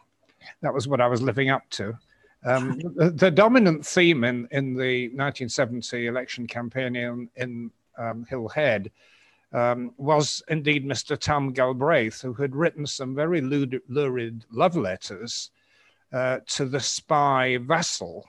that 0.63 0.75
was 0.75 0.89
what 0.89 1.01
I 1.01 1.07
was 1.07 1.23
living 1.23 1.49
up 1.49 1.63
to. 1.71 1.97
Um, 2.45 2.79
the, 2.97 3.11
the, 3.11 3.31
dominant 3.31 3.85
theme 3.85 4.25
in, 4.25 4.49
in 4.51 4.75
the 4.75 5.09
1970 5.09 6.07
election 6.07 6.47
campaign 6.47 6.97
in, 6.97 7.29
in 7.37 7.71
um, 7.99 8.27
Hillhead 8.31 8.91
um, 9.53 9.93
was 9.99 10.43
indeed 10.49 10.87
Mr. 10.87 11.19
Tam 11.19 11.53
Galbraith, 11.53 12.23
who 12.23 12.33
had 12.33 12.57
written 12.57 12.87
some 12.87 13.15
very 13.15 13.43
lurid 13.43 14.45
love 14.51 14.77
letters 14.77 15.51
uh, 16.13 16.39
to 16.47 16.65
the 16.65 16.81
spy 16.81 17.59
Vassall, 17.61 18.25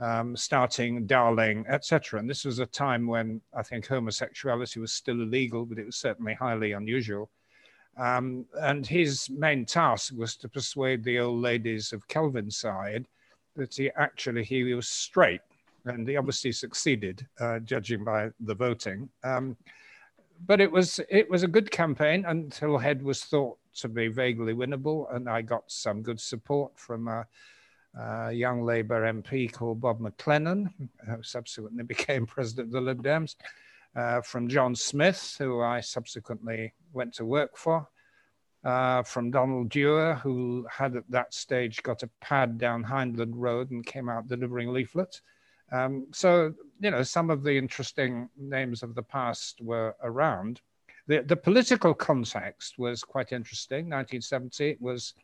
um, 0.00 0.34
starting 0.34 1.06
Darling, 1.06 1.66
etc. 1.68 2.18
And 2.18 2.30
this 2.30 2.44
was 2.44 2.58
a 2.58 2.66
time 2.66 3.06
when 3.06 3.40
I 3.54 3.62
think 3.62 3.86
homosexuality 3.86 4.80
was 4.80 4.92
still 4.92 5.20
illegal, 5.20 5.66
but 5.66 5.78
it 5.78 5.86
was 5.86 5.96
certainly 5.96 6.34
highly 6.34 6.72
unusual. 6.72 7.28
Um, 7.98 8.44
and 8.60 8.86
his 8.86 9.30
main 9.30 9.64
task 9.64 10.12
was 10.16 10.36
to 10.36 10.48
persuade 10.48 11.02
the 11.02 11.18
old 11.18 11.40
ladies 11.40 11.92
of 11.92 12.08
Kelvinside 12.08 13.06
that 13.56 13.74
he 13.74 13.90
actually 13.96 14.44
he 14.44 14.74
was 14.74 14.88
straight, 14.88 15.40
and 15.84 16.08
he 16.08 16.16
obviously 16.16 16.52
succeeded, 16.52 17.26
uh, 17.40 17.58
judging 17.60 18.04
by 18.04 18.30
the 18.40 18.54
voting. 18.54 19.08
Um, 19.24 19.56
but 20.46 20.60
it 20.60 20.70
was 20.70 21.00
it 21.08 21.30
was 21.30 21.42
a 21.42 21.48
good 21.48 21.70
campaign 21.70 22.24
until 22.26 22.78
Head 22.78 23.02
was 23.02 23.24
thought 23.24 23.58
to 23.76 23.88
be 23.88 24.08
vaguely 24.08 24.54
winnable, 24.54 25.14
and 25.14 25.28
I 25.28 25.42
got 25.42 25.64
some 25.66 26.02
good 26.02 26.20
support 26.20 26.72
from. 26.78 27.08
Uh, 27.08 27.24
a 27.98 28.30
young 28.30 28.62
Labour 28.62 29.10
MP 29.10 29.50
called 29.50 29.80
Bob 29.80 30.00
Maclennan, 30.00 30.70
who 31.06 31.22
subsequently 31.22 31.82
became 31.94 32.26
president 32.26 32.66
of 32.66 32.72
the 32.72 32.80
Lib 32.82 33.02
Dems, 33.02 33.36
uh, 33.96 34.20
from 34.20 34.48
John 34.48 34.74
Smith, 34.74 35.36
who 35.38 35.62
I 35.62 35.80
subsequently 35.80 36.74
went 36.92 37.14
to 37.14 37.24
work 37.24 37.56
for, 37.56 37.88
uh, 38.66 39.00
from 39.04 39.30
Donald 39.30 39.68
Dewar, 39.68 40.14
who 40.16 40.66
had 40.68 40.96
at 40.96 41.08
that 41.08 41.32
stage 41.32 41.84
got 41.84 42.02
a 42.02 42.10
pad 42.20 42.58
down 42.58 42.82
Hyndland 42.82 43.34
Road 43.36 43.70
and 43.70 43.86
came 43.86 44.08
out 44.08 44.26
delivering 44.26 44.72
leaflets. 44.72 45.22
Um, 45.70 46.08
so, 46.12 46.52
you 46.80 46.90
know, 46.90 47.04
some 47.04 47.30
of 47.30 47.44
the 47.44 47.56
interesting 47.56 48.28
names 48.36 48.82
of 48.82 48.96
the 48.96 49.04
past 49.04 49.60
were 49.60 49.94
around. 50.02 50.60
The, 51.06 51.22
the 51.22 51.36
political 51.36 51.94
context 51.94 52.76
was 52.76 53.04
quite 53.04 53.30
interesting. 53.30 53.88
1970 53.88 54.78
was 54.80 55.14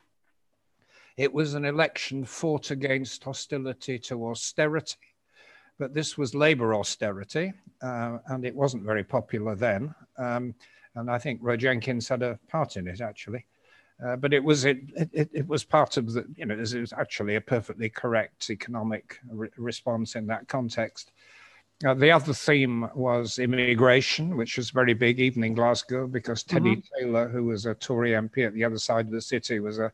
it 1.17 1.33
was 1.33 1.55
an 1.55 1.65
election 1.65 2.25
fought 2.25 2.71
against 2.71 3.25
hostility 3.25 3.99
to 3.99 4.29
austerity, 4.29 4.97
but 5.79 5.93
this 5.93 6.17
was 6.17 6.35
Labour 6.35 6.75
austerity, 6.75 7.53
uh, 7.83 8.19
and 8.29 8.47
it 8.47 8.55
wasn't 8.55 8.85
very 8.85 9.05
popular 9.05 9.55
then. 9.55 9.95
Um, 10.17 10.55
and 10.95 11.11
I 11.11 11.19
think 11.19 11.41
Roy 11.43 11.57
Jenkins 11.57 12.09
had 12.09 12.23
a 12.23 12.39
part 12.49 12.77
in 12.77 12.87
it 12.89 13.01
actually. 13.01 13.47
Uh, 14.05 14.17
but 14.17 14.35
it 14.35 14.43
was 14.43 14.65
it, 14.65 14.79
it, 15.13 15.31
it 15.33 15.47
was 15.47 15.63
part 15.63 15.97
of 15.97 16.13
the 16.13 16.27
you 16.37 16.45
know 16.45 16.55
it 16.55 16.59
was 16.59 16.93
actually 16.93 17.37
a 17.37 17.41
perfectly 17.41 17.89
correct 17.89 18.51
economic 18.51 19.19
re- 19.31 19.49
response 19.57 20.17
in 20.17 20.27
that 20.27 20.49
context. 20.49 21.13
Uh, 21.85 21.95
the 21.95 22.11
other 22.11 22.33
theme 22.33 22.89
was 22.95 23.39
immigration, 23.39 24.37
which 24.37 24.57
was 24.57 24.71
very 24.71 24.95
big 24.95 25.19
even 25.19 25.43
in 25.43 25.55
Glasgow 25.55 26.07
because 26.07 26.43
Teddy 26.43 26.77
mm-hmm. 26.77 27.05
Taylor, 27.05 27.29
who 27.29 27.45
was 27.45 27.67
a 27.67 27.75
Tory 27.75 28.11
MP 28.11 28.47
at 28.47 28.55
the 28.55 28.65
other 28.65 28.79
side 28.79 29.07
of 29.07 29.13
the 29.13 29.21
city, 29.21 29.59
was 29.59 29.79
a 29.79 29.93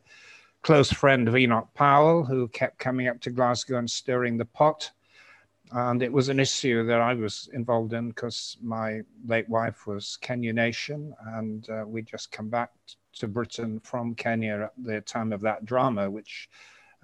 close 0.62 0.92
friend 0.92 1.28
of 1.28 1.36
Enoch 1.36 1.68
Powell, 1.74 2.24
who 2.24 2.48
kept 2.48 2.78
coming 2.78 3.08
up 3.08 3.20
to 3.20 3.30
Glasgow 3.30 3.78
and 3.78 3.90
stirring 3.90 4.36
the 4.36 4.44
pot. 4.44 4.90
And 5.72 6.02
it 6.02 6.12
was 6.12 6.28
an 6.28 6.40
issue 6.40 6.86
that 6.86 7.00
I 7.00 7.14
was 7.14 7.50
involved 7.52 7.92
in 7.92 8.08
because 8.08 8.56
my 8.62 9.02
late 9.26 9.48
wife 9.48 9.86
was 9.86 10.18
Kenya 10.20 10.52
Nation, 10.52 11.14
and 11.34 11.68
uh, 11.68 11.84
we'd 11.86 12.06
just 12.06 12.32
come 12.32 12.48
back 12.48 12.70
to 13.14 13.28
Britain 13.28 13.80
from 13.80 14.14
Kenya 14.14 14.70
at 14.70 14.72
the 14.82 15.00
time 15.02 15.32
of 15.32 15.40
that 15.42 15.66
drama, 15.66 16.10
which 16.10 16.48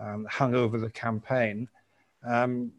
um, 0.01 0.27
hung 0.31 0.55
over 0.55 0.79
the 0.79 0.91
campaign. 0.91 1.69
Um, 2.27 2.73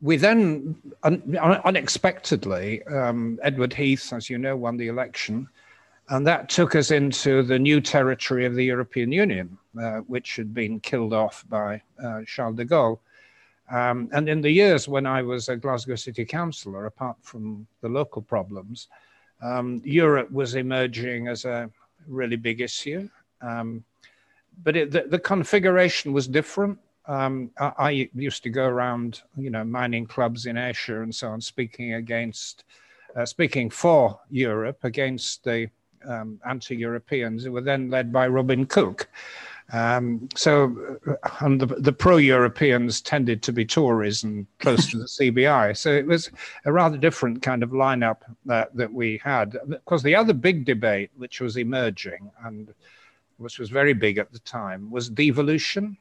we 0.00 0.16
then 0.16 0.76
un- 1.02 1.38
unexpectedly, 1.64 2.82
um, 2.84 3.38
Edward 3.42 3.72
Heath, 3.72 4.12
as 4.12 4.28
you 4.28 4.38
know, 4.38 4.56
won 4.56 4.76
the 4.76 4.88
election. 4.88 5.48
And 6.10 6.26
that 6.26 6.50
took 6.50 6.74
us 6.74 6.90
into 6.90 7.42
the 7.42 7.58
new 7.58 7.80
territory 7.80 8.44
of 8.44 8.54
the 8.54 8.64
European 8.64 9.10
Union, 9.10 9.56
uh, 9.80 10.00
which 10.00 10.36
had 10.36 10.52
been 10.52 10.78
killed 10.80 11.14
off 11.14 11.44
by 11.48 11.80
uh, 12.02 12.20
Charles 12.26 12.56
de 12.56 12.66
Gaulle. 12.66 12.98
Um, 13.70 14.10
and 14.12 14.28
in 14.28 14.40
the 14.40 14.50
years 14.50 14.88
when 14.88 15.06
I 15.06 15.22
was 15.22 15.48
a 15.48 15.56
Glasgow 15.56 15.94
City 15.94 16.24
Councillor, 16.24 16.86
apart 16.86 17.16
from 17.22 17.66
the 17.80 17.88
local 17.88 18.22
problems, 18.22 18.88
um, 19.42 19.80
Europe 19.84 20.30
was 20.30 20.54
emerging 20.54 21.28
as 21.28 21.44
a 21.44 21.70
really 22.06 22.36
big 22.36 22.60
issue. 22.60 23.08
Um, 23.40 23.84
but 24.62 24.76
it, 24.76 24.90
the, 24.90 25.02
the, 25.02 25.18
configuration 25.18 26.12
was 26.12 26.28
different. 26.28 26.78
Um, 27.06 27.50
I, 27.58 27.72
I, 27.78 28.10
used 28.14 28.42
to 28.44 28.50
go 28.50 28.64
around, 28.64 29.22
you 29.36 29.50
know, 29.50 29.64
mining 29.64 30.06
clubs 30.06 30.46
in 30.46 30.56
Ayrshire 30.56 31.02
and 31.02 31.14
so 31.14 31.28
on, 31.28 31.40
speaking 31.40 31.94
against, 31.94 32.64
uh, 33.16 33.26
speaking 33.26 33.68
for 33.68 34.20
Europe 34.30 34.78
against 34.84 35.44
the 35.44 35.68
um, 36.08 36.40
anti-Europeans 36.46 37.44
who 37.44 37.52
were 37.52 37.60
then 37.60 37.90
led 37.90 38.12
by 38.12 38.28
Robin 38.28 38.64
Cook. 38.64 39.08
Um, 39.72 40.28
so, 40.36 40.98
uh, 41.06 41.28
and 41.40 41.60
the, 41.60 41.66
the 41.66 41.92
pro-Europeans 41.92 43.00
tended 43.00 43.42
to 43.42 43.52
be 43.52 43.64
Tories 43.64 44.22
and 44.22 44.46
close 44.58 44.90
to 44.90 44.98
the 44.98 45.04
CBI. 45.06 45.76
So 45.76 45.90
it 45.90 46.06
was 46.06 46.30
a 46.64 46.72
rather 46.72 46.98
different 46.98 47.42
kind 47.42 47.62
of 47.62 47.70
lineup 47.70 48.18
that, 48.44 48.74
that 48.76 48.92
we 48.92 49.20
had. 49.24 49.56
Because 49.68 50.02
the 50.02 50.14
other 50.14 50.34
big 50.34 50.64
debate, 50.64 51.10
which 51.16 51.40
was 51.40 51.56
emerging 51.56 52.30
and 52.44 52.72
which 53.38 53.58
was 53.58 53.70
very 53.70 53.94
big 53.94 54.18
at 54.18 54.32
the 54.32 54.38
time, 54.40 54.90
was 54.90 55.08
devolution. 55.08 55.96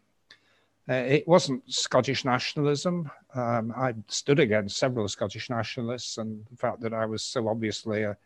Uh, 0.89 0.95
it 0.95 1.27
wasn't 1.27 1.63
Scottish 1.71 2.25
nationalism. 2.25 3.09
Um, 3.33 3.73
I 3.75 3.93
stood 4.09 4.39
against 4.39 4.77
several 4.77 5.07
Scottish 5.07 5.49
nationalists, 5.49 6.17
and 6.17 6.45
the 6.51 6.57
fact 6.57 6.81
that 6.81 6.93
I 6.93 7.05
was 7.05 7.23
so 7.23 7.47
obviously 7.47 8.03
a 8.03 8.17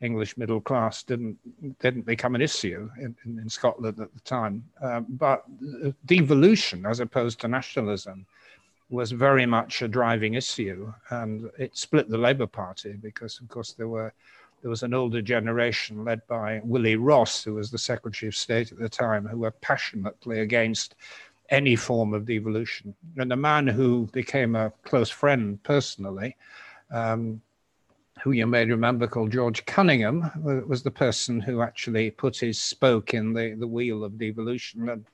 English 0.00 0.36
middle 0.36 0.60
class 0.60 1.02
didn't 1.02 1.36
didn't 1.80 2.06
become 2.06 2.34
an 2.34 2.40
issue 2.40 2.88
in, 2.98 3.16
in, 3.24 3.38
in 3.38 3.48
Scotland 3.48 4.00
at 4.00 4.14
the 4.14 4.20
time. 4.20 4.64
Um, 4.80 5.06
but 5.08 5.44
devolution, 6.06 6.86
as 6.86 7.00
opposed 7.00 7.40
to 7.40 7.48
nationalism, 7.48 8.26
was 8.90 9.10
very 9.10 9.44
much 9.44 9.82
a 9.82 9.88
driving 9.88 10.34
issue, 10.34 10.92
and 11.10 11.50
it 11.58 11.76
split 11.76 12.08
the 12.08 12.18
Labour 12.18 12.46
Party 12.46 12.92
because, 12.92 13.40
of 13.40 13.48
course, 13.48 13.72
there 13.72 13.88
were 13.88 14.12
there 14.62 14.70
was 14.70 14.82
an 14.82 14.94
older 14.94 15.22
generation 15.22 16.04
led 16.04 16.26
by 16.26 16.60
Willie 16.64 16.96
Ross, 16.96 17.44
who 17.44 17.54
was 17.54 17.70
the 17.70 17.78
Secretary 17.78 18.28
of 18.28 18.36
State 18.36 18.72
at 18.72 18.78
the 18.78 18.88
time, 18.88 19.26
who 19.26 19.38
were 19.38 19.52
passionately 19.52 20.40
against 20.40 20.96
any 21.50 21.76
form 21.76 22.12
of 22.12 22.26
devolution. 22.26 22.94
And 23.16 23.30
the 23.30 23.36
man 23.36 23.66
who 23.66 24.08
became 24.12 24.56
a 24.56 24.72
close 24.82 25.10
friend 25.10 25.62
personally 25.62 26.36
um, 26.90 27.40
who 28.22 28.32
you 28.32 28.46
may 28.46 28.64
remember 28.64 29.06
called 29.06 29.32
George 29.32 29.64
Cunningham, 29.66 30.30
was 30.66 30.82
the 30.82 30.90
person 30.90 31.40
who 31.40 31.62
actually 31.62 32.10
put 32.10 32.36
his 32.36 32.60
spoke 32.60 33.14
in 33.14 33.32
the, 33.32 33.54
the 33.54 33.66
wheel 33.66 34.04
of 34.04 34.18
devolution 34.18 34.88
and 34.88 35.04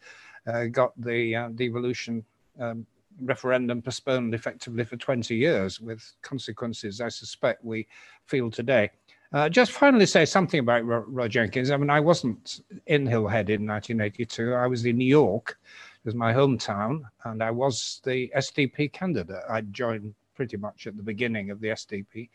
uh, 0.46 0.64
got 0.66 0.92
the 1.00 1.34
uh, 1.34 1.48
devolution 1.50 2.24
um, 2.60 2.86
referendum 3.22 3.80
postponed 3.80 4.34
effectively 4.34 4.84
for 4.84 4.96
20 4.96 5.34
years 5.34 5.80
with 5.80 6.12
consequences 6.22 7.00
I 7.00 7.08
suspect 7.08 7.64
we 7.64 7.86
feel 8.26 8.50
today. 8.50 8.90
Uh, 9.32 9.48
just 9.48 9.72
finally 9.72 10.06
say 10.06 10.24
something 10.24 10.60
about 10.60 10.86
Roy 10.86 11.26
Jenkins. 11.28 11.70
I 11.70 11.76
mean, 11.76 11.90
I 11.90 12.00
wasn't 12.00 12.60
in 12.86 13.04
Hillhead 13.04 13.48
in 13.48 13.66
1982. 13.66 14.54
I 14.54 14.66
was 14.66 14.84
in 14.86 14.96
New 14.96 15.04
York, 15.04 15.58
it 16.04 16.06
was 16.06 16.14
my 16.14 16.32
hometown, 16.32 17.02
and 17.24 17.42
I 17.42 17.50
was 17.50 18.00
the 18.04 18.30
SDP 18.36 18.92
candidate. 18.92 19.42
I 19.48 19.62
joined 19.62 20.14
pretty 20.36 20.56
much 20.56 20.86
at 20.86 20.96
the 20.96 21.02
beginning 21.02 21.50
of 21.50 21.60
the 21.60 21.68
SDP 21.68 22.28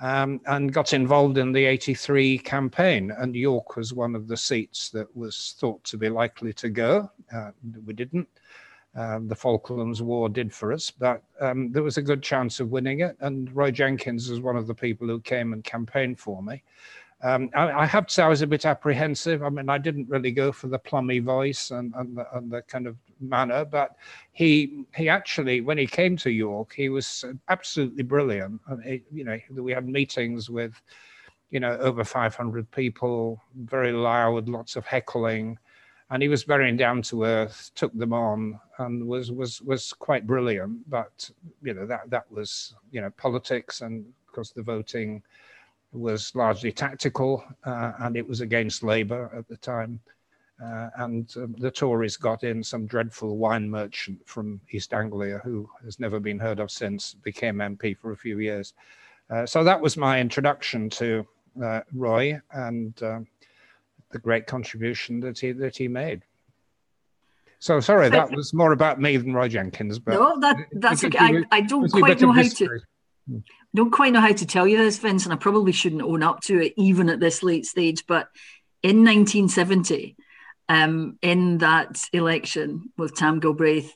um, 0.00 0.40
and 0.46 0.72
got 0.72 0.92
involved 0.92 1.38
in 1.38 1.52
the 1.52 1.64
83 1.64 2.38
campaign. 2.38 3.12
And 3.18 3.34
York 3.34 3.76
was 3.76 3.92
one 3.92 4.14
of 4.14 4.28
the 4.28 4.36
seats 4.36 4.90
that 4.90 5.14
was 5.16 5.56
thought 5.58 5.82
to 5.84 5.96
be 5.96 6.08
likely 6.08 6.52
to 6.54 6.68
go. 6.68 7.10
Uh, 7.34 7.50
we 7.84 7.94
didn't. 7.94 8.28
Um, 8.94 9.28
the 9.28 9.36
Falklands 9.36 10.02
War 10.02 10.28
did 10.28 10.52
for 10.52 10.72
us, 10.72 10.90
but 10.90 11.22
um, 11.40 11.70
there 11.70 11.82
was 11.82 11.98
a 11.98 12.02
good 12.02 12.22
chance 12.22 12.58
of 12.58 12.70
winning 12.70 13.00
it. 13.00 13.16
And 13.20 13.54
Roy 13.54 13.70
Jenkins 13.70 14.30
was 14.30 14.40
one 14.40 14.56
of 14.56 14.66
the 14.66 14.74
people 14.74 15.06
who 15.06 15.20
came 15.20 15.52
and 15.52 15.62
campaigned 15.62 16.18
for 16.18 16.42
me. 16.42 16.62
Um, 17.20 17.50
I, 17.54 17.70
I, 17.70 17.86
have 17.86 18.06
to 18.06 18.14
say 18.14 18.22
I 18.22 18.28
was 18.28 18.42
a 18.42 18.46
bit 18.46 18.64
apprehensive. 18.64 19.42
I 19.42 19.48
mean, 19.48 19.68
I 19.68 19.76
didn't 19.78 20.08
really 20.08 20.30
go 20.30 20.52
for 20.52 20.68
the 20.68 20.78
plummy 20.78 21.18
voice 21.18 21.72
and, 21.72 21.92
and, 21.96 22.16
the, 22.16 22.36
and 22.36 22.48
the 22.48 22.62
kind 22.62 22.86
of 22.86 22.96
manner, 23.20 23.64
but 23.64 23.96
he 24.32 24.84
he 24.94 25.08
actually, 25.08 25.60
when 25.60 25.78
he 25.78 25.86
came 25.86 26.16
to 26.18 26.30
York, 26.30 26.74
he 26.76 26.88
was 26.88 27.24
absolutely 27.48 28.04
brilliant. 28.04 28.60
He, 28.84 29.02
you 29.12 29.24
know, 29.24 29.36
we 29.50 29.72
had 29.72 29.88
meetings 29.88 30.48
with, 30.48 30.80
you 31.50 31.58
know, 31.58 31.76
over 31.78 32.04
500 32.04 32.70
people, 32.70 33.42
very 33.56 33.90
loud, 33.90 34.48
lots 34.48 34.76
of 34.76 34.86
heckling, 34.86 35.58
and 36.10 36.22
he 36.22 36.28
was 36.28 36.44
very 36.44 36.70
down 36.76 37.02
to 37.02 37.24
earth, 37.24 37.72
took 37.74 37.92
them 37.98 38.12
on, 38.12 38.60
and 38.78 39.08
was 39.08 39.32
was 39.32 39.60
was 39.62 39.92
quite 39.92 40.24
brilliant. 40.24 40.88
But 40.88 41.28
you 41.62 41.74
know, 41.74 41.84
that 41.86 42.10
that 42.10 42.30
was 42.30 42.76
you 42.92 43.00
know 43.00 43.10
politics, 43.10 43.80
and 43.80 44.06
of 44.06 44.32
course 44.32 44.50
the 44.50 44.62
voting 44.62 45.22
was 45.92 46.34
largely 46.34 46.72
tactical, 46.72 47.44
uh, 47.64 47.92
and 48.00 48.16
it 48.16 48.28
was 48.28 48.40
against 48.40 48.82
Labour 48.82 49.30
at 49.36 49.48
the 49.48 49.56
time. 49.56 50.00
Uh, 50.62 50.90
and 50.96 51.32
um, 51.36 51.54
the 51.58 51.70
Tories 51.70 52.16
got 52.16 52.42
in 52.42 52.64
some 52.64 52.84
dreadful 52.86 53.36
wine 53.36 53.70
merchant 53.70 54.20
from 54.26 54.60
East 54.70 54.92
Anglia 54.92 55.40
who 55.44 55.68
has 55.84 56.00
never 56.00 56.18
been 56.18 56.38
heard 56.38 56.58
of 56.58 56.70
since, 56.70 57.14
became 57.14 57.56
MP 57.56 57.96
for 57.96 58.10
a 58.10 58.16
few 58.16 58.40
years. 58.40 58.74
Uh, 59.30 59.46
so 59.46 59.62
that 59.62 59.80
was 59.80 59.96
my 59.96 60.20
introduction 60.20 60.90
to 60.90 61.26
uh, 61.62 61.80
Roy 61.94 62.40
and 62.52 63.00
um, 63.02 63.26
the 64.10 64.18
great 64.18 64.46
contribution 64.46 65.20
that 65.20 65.38
he 65.38 65.52
that 65.52 65.76
he 65.76 65.86
made. 65.86 66.22
So 67.60 67.80
sorry, 67.80 68.08
that 68.08 68.30
was 68.30 68.54
more 68.54 68.72
about 68.72 69.00
me 69.00 69.16
than 69.16 69.34
Roy 69.34 69.48
Jenkins. 69.48 69.98
But 69.98 70.14
no, 70.14 70.40
that 70.40 70.56
that's 70.72 71.04
okay. 71.04 71.18
I, 71.18 71.44
I 71.50 71.60
don't 71.60 71.90
quite 71.90 72.20
know 72.20 72.32
how 72.32 72.42
to 72.42 72.80
don't 73.74 73.90
quite 73.90 74.12
know 74.12 74.20
how 74.20 74.32
to 74.32 74.46
tell 74.46 74.66
you 74.66 74.78
this, 74.78 74.98
Vince, 74.98 75.24
and 75.24 75.32
I 75.32 75.36
probably 75.36 75.72
shouldn't 75.72 76.02
own 76.02 76.22
up 76.22 76.40
to 76.42 76.60
it 76.60 76.74
even 76.76 77.08
at 77.08 77.20
this 77.20 77.42
late 77.42 77.66
stage. 77.66 78.04
But 78.06 78.28
in 78.82 79.04
1970, 79.04 80.16
um, 80.68 81.18
in 81.22 81.58
that 81.58 82.02
election 82.12 82.92
with 82.96 83.14
Tam 83.14 83.40
Galbraith, 83.40 83.94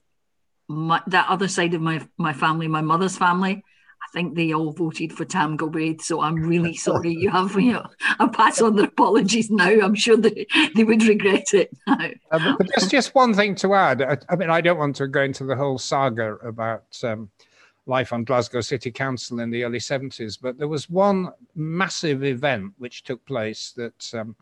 my, 0.68 1.00
that 1.08 1.28
other 1.28 1.48
side 1.48 1.74
of 1.74 1.82
my 1.82 2.06
my 2.16 2.32
family, 2.32 2.68
my 2.68 2.80
mother's 2.80 3.16
family, 3.16 3.62
I 4.02 4.06
think 4.12 4.34
they 4.34 4.52
all 4.52 4.72
voted 4.72 5.12
for 5.12 5.24
Tam 5.24 5.56
Galbraith. 5.56 6.02
So 6.02 6.20
I'm 6.20 6.36
really 6.36 6.74
sorry. 6.74 7.12
You 7.12 7.30
have, 7.30 7.56
know, 7.56 7.86
I 8.18 8.28
pass 8.28 8.60
on 8.60 8.76
their 8.76 8.86
apologies 8.86 9.50
now. 9.50 9.68
I'm 9.68 9.94
sure 9.94 10.16
they, 10.16 10.46
they 10.74 10.84
would 10.84 11.02
regret 11.02 11.54
it 11.54 11.70
now. 11.86 12.10
Uh, 12.30 12.54
but 12.58 12.68
there's 12.68 12.90
just 12.90 13.14
one 13.14 13.34
thing 13.34 13.54
to 13.56 13.74
add. 13.74 14.02
I, 14.02 14.18
I, 14.28 14.36
mean, 14.36 14.50
I 14.50 14.60
don't 14.60 14.78
want 14.78 14.96
to 14.96 15.06
go 15.06 15.22
into 15.22 15.44
the 15.44 15.56
whole 15.56 15.78
saga 15.78 16.34
about. 16.36 16.84
Um, 17.02 17.30
life 17.86 18.12
on 18.12 18.24
Glasgow 18.24 18.60
City 18.60 18.90
Council 18.90 19.40
in 19.40 19.50
the 19.50 19.64
early 19.64 19.78
70s. 19.78 20.38
But 20.40 20.58
there 20.58 20.68
was 20.68 20.88
one 20.88 21.32
massive 21.54 22.24
event 22.24 22.72
which 22.78 23.02
took 23.02 23.24
place 23.26 23.72
that 23.76 24.14
um, 24.14 24.36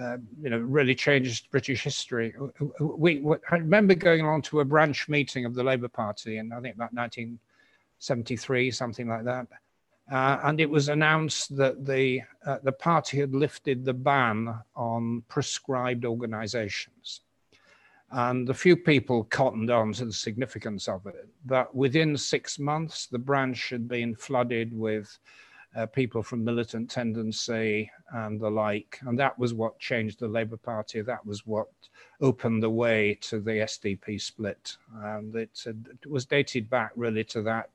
uh, 0.00 0.16
you 0.40 0.50
know 0.50 0.58
really 0.58 0.94
changed 0.94 1.50
British 1.50 1.82
history. 1.82 2.34
We, 2.80 3.18
we, 3.18 3.36
I 3.50 3.56
remember 3.56 3.94
going 3.94 4.22
along 4.22 4.42
to 4.42 4.60
a 4.60 4.64
branch 4.64 5.08
meeting 5.08 5.44
of 5.44 5.54
the 5.54 5.64
Labour 5.64 5.88
Party 5.88 6.38
in 6.38 6.52
I 6.52 6.60
think 6.60 6.74
about 6.74 6.94
1973, 6.94 8.70
something 8.70 9.08
like 9.08 9.24
that. 9.24 9.46
Uh, 10.10 10.40
and 10.44 10.60
it 10.60 10.68
was 10.68 10.88
announced 10.88 11.56
that 11.56 11.84
the 11.86 12.22
uh, 12.44 12.58
the 12.62 12.72
party 12.72 13.20
had 13.20 13.34
lifted 13.34 13.84
the 13.84 13.92
ban 13.92 14.58
on 14.74 15.22
proscribed 15.28 16.04
organisations. 16.04 17.20
And 18.12 18.48
a 18.50 18.54
few 18.54 18.76
people 18.76 19.24
cottoned 19.24 19.70
on 19.70 19.92
to 19.94 20.06
the 20.06 20.12
significance 20.12 20.88
of 20.88 21.06
it. 21.06 21.28
that 21.46 21.72
within 21.74 22.16
six 22.16 22.58
months, 22.58 23.06
the 23.06 23.18
branch 23.18 23.70
had 23.70 23.88
been 23.88 24.14
flooded 24.16 24.76
with 24.76 25.16
uh, 25.76 25.86
people 25.86 26.22
from 26.22 26.44
militant 26.44 26.90
tendency 26.90 27.90
and 28.12 28.40
the 28.40 28.50
like. 28.50 28.98
And 29.02 29.18
that 29.18 29.38
was 29.38 29.54
what 29.54 29.78
changed 29.78 30.18
the 30.18 30.28
Labour 30.28 30.56
Party. 30.56 31.00
That 31.00 31.24
was 31.24 31.46
what 31.46 31.68
opened 32.20 32.62
the 32.62 32.70
way 32.70 33.16
to 33.22 33.40
the 33.40 33.52
SDP 33.52 34.20
split. 34.20 34.76
And 35.02 35.34
it, 35.36 35.50
it 35.66 36.10
was 36.10 36.26
dated 36.26 36.68
back 36.68 36.90
really 36.96 37.24
to 37.24 37.42
that 37.42 37.70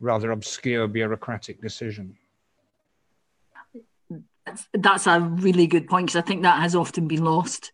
rather 0.00 0.32
obscure 0.32 0.86
bureaucratic 0.88 1.62
decision. 1.62 2.16
That's, 4.44 4.68
that's 4.74 5.06
a 5.06 5.20
really 5.20 5.66
good 5.66 5.86
point 5.86 6.06
because 6.06 6.22
I 6.22 6.26
think 6.26 6.42
that 6.42 6.60
has 6.60 6.74
often 6.74 7.06
been 7.08 7.24
lost 7.24 7.72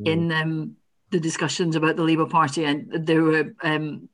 mm. 0.00 0.06
in 0.06 0.32
um, 0.32 0.76
the 1.14 1.20
discussions 1.20 1.76
about 1.76 1.96
the 1.96 2.02
Labour 2.02 2.26
Party, 2.26 2.64
and 2.64 3.06
there 3.06 3.22
were. 3.22 3.54
Um, 3.62 4.08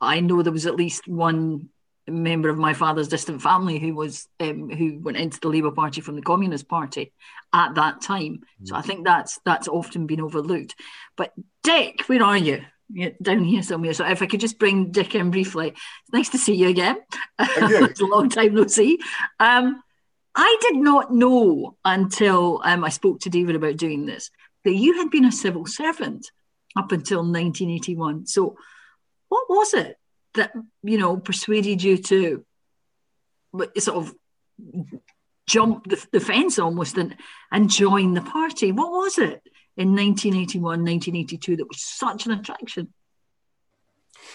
I 0.00 0.20
know 0.20 0.42
there 0.42 0.52
was 0.52 0.66
at 0.66 0.76
least 0.76 1.06
one 1.06 1.68
member 2.08 2.48
of 2.48 2.58
my 2.58 2.72
father's 2.72 3.08
distant 3.08 3.42
family 3.42 3.78
who 3.78 3.94
was 3.94 4.28
um, 4.40 4.70
who 4.70 4.98
went 4.98 5.18
into 5.18 5.40
the 5.40 5.48
Labour 5.48 5.70
Party 5.70 6.00
from 6.00 6.16
the 6.16 6.22
Communist 6.22 6.68
Party 6.68 7.12
at 7.52 7.74
that 7.74 8.00
time. 8.00 8.40
So 8.64 8.74
I 8.74 8.82
think 8.82 9.04
that's 9.04 9.38
that's 9.44 9.68
often 9.68 10.06
been 10.06 10.20
overlooked. 10.20 10.74
But 11.16 11.32
Dick, 11.62 12.02
where 12.08 12.22
are 12.22 12.38
you? 12.38 12.64
yeah, 12.88 13.10
down 13.20 13.42
here 13.42 13.62
somewhere. 13.62 13.94
So 13.94 14.06
if 14.06 14.22
I 14.22 14.26
could 14.26 14.40
just 14.40 14.58
bring 14.58 14.90
Dick 14.92 15.14
in 15.14 15.30
briefly, 15.30 15.68
it's 15.68 16.12
nice 16.12 16.28
to 16.30 16.38
see 16.38 16.54
you 16.54 16.68
again. 16.68 16.98
it's 17.38 18.00
a 18.00 18.06
long 18.06 18.28
time 18.28 18.54
no 18.54 18.66
see. 18.66 18.98
Um, 19.40 19.82
I 20.34 20.58
did 20.60 20.76
not 20.76 21.12
know 21.12 21.76
until 21.84 22.60
um, 22.64 22.84
I 22.84 22.90
spoke 22.90 23.20
to 23.20 23.30
David 23.30 23.56
about 23.56 23.76
doing 23.76 24.06
this 24.06 24.30
that 24.66 24.74
you 24.74 24.98
had 24.98 25.10
been 25.10 25.24
a 25.24 25.32
civil 25.32 25.64
servant 25.66 26.30
up 26.76 26.92
until 26.92 27.20
1981. 27.20 28.26
So, 28.26 28.56
what 29.28 29.48
was 29.48 29.72
it 29.72 29.96
that 30.34 30.52
you 30.82 30.98
know 30.98 31.16
persuaded 31.16 31.82
you 31.82 31.96
to 31.96 32.44
sort 33.78 33.96
of 33.96 34.14
jump 35.46 35.88
the, 35.88 36.06
the 36.12 36.20
fence 36.20 36.58
almost 36.58 36.98
and, 36.98 37.16
and 37.50 37.70
join 37.70 38.12
the 38.12 38.20
party? 38.20 38.72
What 38.72 38.90
was 38.90 39.16
it? 39.16 39.42
in 39.76 39.88
1981, 39.88 40.62
1982 40.62 41.56
that 41.56 41.68
was 41.68 41.82
such 41.82 42.26
an 42.26 42.32
attraction? 42.32 42.92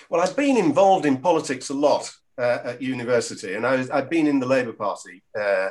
Well, 0.10 0.22
I've 0.22 0.36
been 0.36 0.58
involved 0.58 1.06
in 1.06 1.18
politics 1.18 1.70
a 1.70 1.74
lot 1.74 2.12
uh, 2.38 2.60
at 2.64 2.82
university, 2.82 3.56
and 3.56 3.66
I 3.66 3.86
I'd 3.92 4.10
been 4.10 4.28
in 4.28 4.40
the 4.40 4.46
Labour 4.46 4.74
Party 4.74 5.24
uh, 5.38 5.70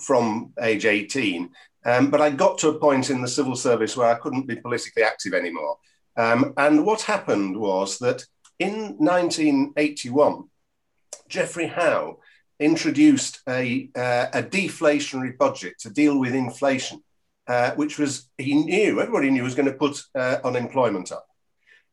from 0.00 0.52
age 0.60 0.84
18. 0.84 1.50
Um, 1.84 2.10
but 2.10 2.20
I 2.20 2.30
got 2.30 2.58
to 2.58 2.68
a 2.68 2.78
point 2.78 3.10
in 3.10 3.20
the 3.20 3.28
civil 3.28 3.56
service 3.56 3.96
where 3.96 4.08
I 4.08 4.18
couldn't 4.18 4.46
be 4.46 4.56
politically 4.56 5.02
active 5.02 5.34
anymore. 5.34 5.78
Um, 6.16 6.54
and 6.56 6.86
what 6.86 7.02
happened 7.02 7.56
was 7.58 7.98
that 7.98 8.24
in 8.58 8.96
1981, 8.98 10.44
Geoffrey 11.28 11.66
Howe 11.66 12.18
introduced 12.60 13.40
a, 13.48 13.90
uh, 13.96 14.26
a 14.32 14.42
deflationary 14.42 15.36
budget 15.36 15.74
to 15.80 15.90
deal 15.90 16.18
with 16.18 16.34
inflation 16.34 17.02
uh, 17.46 17.72
which 17.72 17.98
was 17.98 18.28
he 18.38 18.54
knew 18.54 19.00
everybody 19.00 19.30
knew 19.30 19.42
was 19.42 19.54
going 19.54 19.70
to 19.70 19.76
put 19.76 20.00
uh, 20.14 20.38
unemployment 20.44 21.12
up, 21.12 21.26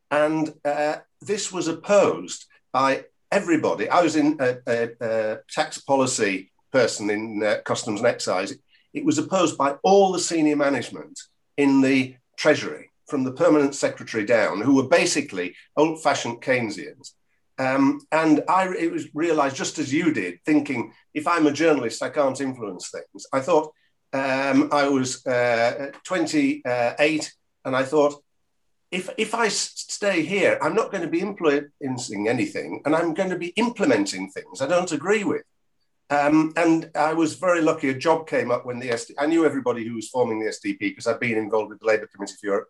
and 0.09 0.53
uh, 0.63 0.97
this 1.21 1.51
was 1.51 1.67
opposed 1.67 2.45
by 2.71 3.05
everybody. 3.31 3.89
I 3.89 4.01
was 4.01 4.15
in 4.15 4.37
a, 4.39 4.57
a, 4.67 4.89
a 5.01 5.37
tax 5.49 5.79
policy 5.79 6.51
person 6.71 7.09
in 7.09 7.43
uh, 7.43 7.57
customs 7.65 7.99
and 7.99 8.07
excise. 8.07 8.53
It 8.93 9.05
was 9.05 9.17
opposed 9.17 9.57
by 9.57 9.75
all 9.83 10.11
the 10.11 10.19
senior 10.19 10.55
management 10.55 11.19
in 11.57 11.81
the 11.81 12.15
treasury, 12.37 12.89
from 13.07 13.23
the 13.23 13.31
permanent 13.31 13.75
secretary 13.75 14.25
down, 14.25 14.61
who 14.61 14.75
were 14.75 14.87
basically 14.87 15.55
old-fashioned 15.77 16.41
Keynesians. 16.41 17.11
Um, 17.57 18.01
and 18.11 18.43
I 18.49 18.73
it 18.73 18.91
was 18.91 19.13
realized 19.13 19.55
just 19.55 19.77
as 19.77 19.93
you 19.93 20.11
did, 20.11 20.39
thinking 20.45 20.93
if 21.13 21.27
I'm 21.27 21.45
a 21.45 21.51
journalist, 21.51 22.01
I 22.01 22.09
can't 22.09 22.39
influence 22.41 22.89
things. 22.89 23.27
I 23.31 23.39
thought 23.39 23.71
um, 24.13 24.69
I 24.71 24.87
was 24.87 25.25
uh, 25.25 25.91
28, 26.03 27.33
and 27.65 27.75
I 27.75 27.83
thought, 27.83 28.21
if 28.89 29.09
if 29.17 29.35
I 29.35 29.47
stay 29.49 30.23
here, 30.23 30.57
I'm 30.61 30.73
not 30.73 30.91
going 30.91 31.03
to 31.03 31.09
be 31.09 31.21
influencing 31.21 32.27
anything, 32.27 32.81
and 32.85 32.95
I'm 32.95 33.13
going 33.13 33.29
to 33.29 33.37
be 33.37 33.53
implementing 33.55 34.29
things 34.31 34.61
I 34.61 34.67
don't 34.67 34.91
agree 34.91 35.23
with. 35.23 35.43
Um, 36.11 36.51
and 36.57 36.91
I 36.93 37.13
was 37.13 37.35
very 37.35 37.61
lucky. 37.61 37.89
A 37.89 37.93
job 37.93 38.27
came 38.27 38.51
up 38.51 38.65
when 38.65 38.79
the 38.79 38.89
SD. 38.89 39.11
I 39.17 39.27
knew 39.27 39.45
everybody 39.45 39.87
who 39.87 39.95
was 39.95 40.09
forming 40.09 40.39
the 40.39 40.51
SDP 40.51 40.79
because 40.79 41.07
I'd 41.07 41.21
been 41.21 41.37
involved 41.37 41.69
with 41.69 41.79
the 41.79 41.85
Labour 41.87 42.07
Committee 42.13 42.35
for 42.39 42.47
Europe, 42.47 42.69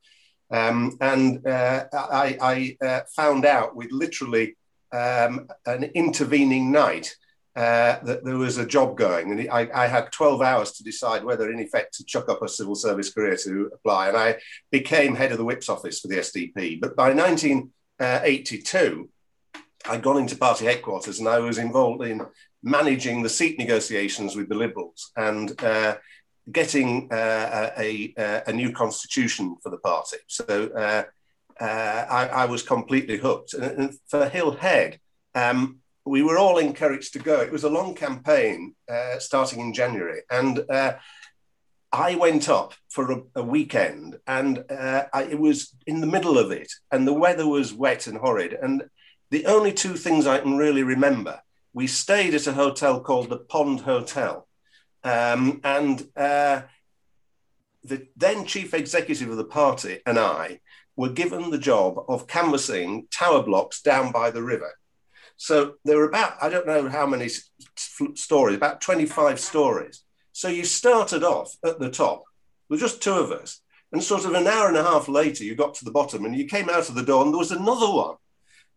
um, 0.52 0.96
and 1.02 1.46
uh, 1.48 1.86
I, 1.92 2.38
I 2.40 2.86
uh, 2.86 3.02
found 3.16 3.46
out 3.46 3.76
with 3.76 3.92
literally 3.92 4.56
um, 4.92 5.48
an 5.66 5.86
intervening 5.96 6.72
night 6.72 7.16
uh, 7.56 7.98
that 8.04 8.24
there 8.24 8.38
was 8.38 8.60
a 8.60 8.66
job 8.66 8.96
going, 8.96 9.32
and 9.32 9.50
I, 9.50 9.68
I, 9.74 9.88
had 9.88 10.12
12 10.12 10.42
hours 10.42 10.74
to 10.74 10.84
decide 10.84 11.24
whether, 11.24 11.52
in 11.52 11.60
effect, 11.60 11.96
to 11.96 12.06
chuck 12.06 12.30
up 12.30 12.42
a 12.42 12.48
civil 12.48 12.76
service 12.76 13.12
career 13.12 13.36
to 13.38 13.72
apply. 13.74 14.10
And 14.10 14.18
I 14.18 14.38
became 14.72 15.16
head 15.16 15.32
of 15.32 15.38
the 15.38 15.44
Whips 15.44 15.68
office 15.68 16.00
for 16.00 16.10
the 16.10 16.18
SDP. 16.18 16.80
But 16.80 16.96
by 16.96 17.14
1982, 17.14 19.10
I'd 19.90 20.04
gone 20.04 20.18
into 20.18 20.38
party 20.38 20.66
headquarters 20.66 21.20
and 21.20 21.28
I 21.28 21.40
was 21.40 21.58
involved 21.58 22.04
in 22.04 22.22
managing 22.64 23.24
the 23.24 23.30
seat 23.30 23.58
negotiations 23.58 24.36
with 24.36 24.50
the 24.50 24.56
Liberals 24.56 25.12
and 25.16 25.62
uh, 25.64 25.96
getting 26.52 27.12
uh, 27.12 27.72
a, 27.78 28.14
a, 28.18 28.44
a, 28.48 28.54
new 28.54 28.72
constitution 28.72 29.56
for 29.62 29.70
the 29.70 29.78
party. 29.78 30.18
So 30.28 30.46
uh, 30.76 31.04
uh, 31.64 32.06
I, 32.10 32.28
I, 32.28 32.46
was 32.46 32.64
completely 32.64 33.18
hooked. 33.18 33.54
And, 33.54 33.94
for 34.08 34.30
Hillhead, 34.30 34.98
um, 35.36 35.80
we 36.06 36.24
were 36.24 36.38
all 36.38 36.58
encouraged 36.58 37.14
to 37.14 37.20
go. 37.20 37.42
It 37.42 37.52
was 37.52 37.64
a 37.64 37.70
long 37.70 37.94
campaign 37.94 38.76
uh, 38.92 39.20
starting 39.20 39.60
in 39.60 39.74
January, 39.74 40.22
and 40.32 40.64
uh, 40.70 40.94
I 41.92 42.16
went 42.16 42.50
up 42.50 42.74
for 42.90 43.12
a, 43.12 43.22
a 43.36 43.44
weekend, 43.44 44.18
and 44.26 44.64
I, 44.70 45.28
it 45.30 45.40
was 45.40 45.76
in 45.86 46.02
the 46.02 46.08
middle 46.08 46.40
of 46.40 46.52
it, 46.52 46.72
and 46.92 47.08
the 47.08 47.14
weather 47.14 47.48
was 47.48 47.74
wet 47.74 48.08
and 48.08 48.18
horrid. 48.18 48.54
And 48.54 48.84
the 49.30 49.46
only 49.46 49.74
two 49.74 49.96
things 49.96 50.26
I 50.26 50.40
can 50.40 50.58
really 50.58 50.84
remember, 50.84 51.40
we 51.74 51.88
stayed 51.88 52.34
at 52.34 52.48
a 52.48 52.54
hotel 52.54 53.00
called 53.00 53.30
the 53.30 53.38
Pond 53.38 53.82
Hotel, 53.82 54.48
um, 55.04 55.62
and 55.64 56.08
uh, 56.16 56.62
the 57.84 58.08
then 58.16 58.46
chief 58.46 58.74
executive 58.74 59.30
of 59.30 59.38
the 59.38 59.44
party 59.44 60.00
and 60.06 60.20
I 60.20 60.60
were 60.96 61.10
given 61.10 61.50
the 61.50 61.58
job 61.58 62.04
of 62.08 62.28
canvassing 62.28 63.08
tower 63.12 63.42
blocks 63.44 63.82
down 63.82 64.12
by 64.12 64.30
the 64.32 64.44
river 64.44 64.74
so 65.42 65.74
there 65.86 65.98
were 65.98 66.08
about, 66.08 66.34
I 66.40 66.50
don't 66.50 66.68
know 66.68 66.88
how 66.88 67.08
many 67.08 67.28
stories, 68.14 68.56
about 68.56 68.80
25 68.80 69.40
stories. 69.40 70.04
So 70.34 70.50
you 70.50 70.64
started 70.64 71.24
off 71.24 71.56
at 71.66 71.80
the 71.80 71.90
top 71.90 72.22
with 72.70 72.80
just 72.80 73.02
two 73.02 73.14
of 73.14 73.32
us. 73.32 73.60
And 73.92 74.04
sort 74.04 74.26
of 74.26 74.36
an 74.36 74.46
hour 74.46 74.68
and 74.68 74.78
a 74.78 74.84
half 74.84 75.08
later, 75.10 75.44
you 75.44 75.56
got 75.56 75.74
to 75.76 75.86
the 75.86 75.90
bottom 75.90 76.26
and 76.26 76.36
you 76.36 76.46
came 76.46 76.70
out 76.70 76.90
of 76.90 76.94
the 76.94 77.02
door 77.02 77.24
and 77.24 77.34
there 77.34 77.40
was 77.40 77.52
another 77.52 77.92
one. 77.92 78.18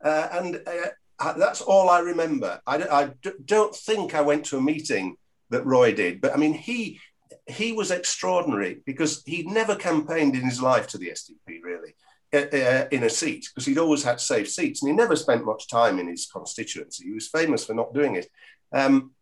Uh, 0.02 0.28
and 0.32 0.62
uh, 0.66 0.86
that's 1.18 1.60
all 1.60 1.88
I 1.88 2.00
remember. 2.00 2.60
I, 2.66 2.76
I 2.82 3.10
don't 3.44 3.74
think 3.74 4.14
I 4.14 4.20
went 4.20 4.46
to 4.46 4.58
a 4.58 4.62
meeting 4.62 5.16
that 5.50 5.66
Roy 5.66 5.94
did, 5.94 6.20
but 6.20 6.32
I 6.32 6.36
mean, 6.36 6.54
he 6.54 7.00
he 7.46 7.72
was 7.72 7.90
extraordinary 7.90 8.80
because 8.86 9.22
he'd 9.26 9.46
never 9.46 9.76
campaigned 9.76 10.34
in 10.34 10.42
his 10.42 10.62
life 10.62 10.86
to 10.88 10.98
the 10.98 11.08
SDP, 11.08 11.62
really. 11.62 11.94
Uh, 12.32 12.56
uh, 12.56 12.88
in 12.90 13.04
a 13.04 13.10
seat 13.10 13.46
because 13.48 13.64
he'd 13.64 13.78
always 13.78 14.02
had 14.02 14.18
safe 14.18 14.50
seats 14.50 14.82
and 14.82 14.90
he 14.90 14.96
never 14.96 15.14
spent 15.14 15.44
much 15.44 15.68
time 15.68 16.00
in 16.00 16.08
his 16.08 16.26
constituency. 16.26 17.04
He 17.04 17.12
was 17.12 17.28
famous 17.28 17.64
for 17.64 17.74
not 17.74 17.94
doing 17.94 18.16
it. 18.16 18.26
Um, 18.72 19.12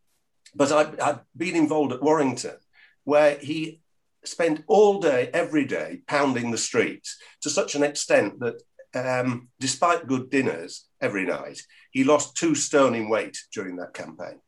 but 0.54 0.72
I'd, 0.72 0.98
I'd 0.98 1.20
been 1.36 1.54
involved 1.54 1.92
at 1.92 2.02
Warrington 2.02 2.56
where 3.04 3.36
he 3.38 3.82
spent 4.24 4.64
all 4.66 4.98
day, 5.00 5.28
every 5.34 5.66
day, 5.66 6.00
pounding 6.06 6.50
the 6.50 6.58
streets 6.58 7.18
to 7.42 7.50
such 7.50 7.74
an 7.74 7.82
extent 7.82 8.40
that 8.40 8.62
um, 8.94 9.48
despite 9.58 10.06
good 10.06 10.30
dinners 10.30 10.86
every 11.00 11.24
night, 11.24 11.60
he 11.90 12.04
lost 12.04 12.36
two 12.36 12.54
stone 12.54 12.94
in 12.94 13.08
weight 13.08 13.38
during 13.52 13.76
that 13.76 13.94
campaign. 13.94 14.40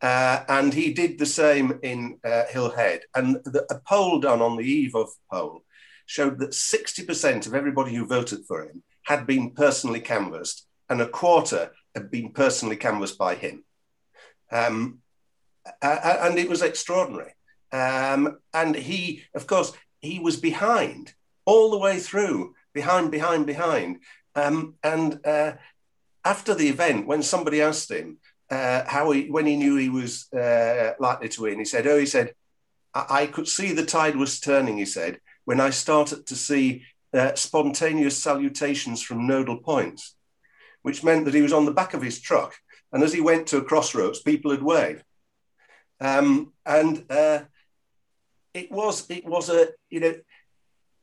Uh, 0.00 0.44
and 0.48 0.74
he 0.74 0.92
did 0.92 1.18
the 1.18 1.26
same 1.26 1.78
in 1.82 2.18
uh, 2.24 2.44
Hillhead. 2.50 3.00
And 3.14 3.36
the, 3.44 3.64
a 3.70 3.80
poll 3.86 4.18
done 4.18 4.42
on 4.42 4.56
the 4.56 4.64
eve 4.64 4.96
of 4.96 5.08
poll 5.30 5.62
showed 6.06 6.38
that 6.40 6.50
60% 6.50 7.46
of 7.46 7.54
everybody 7.54 7.94
who 7.94 8.06
voted 8.06 8.40
for 8.46 8.62
him 8.62 8.82
had 9.04 9.26
been 9.26 9.52
personally 9.52 10.00
canvassed, 10.00 10.66
and 10.88 11.00
a 11.00 11.08
quarter 11.08 11.70
had 11.94 12.10
been 12.10 12.32
personally 12.32 12.76
canvassed 12.76 13.18
by 13.18 13.34
him. 13.34 13.64
Um, 14.50 14.98
and 15.80 16.38
it 16.38 16.48
was 16.48 16.62
extraordinary. 16.62 17.34
Um, 17.70 18.38
and 18.52 18.74
he, 18.74 19.22
of 19.34 19.46
course, 19.46 19.72
he 20.00 20.18
was 20.18 20.36
behind 20.36 21.14
all 21.44 21.70
the 21.70 21.78
way 21.78 21.98
through, 21.98 22.54
behind, 22.72 23.10
behind, 23.10 23.46
behind. 23.46 23.98
Um, 24.34 24.74
and 24.82 25.24
uh, 25.26 25.52
after 26.24 26.54
the 26.54 26.68
event, 26.68 27.06
when 27.06 27.22
somebody 27.22 27.60
asked 27.60 27.90
him 27.90 28.18
uh, 28.50 28.84
how 28.86 29.10
he, 29.10 29.30
when 29.30 29.46
he 29.46 29.56
knew 29.56 29.76
he 29.76 29.88
was 29.88 30.32
uh, 30.32 30.92
likely 30.98 31.28
to 31.30 31.42
win, 31.42 31.58
he 31.58 31.64
said, 31.64 31.86
"Oh, 31.86 31.98
he 31.98 32.06
said, 32.06 32.34
I, 32.94 33.06
I 33.10 33.26
could 33.26 33.48
see 33.48 33.72
the 33.72 33.86
tide 33.86 34.16
was 34.16 34.40
turning." 34.40 34.78
He 34.78 34.86
said, 34.86 35.20
when 35.44 35.60
I 35.60 35.70
started 35.70 36.26
to 36.26 36.36
see 36.36 36.84
uh, 37.12 37.34
spontaneous 37.34 38.22
salutations 38.22 39.02
from 39.02 39.26
nodal 39.26 39.58
points, 39.58 40.14
which 40.82 41.04
meant 41.04 41.24
that 41.24 41.34
he 41.34 41.42
was 41.42 41.52
on 41.52 41.64
the 41.64 41.72
back 41.72 41.94
of 41.94 42.02
his 42.02 42.20
truck. 42.20 42.54
And 42.92 43.02
as 43.02 43.12
he 43.12 43.20
went 43.20 43.46
to 43.48 43.58
a 43.58 43.64
crossroads, 43.64 44.20
people 44.20 44.50
had 44.50 44.62
waved." 44.62 45.04
Um, 46.00 46.52
and 46.66 47.04
uh, 47.10 47.42
it 48.54 48.70
was 48.70 49.08
it 49.10 49.24
was 49.24 49.48
a 49.48 49.68
you 49.88 50.00
know 50.00 50.14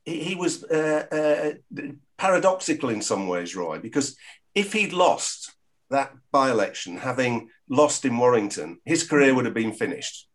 he, 0.09 0.19
he 0.23 0.35
was 0.35 0.63
uh, 0.63 1.05
uh, 1.11 1.81
paradoxical 2.17 2.89
in 2.89 3.01
some 3.01 3.27
ways, 3.27 3.55
Roy, 3.55 3.79
because 3.79 4.15
if 4.55 4.73
he'd 4.73 4.93
lost 4.93 5.53
that 5.89 6.13
by-election, 6.31 6.97
having 6.97 7.49
lost 7.69 8.05
in 8.05 8.17
Warrington, 8.17 8.79
his 8.85 9.03
career 9.03 9.33
would 9.33 9.45
have 9.45 9.53
been 9.53 9.73
finished 9.73 10.29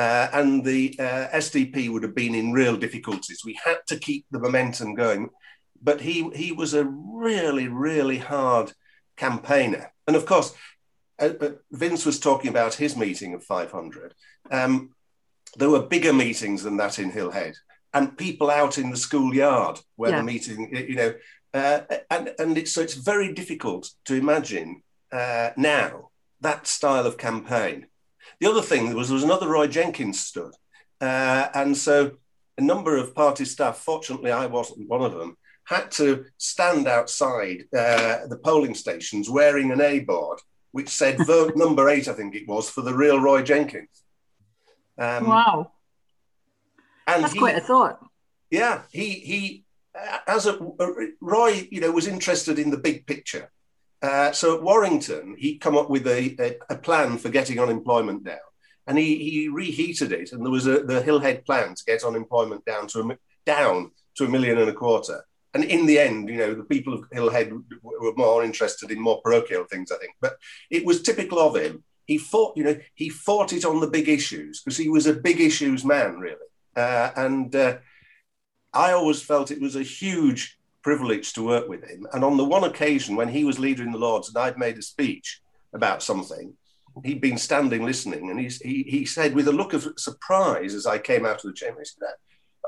uh, 0.00 0.28
and 0.32 0.64
the 0.64 0.96
uh, 0.98 1.28
SDP 1.34 1.90
would 1.90 2.02
have 2.02 2.14
been 2.14 2.34
in 2.34 2.52
real 2.52 2.76
difficulties. 2.76 3.42
We 3.44 3.58
had 3.62 3.78
to 3.88 3.98
keep 3.98 4.24
the 4.30 4.38
momentum 4.38 4.94
going, 4.94 5.28
but 5.82 6.00
he 6.00 6.30
he 6.30 6.52
was 6.52 6.72
a 6.72 6.84
really 6.84 7.68
really 7.68 8.16
hard 8.16 8.72
campaigner, 9.16 9.92
and 10.06 10.16
of 10.16 10.24
course, 10.24 10.54
uh, 11.18 11.34
uh 11.40 11.50
Vince 11.70 12.06
was 12.06 12.18
talking 12.18 12.48
about 12.48 12.74
his 12.74 12.96
meeting 12.96 13.34
of 13.34 13.44
500. 13.44 14.14
Um, 14.50 14.90
there 15.56 15.68
were 15.68 15.82
bigger 15.82 16.14
meetings 16.14 16.62
than 16.62 16.78
that 16.78 16.98
in 16.98 17.12
Hillhead, 17.12 17.56
and 17.92 18.16
people 18.16 18.50
out 18.50 18.78
in 18.78 18.90
the 18.90 18.96
schoolyard 18.96 19.80
where 19.96 20.10
yeah. 20.10 20.18
the 20.18 20.22
meeting, 20.22 20.74
you 20.74 20.96
know, 20.96 21.14
Uh, 21.52 21.80
and 22.10 22.32
and 22.38 22.56
it's, 22.56 22.72
so 22.72 22.80
it's 22.80 22.94
very 22.94 23.32
difficult 23.34 23.90
to 24.04 24.14
imagine 24.14 24.82
uh, 25.12 25.50
now 25.56 26.10
that 26.40 26.66
style 26.66 27.06
of 27.06 27.16
campaign. 27.16 27.86
The 28.40 28.48
other 28.48 28.62
thing 28.62 28.94
was 28.94 29.08
there 29.08 29.14
was 29.14 29.24
another 29.24 29.48
Roy 29.48 29.66
Jenkins 29.66 30.20
stood. 30.20 30.54
Uh, 31.00 31.48
and 31.54 31.76
so 31.76 32.12
a 32.56 32.62
number 32.62 32.96
of 32.96 33.14
party 33.14 33.44
staff, 33.44 33.78
fortunately, 33.78 34.30
I 34.30 34.46
wasn't 34.46 34.88
one 34.88 35.02
of 35.02 35.12
them, 35.12 35.36
had 35.64 35.90
to 35.92 36.26
stand 36.36 36.86
outside 36.86 37.64
uh, 37.76 38.26
the 38.28 38.40
polling 38.44 38.74
stations 38.74 39.28
wearing 39.28 39.70
an 39.70 39.80
A 39.80 40.00
board, 40.00 40.38
which 40.72 40.88
said 40.88 41.18
vote 41.26 41.56
number 41.56 41.88
eight, 41.88 42.08
I 42.08 42.12
think 42.12 42.34
it 42.34 42.46
was, 42.46 42.70
for 42.70 42.82
the 42.82 42.94
real 42.94 43.18
Roy 43.20 43.42
Jenkins. 43.42 44.04
Um, 44.98 45.26
wow. 45.26 45.72
And 47.14 47.24
That's 47.24 47.34
he, 47.34 47.38
quite 47.38 47.56
a 47.56 47.60
thought. 47.60 47.98
Yeah, 48.50 48.82
he, 48.90 49.10
he 49.10 49.64
as 50.26 50.46
a, 50.46 50.58
Roy, 51.20 51.68
you 51.70 51.80
know, 51.80 51.90
was 51.90 52.06
interested 52.06 52.58
in 52.58 52.70
the 52.70 52.76
big 52.76 53.06
picture. 53.06 53.50
Uh, 54.02 54.32
so 54.32 54.56
at 54.56 54.62
Warrington, 54.62 55.36
he 55.38 55.58
come 55.58 55.76
up 55.76 55.90
with 55.90 56.06
a, 56.06 56.34
a, 56.40 56.74
a, 56.74 56.76
plan 56.76 57.18
for 57.18 57.28
getting 57.28 57.60
unemployment 57.60 58.24
down, 58.24 58.38
and 58.86 58.96
he, 58.96 59.30
he 59.30 59.48
reheated 59.48 60.10
it, 60.12 60.32
and 60.32 60.42
there 60.42 60.50
was 60.50 60.66
a, 60.66 60.82
the 60.84 61.02
Hillhead 61.02 61.44
plan 61.44 61.74
to 61.74 61.84
get 61.84 62.02
unemployment 62.02 62.64
down 62.64 62.86
to 62.88 63.00
a, 63.00 63.18
down 63.44 63.90
to 64.16 64.24
a 64.24 64.28
million 64.28 64.56
and 64.56 64.70
a 64.70 64.74
quarter. 64.74 65.22
And 65.52 65.64
in 65.64 65.84
the 65.84 65.98
end, 65.98 66.28
you 66.30 66.38
know, 66.38 66.54
the 66.54 66.64
people 66.64 66.94
of 66.94 67.10
Hillhead 67.10 67.50
were 67.82 68.14
more 68.16 68.42
interested 68.42 68.90
in 68.90 69.00
more 69.00 69.20
parochial 69.20 69.64
things, 69.64 69.90
I 69.90 69.98
think. 69.98 70.12
But 70.20 70.36
it 70.70 70.86
was 70.86 71.02
typical 71.02 71.40
of 71.40 71.56
him. 71.56 71.82
He 72.06 72.18
fought, 72.18 72.56
you 72.56 72.64
know, 72.64 72.78
he 72.94 73.08
fought 73.08 73.52
it 73.52 73.64
on 73.64 73.80
the 73.80 73.88
big 73.88 74.08
issues 74.08 74.62
because 74.62 74.78
he 74.78 74.88
was 74.88 75.06
a 75.06 75.12
big 75.12 75.40
issues 75.40 75.84
man, 75.84 76.18
really. 76.18 76.36
Uh, 76.80 77.12
and 77.16 77.54
uh, 77.54 77.76
I 78.72 78.92
always 78.92 79.22
felt 79.22 79.50
it 79.50 79.60
was 79.60 79.76
a 79.76 79.82
huge 79.82 80.58
privilege 80.82 81.32
to 81.34 81.44
work 81.44 81.68
with 81.68 81.84
him. 81.84 82.06
And 82.12 82.24
on 82.24 82.36
the 82.36 82.44
one 82.44 82.64
occasion 82.64 83.16
when 83.16 83.28
he 83.28 83.44
was 83.44 83.58
leader 83.58 83.82
in 83.82 83.92
the 83.92 83.98
Lords 83.98 84.28
and 84.28 84.38
I'd 84.38 84.58
made 84.58 84.78
a 84.78 84.82
speech 84.82 85.40
about 85.74 86.02
something, 86.02 86.54
he'd 87.04 87.20
been 87.20 87.38
standing 87.38 87.84
listening, 87.84 88.30
and 88.30 88.40
he, 88.40 88.82
he 88.82 89.04
said 89.04 89.34
with 89.34 89.48
a 89.48 89.52
look 89.52 89.72
of 89.72 89.86
surprise 89.96 90.74
as 90.74 90.86
I 90.86 90.98
came 90.98 91.24
out 91.24 91.44
of 91.44 91.50
the 91.50 91.52
chamber, 91.52 91.80
he 91.80 91.84
said, 91.84 92.00
"That 92.00 92.16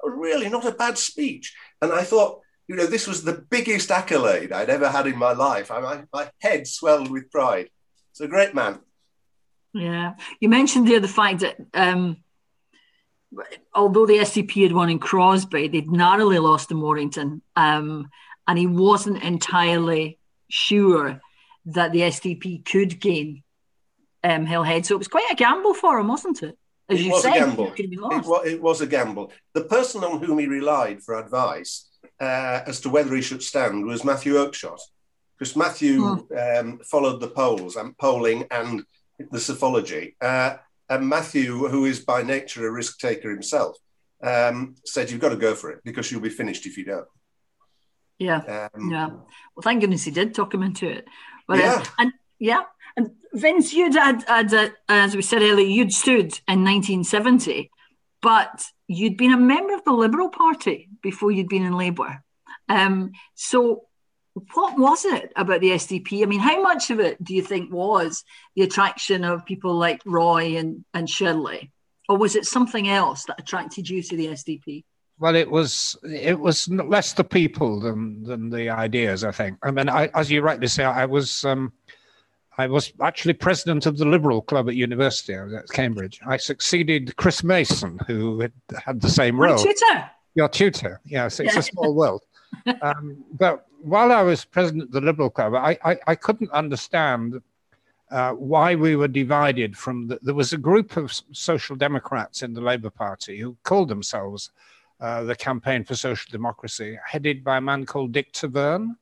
was 0.04 0.14
really 0.16 0.48
not 0.48 0.66
a 0.66 0.72
bad 0.72 0.96
speech." 0.96 1.54
And 1.80 1.92
I 1.92 2.04
thought, 2.04 2.40
you 2.68 2.76
know, 2.76 2.86
this 2.86 3.06
was 3.06 3.24
the 3.24 3.44
biggest 3.50 3.90
accolade 3.90 4.52
I'd 4.52 4.70
ever 4.70 4.88
had 4.88 5.06
in 5.06 5.18
my 5.18 5.32
life. 5.32 5.70
I, 5.70 5.80
my, 5.80 6.04
my 6.12 6.30
head 6.40 6.66
swelled 6.66 7.10
with 7.10 7.30
pride. 7.30 7.68
It's 8.10 8.20
a 8.20 8.28
great 8.28 8.54
man. 8.54 8.78
Yeah, 9.74 10.14
you 10.40 10.48
mentioned 10.48 10.86
the 10.86 11.08
fact 11.08 11.40
that 11.40 11.56
um, 11.74 12.21
although 13.74 14.06
the 14.06 14.18
SDP 14.18 14.64
had 14.64 14.72
won 14.72 14.90
in 14.90 14.98
Crosby, 14.98 15.68
they'd 15.68 15.90
narrowly 15.90 16.38
lost 16.38 16.70
in 16.70 16.80
Warrington, 16.80 17.42
um, 17.56 18.10
and 18.46 18.58
he 18.58 18.66
wasn't 18.66 19.22
entirely 19.22 20.18
sure 20.48 21.20
that 21.66 21.92
the 21.92 22.00
SDP 22.00 22.64
could 22.64 23.00
gain 23.00 23.42
um, 24.24 24.46
Hillhead. 24.46 24.84
So 24.84 24.94
it 24.94 24.98
was 24.98 25.08
quite 25.08 25.30
a 25.30 25.36
gamble 25.36 25.74
for 25.74 25.98
him, 25.98 26.08
wasn't 26.08 26.42
it? 26.42 26.58
As 26.88 27.00
it 27.00 27.08
was 27.08 27.22
said, 27.22 27.34
a 27.34 27.38
gamble. 27.38 27.72
It, 27.76 28.00
was, 28.00 28.46
it 28.46 28.62
was 28.62 28.80
a 28.80 28.86
gamble. 28.86 29.32
The 29.54 29.64
person 29.64 30.04
on 30.04 30.22
whom 30.22 30.38
he 30.38 30.46
relied 30.46 31.02
for 31.02 31.18
advice 31.18 31.88
uh, 32.20 32.60
as 32.66 32.80
to 32.80 32.90
whether 32.90 33.14
he 33.14 33.22
should 33.22 33.42
stand 33.42 33.86
was 33.86 34.04
Matthew 34.04 34.34
Oakeshott, 34.34 34.80
because 35.38 35.56
Matthew 35.56 36.02
hmm. 36.02 36.36
um, 36.36 36.80
followed 36.84 37.20
the 37.20 37.28
polls 37.28 37.76
and 37.76 37.96
polling 37.96 38.46
and 38.50 38.84
the 39.30 39.40
psephology. 39.40 40.16
Uh, 40.20 40.56
and 40.92 41.08
Matthew, 41.08 41.68
who 41.68 41.84
is 41.84 42.00
by 42.00 42.22
nature 42.22 42.66
a 42.66 42.70
risk 42.70 42.98
taker 42.98 43.30
himself, 43.30 43.76
um, 44.22 44.76
said, 44.84 45.10
You've 45.10 45.20
got 45.20 45.30
to 45.30 45.36
go 45.36 45.54
for 45.54 45.70
it 45.70 45.80
because 45.84 46.10
you'll 46.10 46.20
be 46.20 46.28
finished 46.28 46.66
if 46.66 46.76
you 46.76 46.84
don't. 46.84 47.08
Yeah. 48.18 48.68
Um, 48.74 48.90
yeah. 48.90 49.08
Well, 49.08 49.62
thank 49.62 49.80
goodness 49.80 50.04
he 50.04 50.10
did 50.10 50.34
talk 50.34 50.54
him 50.54 50.62
into 50.62 50.88
it. 50.88 51.06
But, 51.48 51.58
uh, 51.58 51.62
yeah. 51.62 51.72
Uh, 51.72 51.84
and 51.98 52.12
yeah. 52.38 52.62
And 52.96 53.10
Vince, 53.32 53.72
you'd 53.72 53.94
had, 53.94 54.22
had 54.24 54.52
uh, 54.52 54.68
as 54.88 55.16
we 55.16 55.22
said 55.22 55.42
earlier, 55.42 55.66
you'd 55.66 55.92
stood 55.92 56.38
in 56.46 56.62
1970, 56.64 57.70
but 58.20 58.64
you'd 58.86 59.16
been 59.16 59.32
a 59.32 59.38
member 59.38 59.74
of 59.74 59.84
the 59.84 59.92
Liberal 59.92 60.28
Party 60.28 60.90
before 61.02 61.30
you'd 61.30 61.48
been 61.48 61.64
in 61.64 61.76
Labour. 61.76 62.22
Um, 62.68 63.12
so 63.34 63.86
what 64.54 64.78
was 64.78 65.04
it 65.04 65.32
about 65.36 65.60
the 65.60 65.70
SDP? 65.70 66.22
I 66.22 66.26
mean, 66.26 66.40
how 66.40 66.62
much 66.62 66.90
of 66.90 67.00
it 67.00 67.22
do 67.22 67.34
you 67.34 67.42
think 67.42 67.72
was 67.72 68.24
the 68.56 68.62
attraction 68.62 69.24
of 69.24 69.44
people 69.44 69.74
like 69.74 70.00
Roy 70.04 70.56
and, 70.56 70.84
and 70.94 71.08
Shirley? 71.08 71.70
Or 72.08 72.16
was 72.16 72.34
it 72.36 72.46
something 72.46 72.88
else 72.88 73.24
that 73.24 73.38
attracted 73.38 73.88
you 73.88 74.02
to 74.02 74.16
the 74.16 74.28
SDP? 74.28 74.84
Well, 75.18 75.36
it 75.36 75.50
was 75.50 75.96
it 76.02 76.38
was 76.38 76.68
less 76.68 77.12
the 77.12 77.22
people 77.22 77.78
than 77.78 78.24
than 78.24 78.50
the 78.50 78.70
ideas. 78.70 79.22
I 79.22 79.30
think. 79.30 79.56
I 79.62 79.70
mean, 79.70 79.88
I, 79.88 80.10
as 80.14 80.30
you 80.30 80.42
rightly 80.42 80.66
say, 80.66 80.84
I 80.84 81.04
was 81.04 81.44
um, 81.44 81.72
I 82.58 82.66
was 82.66 82.92
actually 83.00 83.34
president 83.34 83.86
of 83.86 83.98
the 83.98 84.04
Liberal 84.04 84.42
Club 84.42 84.68
at 84.68 84.74
university. 84.74 85.36
I 85.36 85.44
was 85.44 85.54
at 85.54 85.68
Cambridge. 85.68 86.20
I 86.26 86.38
succeeded 86.38 87.16
Chris 87.16 87.44
Mason, 87.44 87.98
who 88.06 88.40
had, 88.40 88.52
had 88.84 89.00
the 89.00 89.08
same 89.08 89.40
role. 89.40 89.56
My 89.56 89.62
tutor. 89.62 90.10
Your 90.34 90.48
tutor. 90.48 91.00
Yes, 91.04 91.40
it's 91.40 91.54
yeah. 91.54 91.60
a 91.60 91.62
small 91.72 91.94
world. 91.94 92.22
Um, 92.82 93.24
but 93.32 93.66
while 93.82 94.12
I 94.12 94.22
was 94.22 94.44
president 94.44 94.84
of 94.84 94.92
the 94.92 95.00
Liberal 95.00 95.30
Club, 95.30 95.54
I, 95.54 95.78
I, 95.84 95.98
I 96.06 96.14
couldn't 96.14 96.50
understand 96.52 97.42
uh, 98.10 98.32
why 98.32 98.74
we 98.74 98.94
were 98.94 99.08
divided 99.08 99.76
from 99.76 100.06
the, 100.06 100.18
there 100.22 100.34
was 100.34 100.52
a 100.52 100.58
group 100.58 100.96
of 100.96 101.12
social 101.32 101.74
democrats 101.74 102.42
in 102.42 102.52
the 102.52 102.60
Labour 102.60 102.90
Party 102.90 103.38
who 103.38 103.56
called 103.62 103.88
themselves 103.88 104.50
uh, 105.00 105.24
the 105.24 105.34
Campaign 105.34 105.82
for 105.82 105.94
Social 105.94 106.30
Democracy, 106.30 106.98
headed 107.04 107.42
by 107.42 107.56
a 107.56 107.60
man 107.60 107.84
called 107.84 108.12
Dick 108.12 108.32
Taverne. 108.32 108.96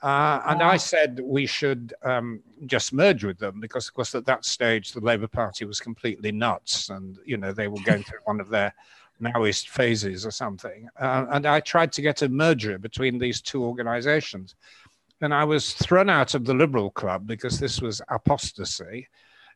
Uh, 0.00 0.40
and 0.46 0.62
I 0.62 0.76
said 0.76 1.20
we 1.22 1.44
should 1.44 1.92
um, 2.04 2.40
just 2.66 2.92
merge 2.92 3.24
with 3.24 3.38
them 3.38 3.60
because, 3.60 3.88
of 3.88 3.94
course, 3.94 4.14
at 4.14 4.24
that 4.26 4.44
stage 4.44 4.92
the 4.92 5.00
Labour 5.00 5.26
Party 5.26 5.64
was 5.64 5.80
completely 5.80 6.30
nuts, 6.30 6.88
and 6.88 7.18
you 7.26 7.36
know 7.36 7.52
they 7.52 7.66
were 7.66 7.82
going 7.84 8.04
through 8.04 8.20
one 8.24 8.40
of 8.40 8.48
their 8.48 8.72
Maoist 9.22 9.68
phases 9.68 10.24
or 10.24 10.30
something. 10.30 10.88
Uh, 10.98 11.26
and 11.30 11.46
I 11.46 11.60
tried 11.60 11.92
to 11.92 12.02
get 12.02 12.22
a 12.22 12.28
merger 12.28 12.78
between 12.78 13.18
these 13.18 13.40
two 13.40 13.64
organizations. 13.64 14.54
And 15.20 15.34
I 15.34 15.44
was 15.44 15.74
thrown 15.74 16.08
out 16.08 16.34
of 16.34 16.44
the 16.44 16.54
Liberal 16.54 16.90
Club 16.90 17.26
because 17.26 17.58
this 17.58 17.80
was 17.80 18.00
apostasy. 18.08 19.08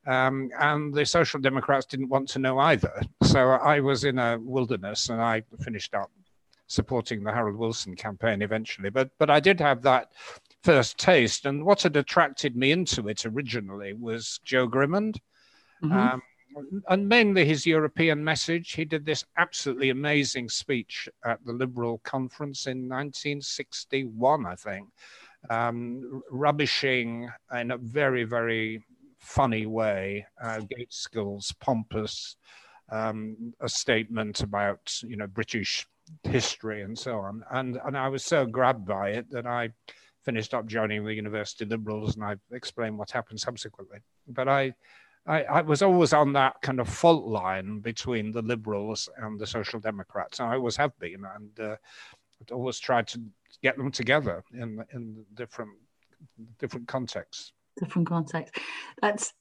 Um, 0.07 0.51
and 0.59 0.93
the 0.93 1.07
Social 1.07 1.39
Democrats 1.39 1.87
didn't 1.87 2.09
want 2.09 2.29
to 2.31 2.41
know 2.41 2.59
either. 2.59 3.03
So 3.23 3.51
I 3.51 3.79
was 3.79 4.03
in 4.05 4.19
a 4.19 4.39
wilderness 4.41 5.09
and 5.09 5.23
I 5.23 5.43
finished 5.61 5.95
up 5.95 6.11
supporting 6.67 7.23
the 7.23 7.33
Harold 7.33 7.57
Wilson 7.57 7.95
campaign 7.95 8.43
eventually. 8.43 8.91
But, 8.91 9.11
but 9.19 9.31
I 9.31 9.39
did 9.39 9.61
have 9.61 9.83
that 9.83 10.13
first 10.65 10.99
taste. 10.99 11.47
And 11.47 11.65
what 11.65 11.83
had 11.83 11.97
attracted 11.97 12.57
me 12.57 12.73
into 12.73 13.09
it 13.09 13.25
originally 13.25 13.93
was 13.93 14.41
Jo 14.45 14.67
Grimond. 14.67 15.19
Mm-hmm. 15.83 15.93
Um, 15.93 16.23
and 16.89 17.09
mainly 17.09 17.45
his 17.45 17.67
European 17.67 18.23
message. 18.23 18.73
He 18.73 18.85
did 18.85 19.05
this 19.05 19.25
absolutely 19.37 19.91
amazing 19.91 20.49
speech 20.49 21.09
at 21.25 21.45
the 21.45 21.53
Liberal 21.53 21.99
conference 21.99 22.67
in 22.67 22.89
1961, 22.89 24.47
I 24.47 24.55
think, 24.55 24.89
um, 25.51 26.23
rubbishing 26.31 27.29
in 27.55 27.71
a 27.71 27.79
very, 27.79 28.25
very 28.25 28.85
funny 29.19 29.67
way 29.67 30.27
uh, 30.43 30.61
Gaitskell's 30.61 31.53
pompous 31.61 32.37
um, 32.91 33.55
a 33.61 33.69
statement 33.69 34.41
about 34.41 35.01
you 35.03 35.17
know 35.17 35.27
British 35.27 35.87
history 36.25 36.83
and 36.83 36.99
so 36.99 37.19
on. 37.19 37.45
And 37.51 37.79
and 37.85 37.97
I 37.97 38.09
was 38.09 38.25
so 38.25 38.47
grabbed 38.47 38.87
by 38.87 39.11
it 39.11 39.31
that 39.31 39.47
I 39.47 39.71
finished 40.23 40.55
up 40.55 40.67
joining 40.67 41.05
the 41.05 41.15
University 41.15 41.65
Liberals, 41.65 42.15
and 42.15 42.25
I 42.25 42.37
explained 42.53 42.99
what 42.99 43.11
happened 43.11 43.41
subsequently. 43.41 43.99
But 44.29 44.49
I 44.49 44.75
I, 45.27 45.43
I, 45.45 45.61
was 45.63 45.83
always 45.83 46.13
on 46.13 46.33
that 46.33 46.61
kind 46.63 46.81
of 46.81 46.89
fault 46.89 47.27
line 47.27 47.79
between 47.79 48.33
the 48.33 48.43
Liberals 48.43 49.09
and 49.19 49.39
the 49.39 49.47
Social 49.47 49.79
Democrats. 49.79 50.41
I 50.41 50.55
always 50.55 50.77
have 50.77 50.99
been, 50.99 51.25
and 51.37 51.61
uh, 51.61 51.77
always 52.51 52.81
tried 52.81 53.07
to 53.09 53.21
get 53.63 53.77
them 53.77 53.93
together 53.93 54.43
in 54.53 54.85
in 54.93 55.25
different 55.35 55.71
different 56.59 56.89
contexts. 56.89 57.53
Different 57.79 58.09
contexts. 58.09 58.59
That's 59.01 59.33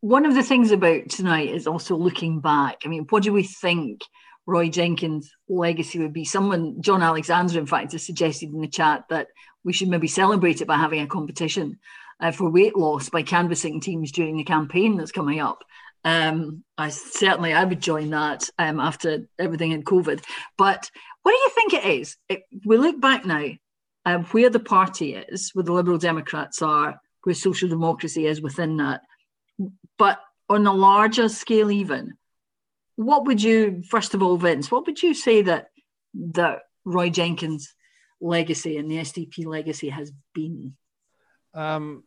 one 0.00 0.26
of 0.26 0.34
the 0.34 0.42
things 0.42 0.72
about 0.72 1.08
tonight 1.08 1.48
is 1.48 1.66
also 1.66 1.96
looking 1.96 2.40
back. 2.40 2.82
I 2.84 2.88
mean, 2.88 3.06
what 3.08 3.22
do 3.22 3.32
we 3.32 3.44
think 3.44 4.02
Roy 4.46 4.68
Jenkins' 4.68 5.30
legacy 5.48 6.00
would 6.00 6.12
be? 6.12 6.24
Someone, 6.24 6.82
John 6.82 7.02
Alexander, 7.02 7.58
in 7.58 7.66
fact, 7.66 7.92
has 7.92 8.04
suggested 8.04 8.50
in 8.52 8.60
the 8.60 8.68
chat 8.68 9.04
that 9.10 9.28
we 9.64 9.72
should 9.72 9.88
maybe 9.88 10.08
celebrate 10.08 10.60
it 10.60 10.66
by 10.66 10.76
having 10.76 11.00
a 11.00 11.06
competition 11.06 11.78
uh, 12.20 12.32
for 12.32 12.50
weight 12.50 12.76
loss 12.76 13.08
by 13.08 13.22
canvassing 13.22 13.80
teams 13.80 14.12
during 14.12 14.36
the 14.36 14.44
campaign 14.44 14.96
that's 14.96 15.12
coming 15.12 15.40
up. 15.40 15.64
Um, 16.04 16.64
I 16.76 16.88
certainly 16.88 17.52
I 17.52 17.64
would 17.64 17.80
join 17.80 18.10
that 18.10 18.48
um, 18.58 18.80
after 18.80 19.28
everything 19.38 19.72
in 19.72 19.84
COVID. 19.84 20.22
But 20.58 20.90
what 21.22 21.32
do 21.32 21.38
you 21.38 21.50
think 21.50 21.74
it 21.74 21.84
is? 21.84 22.16
It, 22.28 22.42
we 22.64 22.76
look 22.76 23.00
back 23.00 23.24
now, 23.24 23.46
um, 24.04 24.24
where 24.26 24.50
the 24.50 24.60
party 24.60 25.14
is, 25.14 25.50
where 25.52 25.64
the 25.64 25.72
Liberal 25.72 25.98
Democrats 25.98 26.60
are, 26.62 27.00
where 27.22 27.34
social 27.34 27.68
democracy 27.68 28.26
is 28.26 28.40
within 28.40 28.78
that. 28.78 29.02
But 29.98 30.18
on 30.48 30.66
a 30.66 30.72
larger 30.72 31.28
scale, 31.28 31.70
even, 31.70 32.14
what 32.96 33.24
would 33.26 33.42
you, 33.42 33.82
first 33.88 34.14
of 34.14 34.22
all, 34.22 34.36
Vince, 34.36 34.70
what 34.70 34.86
would 34.86 35.02
you 35.02 35.14
say 35.14 35.42
that 35.42 35.68
that 36.14 36.60
Roy 36.84 37.10
Jenkins' 37.10 37.74
legacy 38.20 38.76
and 38.76 38.90
the 38.90 38.96
SDP 38.96 39.46
legacy 39.46 39.88
has 39.90 40.12
been? 40.34 40.76
Um, 41.54 42.04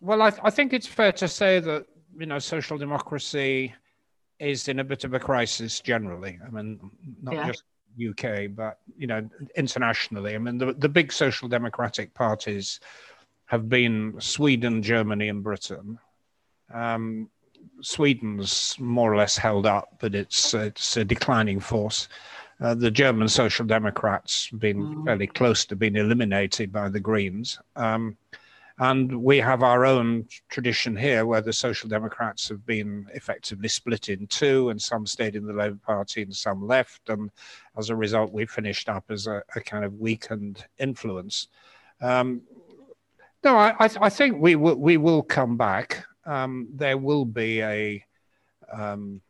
well, 0.00 0.22
I, 0.22 0.32
I, 0.42 0.50
think 0.50 0.72
it's 0.72 0.86
fair 0.86 1.12
to 1.12 1.28
say 1.28 1.60
that 1.60 1.86
you 2.18 2.26
know 2.26 2.38
social 2.38 2.78
democracy 2.78 3.74
is 4.38 4.68
in 4.68 4.78
a 4.78 4.84
bit 4.84 5.04
of 5.04 5.14
a 5.14 5.20
crisis 5.20 5.80
generally. 5.80 6.38
I 6.44 6.50
mean, 6.50 6.90
not 7.22 7.34
yeah. 7.34 7.46
just 7.46 7.62
UK, 8.10 8.54
but 8.54 8.78
you 8.96 9.06
know, 9.06 9.28
internationally. 9.56 10.34
I 10.34 10.38
mean, 10.38 10.58
the, 10.58 10.72
the 10.72 10.88
big 10.88 11.12
social 11.12 11.48
democratic 11.48 12.14
parties 12.14 12.80
have 13.46 13.68
been 13.68 14.14
Sweden, 14.20 14.82
Germany, 14.82 15.28
and 15.28 15.42
Britain. 15.42 15.98
Um, 16.72 17.30
Sweden's 17.80 18.76
more 18.78 19.12
or 19.12 19.16
less 19.16 19.36
held 19.36 19.66
up, 19.66 19.96
but 20.00 20.14
it's 20.14 20.54
it's 20.54 20.96
a 20.96 21.04
declining 21.04 21.60
force. 21.60 22.08
Uh, 22.60 22.74
the 22.74 22.90
German 22.90 23.28
Social 23.28 23.64
Democrats 23.64 24.50
been 24.50 24.82
mm. 24.82 25.04
fairly 25.04 25.28
close 25.28 25.64
to 25.66 25.76
being 25.76 25.96
eliminated 25.96 26.72
by 26.72 26.88
the 26.88 26.98
Greens. 27.00 27.58
Um, 27.76 28.16
and 28.78 29.22
we 29.22 29.38
have 29.38 29.62
our 29.62 29.84
own 29.84 30.26
tradition 30.48 30.96
here 30.96 31.26
where 31.26 31.40
the 31.40 31.52
Social 31.52 31.88
Democrats 31.88 32.48
have 32.48 32.64
been 32.64 33.06
effectively 33.12 33.68
split 33.68 34.08
in 34.08 34.26
two, 34.28 34.70
and 34.70 34.80
some 34.80 35.04
stayed 35.04 35.34
in 35.34 35.44
the 35.44 35.52
Labour 35.52 35.80
Party 35.84 36.22
and 36.22 36.34
some 36.34 36.64
left. 36.64 37.08
And 37.08 37.30
as 37.76 37.90
a 37.90 37.96
result, 37.96 38.32
we 38.32 38.46
finished 38.46 38.88
up 38.88 39.04
as 39.10 39.26
a, 39.26 39.42
a 39.56 39.60
kind 39.60 39.84
of 39.84 39.94
weakened 39.94 40.64
influence. 40.78 41.48
Um, 42.00 42.42
no, 43.42 43.56
I, 43.56 43.74
I, 43.80 44.10
think 44.10 44.40
we 44.40 44.54
will, 44.54 44.76
we 44.76 44.96
will 44.96 45.22
come 45.22 45.56
back. 45.56 46.04
Um, 46.24 46.68
there 46.72 46.98
will 46.98 47.24
be 47.24 47.60
a, 47.62 48.04
um, 48.72 49.20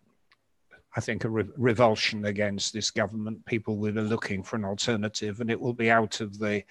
I 0.94 1.00
think, 1.00 1.24
a 1.24 1.30
re- 1.30 1.48
revulsion 1.56 2.26
against 2.26 2.74
this 2.74 2.90
government. 2.90 3.46
People 3.46 3.78
will 3.78 3.92
be 3.92 4.00
looking 4.02 4.42
for 4.42 4.56
an 4.56 4.66
alternative, 4.66 5.40
and 5.40 5.50
it 5.50 5.58
will 5.58 5.74
be 5.74 5.90
out 5.90 6.20
of 6.20 6.38
the 6.38 6.64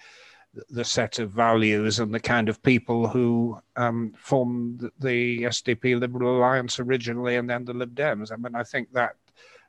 the 0.70 0.84
set 0.84 1.18
of 1.18 1.30
values 1.30 1.98
and 1.98 2.12
the 2.12 2.20
kind 2.20 2.48
of 2.48 2.62
people 2.62 3.08
who 3.08 3.58
um, 3.76 4.12
formed 4.16 4.90
the 4.98 5.42
SDP 5.42 5.98
Liberal 5.98 6.38
Alliance 6.38 6.80
originally, 6.80 7.36
and 7.36 7.48
then 7.48 7.64
the 7.64 7.74
Lib 7.74 7.94
Dems. 7.94 8.32
I 8.32 8.36
mean, 8.36 8.54
I 8.54 8.62
think 8.62 8.92
that 8.92 9.16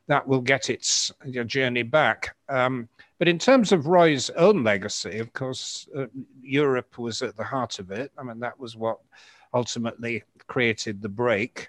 that 0.08 0.26
will 0.26 0.40
get 0.40 0.70
its 0.70 1.12
journey 1.46 1.84
back. 1.84 2.34
Um, 2.48 2.88
but 3.18 3.28
in 3.28 3.38
terms 3.38 3.70
of 3.70 3.86
Roy's 3.86 4.30
own 4.30 4.64
legacy, 4.64 5.18
of 5.18 5.32
course, 5.32 5.88
uh, 5.96 6.06
Europe 6.42 6.98
was 6.98 7.22
at 7.22 7.36
the 7.36 7.44
heart 7.44 7.78
of 7.78 7.90
it. 7.90 8.10
I 8.18 8.24
mean, 8.24 8.40
that 8.40 8.58
was 8.58 8.76
what 8.76 8.98
ultimately 9.54 10.24
created 10.46 11.00
the 11.00 11.08
break. 11.08 11.68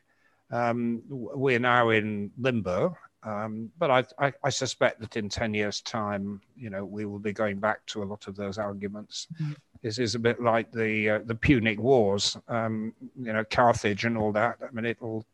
Um, 0.50 1.04
we're 1.08 1.60
now 1.60 1.90
in 1.90 2.32
limbo, 2.38 2.98
um, 3.24 3.70
but 3.78 3.92
I, 3.92 4.06
I, 4.18 4.34
I, 4.44 4.50
suspect 4.50 5.00
that 5.02 5.16
in 5.16 5.30
10 5.30 5.54
years' 5.54 5.82
time, 5.82 6.42
you 6.56 6.72
know, 6.72 6.84
we 6.84 7.06
will 7.06 7.20
be 7.20 7.34
going 7.34 7.60
back 7.60 7.86
to 7.88 8.02
a 8.02 8.06
lot 8.06 8.28
of 8.28 8.36
those 8.36 8.58
arguments. 8.58 9.28
Mm-hmm. 9.40 9.54
This 9.84 10.00
is 10.00 10.16
a 10.16 10.20
bit 10.20 10.42
like 10.42 10.72
the 10.72 11.10
uh, 11.10 11.20
the 11.26 11.36
Punic 11.36 11.80
Wars, 11.80 12.38
um, 12.48 12.94
you 13.20 13.34
know, 13.34 13.44
Carthage 13.44 14.06
and 14.06 14.18
all 14.18 14.32
that. 14.32 14.58
I 14.62 14.72
mean, 14.72 14.86
it'll 14.86 15.26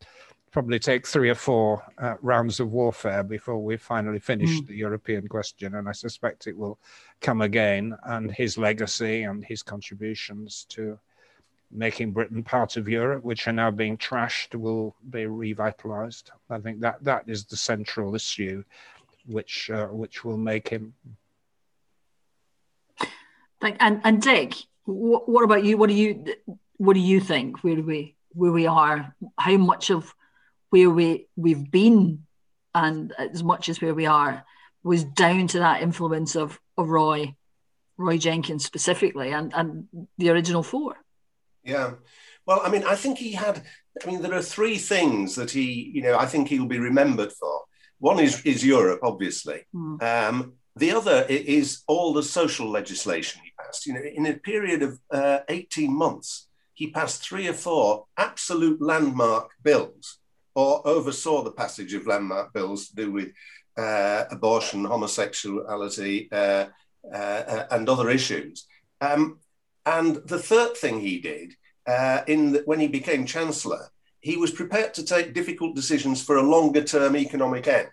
probably 0.50 0.78
take 0.78 1.06
three 1.06 1.30
or 1.30 1.34
four 1.34 1.82
uh, 1.98 2.14
rounds 2.22 2.60
of 2.60 2.72
warfare 2.72 3.22
before 3.22 3.62
we 3.62 3.76
finally 3.76 4.18
finish 4.18 4.50
mm. 4.50 4.66
the 4.66 4.74
European 4.74 5.28
question. 5.28 5.74
And 5.74 5.88
I 5.88 5.92
suspect 5.92 6.46
it 6.46 6.56
will 6.56 6.78
come 7.20 7.42
again. 7.42 7.96
And 8.04 8.30
his 8.30 8.56
legacy 8.56 9.24
and 9.24 9.44
his 9.44 9.62
contributions 9.62 10.66
to 10.70 10.98
making 11.70 12.12
Britain 12.12 12.42
part 12.42 12.76
of 12.76 12.88
Europe, 12.88 13.24
which 13.24 13.46
are 13.46 13.52
now 13.52 13.70
being 13.70 13.98
trashed, 13.98 14.54
will 14.54 14.94
be 15.10 15.26
revitalized. 15.26 16.30
I 16.48 16.58
think 16.58 16.80
that 16.80 17.02
that 17.04 17.24
is 17.28 17.44
the 17.44 17.56
central 17.56 18.14
issue, 18.14 18.64
which 19.26 19.70
uh, 19.70 19.86
which 19.86 20.24
will 20.24 20.38
make 20.38 20.68
him. 20.68 20.94
And 23.60 24.00
and 24.04 24.22
Dick, 24.22 24.54
what, 24.84 25.28
what 25.28 25.44
about 25.44 25.64
you? 25.64 25.76
What 25.76 25.88
do 25.88 25.94
you 25.94 26.24
what 26.76 26.94
do 26.94 27.00
you 27.00 27.20
think? 27.20 27.62
Where 27.62 27.82
we 27.82 28.14
where 28.30 28.52
we 28.52 28.66
are? 28.66 29.14
How 29.36 29.56
much 29.56 29.90
of 29.90 30.14
where 30.70 30.90
we 30.90 31.26
we've 31.36 31.70
been, 31.70 32.24
and 32.74 33.12
as 33.18 33.42
much 33.42 33.68
as 33.68 33.80
where 33.80 33.94
we 33.94 34.06
are, 34.06 34.44
was 34.82 35.04
down 35.04 35.48
to 35.48 35.58
that 35.58 35.82
influence 35.82 36.36
of, 36.36 36.60
of 36.76 36.88
Roy, 36.88 37.34
Roy 37.96 38.18
Jenkins 38.18 38.64
specifically, 38.64 39.32
and 39.32 39.52
and 39.54 39.88
the 40.16 40.30
original 40.30 40.62
four. 40.62 40.96
Yeah. 41.68 41.92
Well, 42.46 42.62
I 42.64 42.70
mean, 42.70 42.84
I 42.84 42.94
think 42.94 43.18
he 43.18 43.32
had. 43.32 43.62
I 44.02 44.06
mean, 44.06 44.22
there 44.22 44.32
are 44.32 44.42
three 44.42 44.78
things 44.78 45.34
that 45.34 45.50
he, 45.50 45.90
you 45.94 46.02
know, 46.02 46.16
I 46.16 46.24
think 46.24 46.48
he'll 46.48 46.66
be 46.66 46.78
remembered 46.78 47.32
for. 47.32 47.64
One 47.98 48.18
is 48.20 48.42
is 48.42 48.64
Europe, 48.64 49.00
obviously. 49.02 49.66
Mm. 49.74 50.02
Um, 50.02 50.52
the 50.74 50.92
other 50.92 51.26
is 51.28 51.82
all 51.86 52.14
the 52.14 52.22
social 52.22 52.70
legislation 52.70 53.42
he 53.44 53.52
passed. 53.60 53.86
You 53.86 53.94
know, 53.94 54.00
in 54.00 54.26
a 54.26 54.34
period 54.34 54.82
of 54.82 54.98
uh, 55.10 55.40
eighteen 55.48 55.92
months, 55.94 56.48
he 56.72 56.90
passed 56.90 57.22
three 57.22 57.48
or 57.48 57.52
four 57.52 58.06
absolute 58.16 58.80
landmark 58.80 59.50
bills, 59.62 60.18
or 60.54 60.80
oversaw 60.86 61.42
the 61.42 61.52
passage 61.52 61.92
of 61.92 62.06
landmark 62.06 62.54
bills 62.54 62.88
to 62.88 62.94
do 62.94 63.12
with 63.12 63.28
uh, 63.76 64.24
abortion, 64.30 64.84
homosexuality, 64.84 66.28
uh, 66.32 66.66
uh, 67.12 67.42
uh 67.54 67.66
and 67.72 67.88
other 67.88 68.08
issues. 68.08 68.66
Um, 69.02 69.38
and 69.96 70.16
the 70.26 70.38
third 70.38 70.76
thing 70.76 71.00
he 71.00 71.18
did 71.18 71.54
uh, 71.86 72.20
in 72.26 72.52
the, 72.52 72.62
when 72.66 72.78
he 72.78 72.88
became 72.88 73.24
chancellor, 73.24 73.88
he 74.20 74.36
was 74.36 74.50
prepared 74.50 74.92
to 74.94 75.04
take 75.04 75.32
difficult 75.32 75.74
decisions 75.74 76.22
for 76.22 76.36
a 76.36 76.50
longer 76.54 76.84
term 76.84 77.16
economic 77.16 77.66
end. 77.66 77.88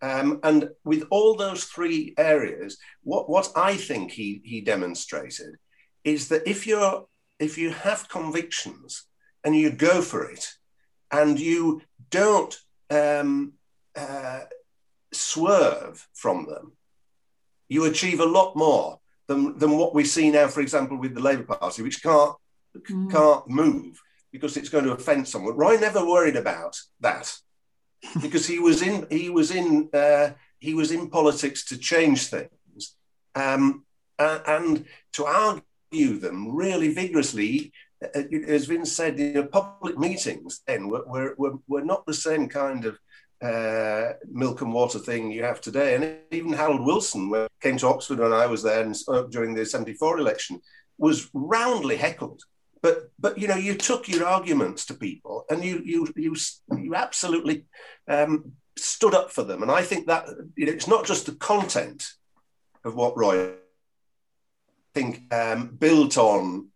Um, 0.00 0.40
and 0.42 0.70
with 0.84 1.04
all 1.10 1.34
those 1.34 1.64
three 1.64 2.14
areas, 2.16 2.78
what, 3.02 3.28
what 3.28 3.52
I 3.54 3.76
think 3.76 4.12
he, 4.12 4.40
he 4.44 4.62
demonstrated 4.62 5.56
is 6.04 6.28
that 6.28 6.48
if 6.48 6.66
you're 6.66 7.06
if 7.38 7.58
you 7.58 7.70
have 7.70 8.08
convictions 8.08 9.04
and 9.44 9.54
you 9.54 9.70
go 9.70 10.00
for 10.00 10.30
it 10.30 10.44
and 11.10 11.38
you 11.38 11.82
don't 12.08 12.56
um, 12.88 13.52
uh, 13.94 14.40
swerve 15.12 16.08
from 16.14 16.46
them, 16.46 16.72
you 17.68 17.84
achieve 17.84 18.20
a 18.20 18.32
lot 18.38 18.56
more 18.56 19.00
than, 19.28 19.58
than 19.58 19.76
what 19.76 19.94
we 19.94 20.04
see 20.04 20.30
now, 20.30 20.48
for 20.48 20.60
example, 20.60 20.96
with 20.96 21.14
the 21.14 21.20
Labour 21.20 21.42
Party, 21.42 21.82
which 21.82 22.02
can't 22.02 22.34
mm. 22.76 23.10
can't 23.10 23.48
move 23.48 24.00
because 24.32 24.56
it's 24.56 24.68
going 24.68 24.84
to 24.84 24.92
offend 24.92 25.26
someone. 25.26 25.56
Roy 25.56 25.76
never 25.76 26.04
worried 26.04 26.36
about 26.36 26.78
that 27.00 27.34
because 28.20 28.46
he 28.46 28.58
was 28.58 28.82
in 28.82 29.06
he 29.10 29.30
was 29.30 29.50
in 29.50 29.88
uh, 29.92 30.30
he 30.58 30.74
was 30.74 30.92
in 30.92 31.10
politics 31.10 31.64
to 31.66 31.78
change 31.78 32.26
things 32.26 32.96
um, 33.34 33.84
and, 34.18 34.42
and, 34.46 34.84
to 35.12 35.24
argue 35.24 36.18
them 36.18 36.54
really 36.54 36.92
vigorously. 36.92 37.72
Uh, 38.02 38.22
as 38.46 38.66
Vince 38.66 38.92
said, 38.92 39.18
you 39.18 39.32
know, 39.32 39.44
public 39.44 39.98
meetings 39.98 40.60
then 40.66 40.88
were, 40.88 41.04
were, 41.06 41.34
were, 41.38 41.54
were 41.66 41.84
not 41.84 42.04
the 42.06 42.14
same 42.14 42.48
kind 42.48 42.84
of 42.84 42.98
uh, 43.42 44.12
milk 44.30 44.62
and 44.62 44.72
water 44.72 44.98
thing 44.98 45.30
you 45.30 45.42
have 45.42 45.60
today. 45.60 45.94
And 45.94 46.18
even 46.30 46.52
Harold 46.52 46.84
Wilson, 46.84 47.30
when 47.30 47.48
came 47.60 47.76
to 47.78 47.88
Oxford 47.88 48.18
when 48.18 48.32
I 48.32 48.46
was 48.46 48.62
there 48.62 48.82
and 48.82 48.96
spoke 48.96 49.30
during 49.30 49.54
the 49.54 49.66
74 49.66 50.18
election, 50.18 50.60
was 50.98 51.28
roundly 51.34 51.96
heckled. 51.96 52.42
But, 52.82 53.10
but 53.18 53.38
you 53.38 53.48
know, 53.48 53.56
you 53.56 53.74
took 53.74 54.08
your 54.08 54.26
arguments 54.26 54.86
to 54.86 54.94
people 54.94 55.44
and 55.50 55.64
you, 55.64 55.82
you, 55.84 56.06
you, 56.14 56.36
you 56.76 56.94
absolutely 56.94 57.64
um, 58.08 58.52
stood 58.76 59.14
up 59.14 59.30
for 59.30 59.42
them. 59.42 59.62
And 59.62 59.70
I 59.70 59.82
think 59.82 60.06
that 60.06 60.26
you 60.56 60.66
know, 60.66 60.72
it's 60.72 60.88
not 60.88 61.04
just 61.04 61.26
the 61.26 61.34
content 61.34 62.06
of 62.84 62.94
what 62.94 63.16
Roy 63.16 63.48
I 63.48 63.52
think 64.94 65.34
um, 65.34 65.76
built 65.78 66.16
on 66.16 66.68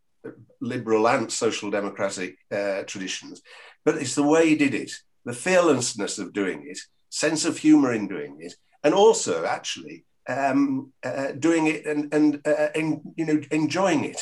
liberal 0.60 1.08
and 1.08 1.32
social 1.32 1.70
democratic 1.70 2.36
uh, 2.50 2.82
traditions, 2.82 3.40
but 3.84 3.96
it's 3.96 4.14
the 4.14 4.22
way 4.22 4.48
he 4.48 4.56
did 4.56 4.74
it 4.74 4.92
the 5.30 5.36
fearlessness 5.36 6.18
of 6.18 6.32
doing 6.32 6.66
it, 6.66 6.78
sense 7.08 7.44
of 7.44 7.56
humor 7.56 7.92
in 7.92 8.08
doing 8.08 8.38
it, 8.40 8.54
and 8.82 8.92
also 8.92 9.44
actually 9.44 10.04
um, 10.28 10.92
uh, 11.04 11.30
doing 11.38 11.68
it 11.68 11.86
and 11.86 12.12
and 12.12 12.40
uh, 12.44 12.70
in, 12.74 13.00
you 13.16 13.24
know 13.26 13.40
enjoying 13.52 14.04
it. 14.04 14.20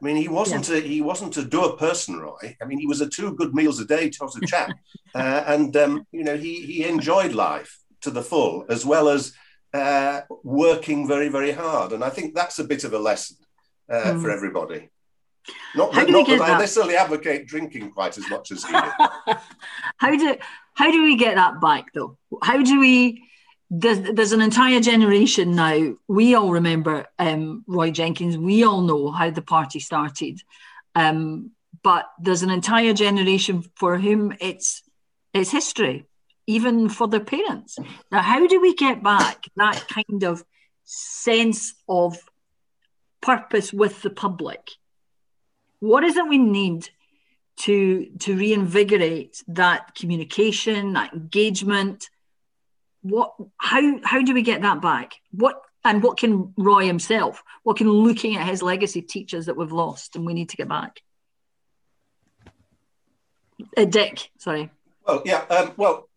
I 0.00 0.04
mean, 0.04 0.16
he 0.16 0.28
wasn't 0.28 0.68
yeah. 0.68 0.76
a, 0.76 0.80
he 0.80 1.00
wasn't 1.00 1.36
a 1.36 1.44
dour 1.44 1.70
person, 1.76 2.20
Roy. 2.20 2.56
I 2.62 2.64
mean, 2.64 2.78
he 2.78 2.86
was 2.86 3.00
a 3.00 3.08
two 3.08 3.34
good 3.34 3.52
meals 3.58 3.80
a 3.80 3.84
day 3.84 4.12
sort 4.12 4.36
of 4.36 4.42
chap, 4.46 4.70
uh, 5.16 5.42
and 5.54 5.76
um, 5.76 6.06
you 6.12 6.22
know 6.22 6.36
he 6.36 6.54
he 6.70 6.84
enjoyed 6.86 7.32
life 7.32 7.72
to 8.02 8.10
the 8.12 8.22
full 8.22 8.64
as 8.68 8.86
well 8.86 9.08
as 9.08 9.32
uh, 9.74 10.20
working 10.44 11.08
very 11.08 11.28
very 11.28 11.50
hard. 11.50 11.92
And 11.92 12.04
I 12.04 12.10
think 12.10 12.36
that's 12.36 12.60
a 12.60 12.70
bit 12.72 12.84
of 12.84 12.92
a 12.92 13.04
lesson 13.10 13.36
mm. 13.90 14.22
for 14.22 14.30
everybody. 14.30 14.90
Not, 15.74 15.94
how 15.94 16.04
that, 16.04 16.10
not 16.10 16.26
that, 16.26 16.38
that, 16.38 16.50
I 16.50 16.58
necessarily 16.58 16.96
advocate 16.96 17.46
drinking 17.46 17.92
quite 17.92 18.16
as 18.18 18.28
much 18.30 18.50
as 18.50 18.64
he 18.64 18.72
did. 18.72 18.92
how 19.96 20.16
do 20.16 20.36
how 20.74 20.90
do 20.90 21.02
we 21.02 21.16
get 21.16 21.36
that 21.36 21.60
back 21.60 21.92
though? 21.94 22.16
How 22.42 22.62
do 22.62 22.80
we? 22.80 23.24
There's, 23.70 24.00
there's 24.00 24.32
an 24.32 24.40
entire 24.40 24.80
generation 24.80 25.54
now. 25.54 25.94
We 26.08 26.34
all 26.34 26.50
remember 26.52 27.06
um, 27.18 27.64
Roy 27.66 27.90
Jenkins. 27.90 28.38
We 28.38 28.64
all 28.64 28.80
know 28.80 29.10
how 29.10 29.28
the 29.28 29.42
party 29.42 29.78
started, 29.78 30.40
um, 30.94 31.50
but 31.82 32.06
there's 32.18 32.42
an 32.42 32.50
entire 32.50 32.94
generation 32.94 33.62
for 33.76 33.98
whom 33.98 34.34
it's 34.40 34.82
it's 35.34 35.50
history, 35.50 36.06
even 36.46 36.88
for 36.88 37.08
their 37.08 37.20
parents. 37.24 37.78
Now, 38.10 38.22
how 38.22 38.46
do 38.46 38.58
we 38.58 38.74
get 38.74 39.02
back 39.02 39.44
that 39.56 39.86
kind 39.88 40.22
of 40.24 40.42
sense 40.88 41.74
of 41.86 42.18
purpose 43.20 43.72
with 43.72 44.02
the 44.02 44.10
public. 44.10 44.70
What 45.80 46.04
is 46.04 46.16
it 46.16 46.28
we 46.28 46.38
need 46.38 46.88
to 47.58 48.06
to 48.20 48.36
reinvigorate 48.36 49.42
that 49.48 49.94
communication, 49.94 50.92
that 50.94 51.12
engagement? 51.12 52.08
What 53.02 53.34
how 53.56 54.00
how 54.02 54.22
do 54.22 54.34
we 54.34 54.42
get 54.42 54.62
that 54.62 54.80
back? 54.82 55.14
What 55.30 55.62
and 55.84 56.02
what 56.02 56.18
can 56.18 56.52
Roy 56.56 56.86
himself, 56.86 57.42
what 57.62 57.76
can 57.76 57.90
looking 57.90 58.36
at 58.36 58.46
his 58.46 58.62
legacy 58.62 59.02
teach 59.02 59.32
us 59.34 59.46
that 59.46 59.56
we've 59.56 59.72
lost 59.72 60.16
and 60.16 60.26
we 60.26 60.34
need 60.34 60.50
to 60.50 60.56
get 60.56 60.68
back? 60.68 61.00
Uh, 63.76 63.84
Dick, 63.84 64.30
sorry. 64.38 64.70
Well, 65.06 65.22
yeah. 65.24 65.44
Um, 65.48 65.72
well, 65.76 66.08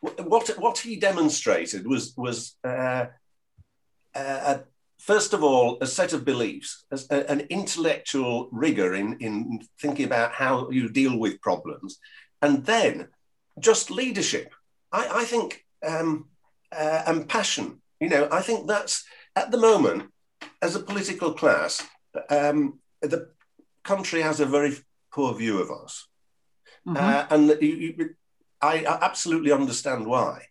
what 0.00 0.48
what 0.58 0.78
he 0.78 0.96
demonstrated 0.96 1.86
was 1.86 2.14
was 2.16 2.56
uh, 2.64 3.06
uh, 4.14 4.58
first 5.00 5.32
of 5.32 5.42
all 5.42 5.78
a 5.80 5.86
set 5.86 6.12
of 6.12 6.24
beliefs, 6.24 6.84
a, 7.10 7.30
an 7.30 7.40
intellectual 7.48 8.48
rigor 8.52 8.94
in 8.94 9.16
in 9.20 9.60
thinking 9.80 10.06
about 10.06 10.32
how 10.32 10.70
you 10.70 10.88
deal 10.88 11.18
with 11.18 11.40
problems, 11.40 11.98
and 12.42 12.64
then 12.64 13.08
just 13.58 13.90
leadership. 13.90 14.52
I, 14.92 15.22
I 15.22 15.24
think 15.24 15.64
um, 15.86 16.28
uh, 16.72 17.02
and 17.06 17.28
passion. 17.28 17.80
You 18.00 18.08
know, 18.08 18.28
I 18.30 18.40
think 18.40 18.66
that's 18.66 19.04
at 19.36 19.50
the 19.50 19.58
moment 19.58 20.10
as 20.62 20.76
a 20.76 20.80
political 20.80 21.32
class, 21.32 21.86
um, 22.28 22.78
the 23.02 23.30
country 23.84 24.22
has 24.22 24.40
a 24.40 24.46
very 24.46 24.76
poor 25.12 25.34
view 25.34 25.60
of 25.60 25.70
us. 25.70 26.06
Mm-hmm. 26.86 26.96
Uh, 26.96 27.26
and 27.30 27.62
you, 27.62 27.74
you, 27.76 28.14
I, 28.60 28.84
I 28.84 28.98
absolutely 29.02 29.52
understand 29.52 30.06
why. 30.06 30.46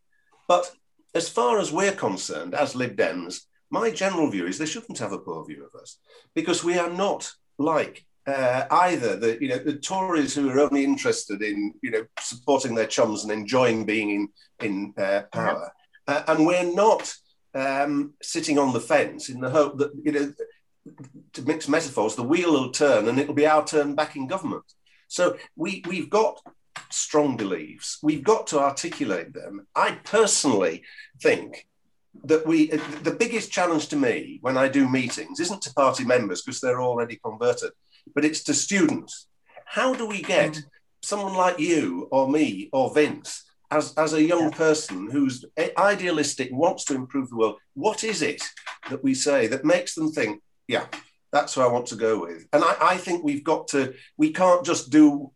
But 0.48 0.72
as 1.14 1.30
far 1.30 1.60
as 1.60 1.72
we're 1.72 1.94
concerned, 1.94 2.54
as 2.54 2.76
Lib 2.76 2.96
Dems, 2.96 3.42
my 3.70 3.92
general 3.92 4.30
view 4.30 4.48
is 4.48 4.58
they 4.58 4.66
shouldn't 4.66 5.00
have 5.00 5.12
a 5.12 5.20
poor 5.20 5.46
view 5.46 5.66
of 5.66 5.80
us 5.80 5.98
because 6.36 6.64
we 6.64 6.78
are 6.78 6.90
not 6.90 7.32
like 7.58 8.06
uh, 8.28 8.66
either 8.70 9.16
the 9.16 9.38
you 9.42 9.50
know 9.50 9.58
the 9.58 9.74
Tories 9.74 10.36
who 10.36 10.50
are 10.50 10.60
only 10.60 10.84
interested 10.84 11.42
in 11.42 11.74
you 11.82 11.92
know 11.92 12.06
supporting 12.20 12.76
their 12.76 12.88
chums 12.88 13.24
and 13.24 13.32
enjoying 13.32 13.86
being 13.86 14.10
in 14.12 14.30
in 14.62 14.94
uh, 14.98 15.24
power, 15.32 15.72
uh, 16.08 16.24
and 16.28 16.46
we're 16.46 16.72
not 16.76 17.14
um, 17.56 18.14
sitting 18.22 18.60
on 18.60 18.74
the 18.74 18.80
fence 18.80 19.30
in 19.30 19.40
the 19.40 19.50
hope 19.50 19.78
that 19.78 19.92
you 20.04 20.12
know 20.12 20.34
to 21.34 21.42
mix 21.44 21.68
metaphors, 21.68 22.16
the 22.16 22.24
wheel 22.24 22.52
will 22.52 22.72
turn 22.72 23.08
and 23.08 23.20
it'll 23.20 23.34
be 23.34 23.48
our 23.48 23.66
turn 23.66 23.96
back 23.96 24.16
in 24.16 24.28
government. 24.28 24.64
So 25.08 25.38
we 25.56 25.84
we've 25.88 26.10
got 26.10 26.42
strong 26.90 27.38
beliefs. 27.38 28.00
We've 28.02 28.24
got 28.24 28.48
to 28.48 28.60
articulate 28.60 29.34
them. 29.34 29.68
I 29.76 30.00
personally 30.04 30.84
think 31.22 31.68
that 32.24 32.46
we 32.46 32.68
the 32.68 33.16
biggest 33.18 33.52
challenge 33.52 33.88
to 33.90 33.96
me 33.96 34.40
when 34.42 34.58
I 34.58 34.68
do 34.68 34.90
meetings 34.90 35.40
isn't 35.40 35.62
to 35.64 35.74
party 35.74 36.04
members 36.04 36.42
because 36.42 36.60
they're 36.60 36.82
already 36.82 37.20
converted, 37.24 37.72
but 38.14 38.26
it's 38.26 38.44
to 38.44 38.54
students. 38.54 39.28
How 39.66 39.94
do 39.94 40.06
we 40.08 40.22
get 40.22 40.54
mm. 40.54 40.64
someone 41.02 41.36
like 41.36 41.60
you 41.60 42.08
or 42.12 42.30
me 42.30 42.70
or 42.74 42.94
Vince 42.94 43.46
as, 43.72 43.94
as 43.96 44.14
a 44.14 44.24
young 44.24 44.52
person 44.52 45.10
who's 45.12 45.46
idealistic, 45.78 46.50
wants 46.52 46.86
to 46.86 46.96
improve 46.96 47.30
the 47.30 47.38
world, 47.38 47.58
what 47.76 48.04
is 48.04 48.22
it 48.22 48.42
that 48.90 49.04
we 49.04 49.14
say 49.14 49.48
that 49.48 49.66
makes 49.66 49.94
them 49.94 50.12
think, 50.12 50.42
yeah, 50.68 50.86
that's 51.32 51.54
who 51.54 51.62
I 51.62 51.68
want 51.68 51.86
to 51.88 51.96
go 51.96 52.20
with. 52.22 52.48
And 52.54 52.64
I, 52.64 52.76
I, 52.82 52.98
think 52.98 53.24
we've 53.24 53.44
got 53.44 53.68
to, 53.70 53.94
we 54.18 54.32
can't 54.32 54.66
just 54.66 54.90
do, 54.90 55.32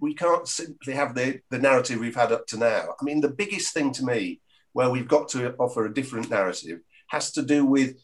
we 0.00 0.14
can't 0.14 0.48
simply 0.48 0.94
have 0.94 1.14
the, 1.14 1.40
the 1.50 1.58
narrative 1.58 2.00
we've 2.00 2.16
had 2.16 2.32
up 2.32 2.46
to 2.48 2.56
now. 2.56 2.88
I 3.00 3.04
mean, 3.04 3.20
the 3.20 3.28
biggest 3.28 3.72
thing 3.72 3.92
to 3.92 4.04
me 4.04 4.40
where 4.76 4.90
we've 4.90 5.08
got 5.08 5.28
to 5.28 5.54
offer 5.56 5.86
a 5.86 5.94
different 5.94 6.28
narrative 6.30 6.80
has 7.08 7.32
to 7.32 7.42
do 7.42 7.64
with 7.64 7.96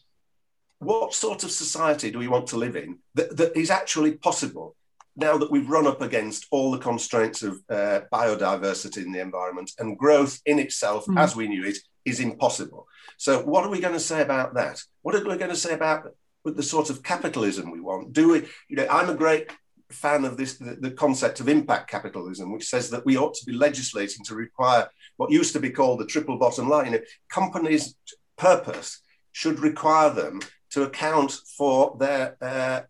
what 0.79 1.13
sort 1.13 1.43
of 1.43 1.51
society 1.51 2.11
do 2.11 2.19
we 2.19 2.27
want 2.27 2.47
to 2.47 2.57
live 2.57 2.75
in 2.75 2.97
that, 3.15 3.37
that 3.37 3.55
is 3.55 3.69
actually 3.69 4.13
possible 4.13 4.75
now 5.15 5.37
that 5.37 5.51
we've 5.51 5.69
run 5.69 5.85
up 5.85 6.01
against 6.01 6.47
all 6.49 6.71
the 6.71 6.85
constraints 6.89 7.43
of 7.43 7.53
uh, 7.69 8.01
biodiversity 8.11 9.05
in 9.05 9.11
the 9.11 9.19
environment 9.19 9.71
and 9.77 9.99
growth 9.99 10.41
in 10.47 10.57
itself, 10.57 11.05
mm. 11.05 11.19
as 11.19 11.35
we 11.35 11.47
knew 11.47 11.63
it, 11.63 11.77
is 12.05 12.19
impossible. 12.19 12.87
So, 13.17 13.43
what 13.43 13.63
are 13.63 13.69
we 13.69 13.79
going 13.79 13.93
to 13.93 13.99
say 14.11 14.23
about 14.23 14.55
that? 14.55 14.81
What 15.03 15.13
are 15.13 15.19
we 15.19 15.37
going 15.37 15.51
to 15.51 15.55
say 15.55 15.73
about 15.73 16.07
the 16.45 16.63
sort 16.63 16.89
of 16.89 17.03
capitalism 17.03 17.71
we 17.71 17.79
want. 17.79 18.13
Do 18.13 18.31
we, 18.31 18.47
you 18.67 18.75
know, 18.75 18.87
I'm 18.89 19.09
a 19.09 19.15
great 19.15 19.49
fan 19.91 20.25
of 20.25 20.37
this, 20.37 20.57
the, 20.57 20.75
the, 20.79 20.91
concept 20.91 21.39
of 21.39 21.47
impact 21.47 21.89
capitalism, 21.89 22.51
which 22.51 22.67
says 22.67 22.89
that 22.89 23.05
we 23.05 23.17
ought 23.17 23.33
to 23.35 23.45
be 23.45 23.53
legislating 23.53 24.25
to 24.25 24.35
require 24.35 24.89
what 25.17 25.31
used 25.31 25.53
to 25.53 25.59
be 25.59 25.69
called 25.69 25.99
the 25.99 26.05
triple 26.05 26.37
bottom 26.37 26.69
line. 26.69 26.97
Companies' 27.29 27.95
purpose 28.37 29.01
should 29.31 29.59
require 29.59 30.09
them 30.09 30.41
to 30.71 30.83
account 30.83 31.31
for 31.57 31.95
their 31.99 32.37
uh, 32.41 32.81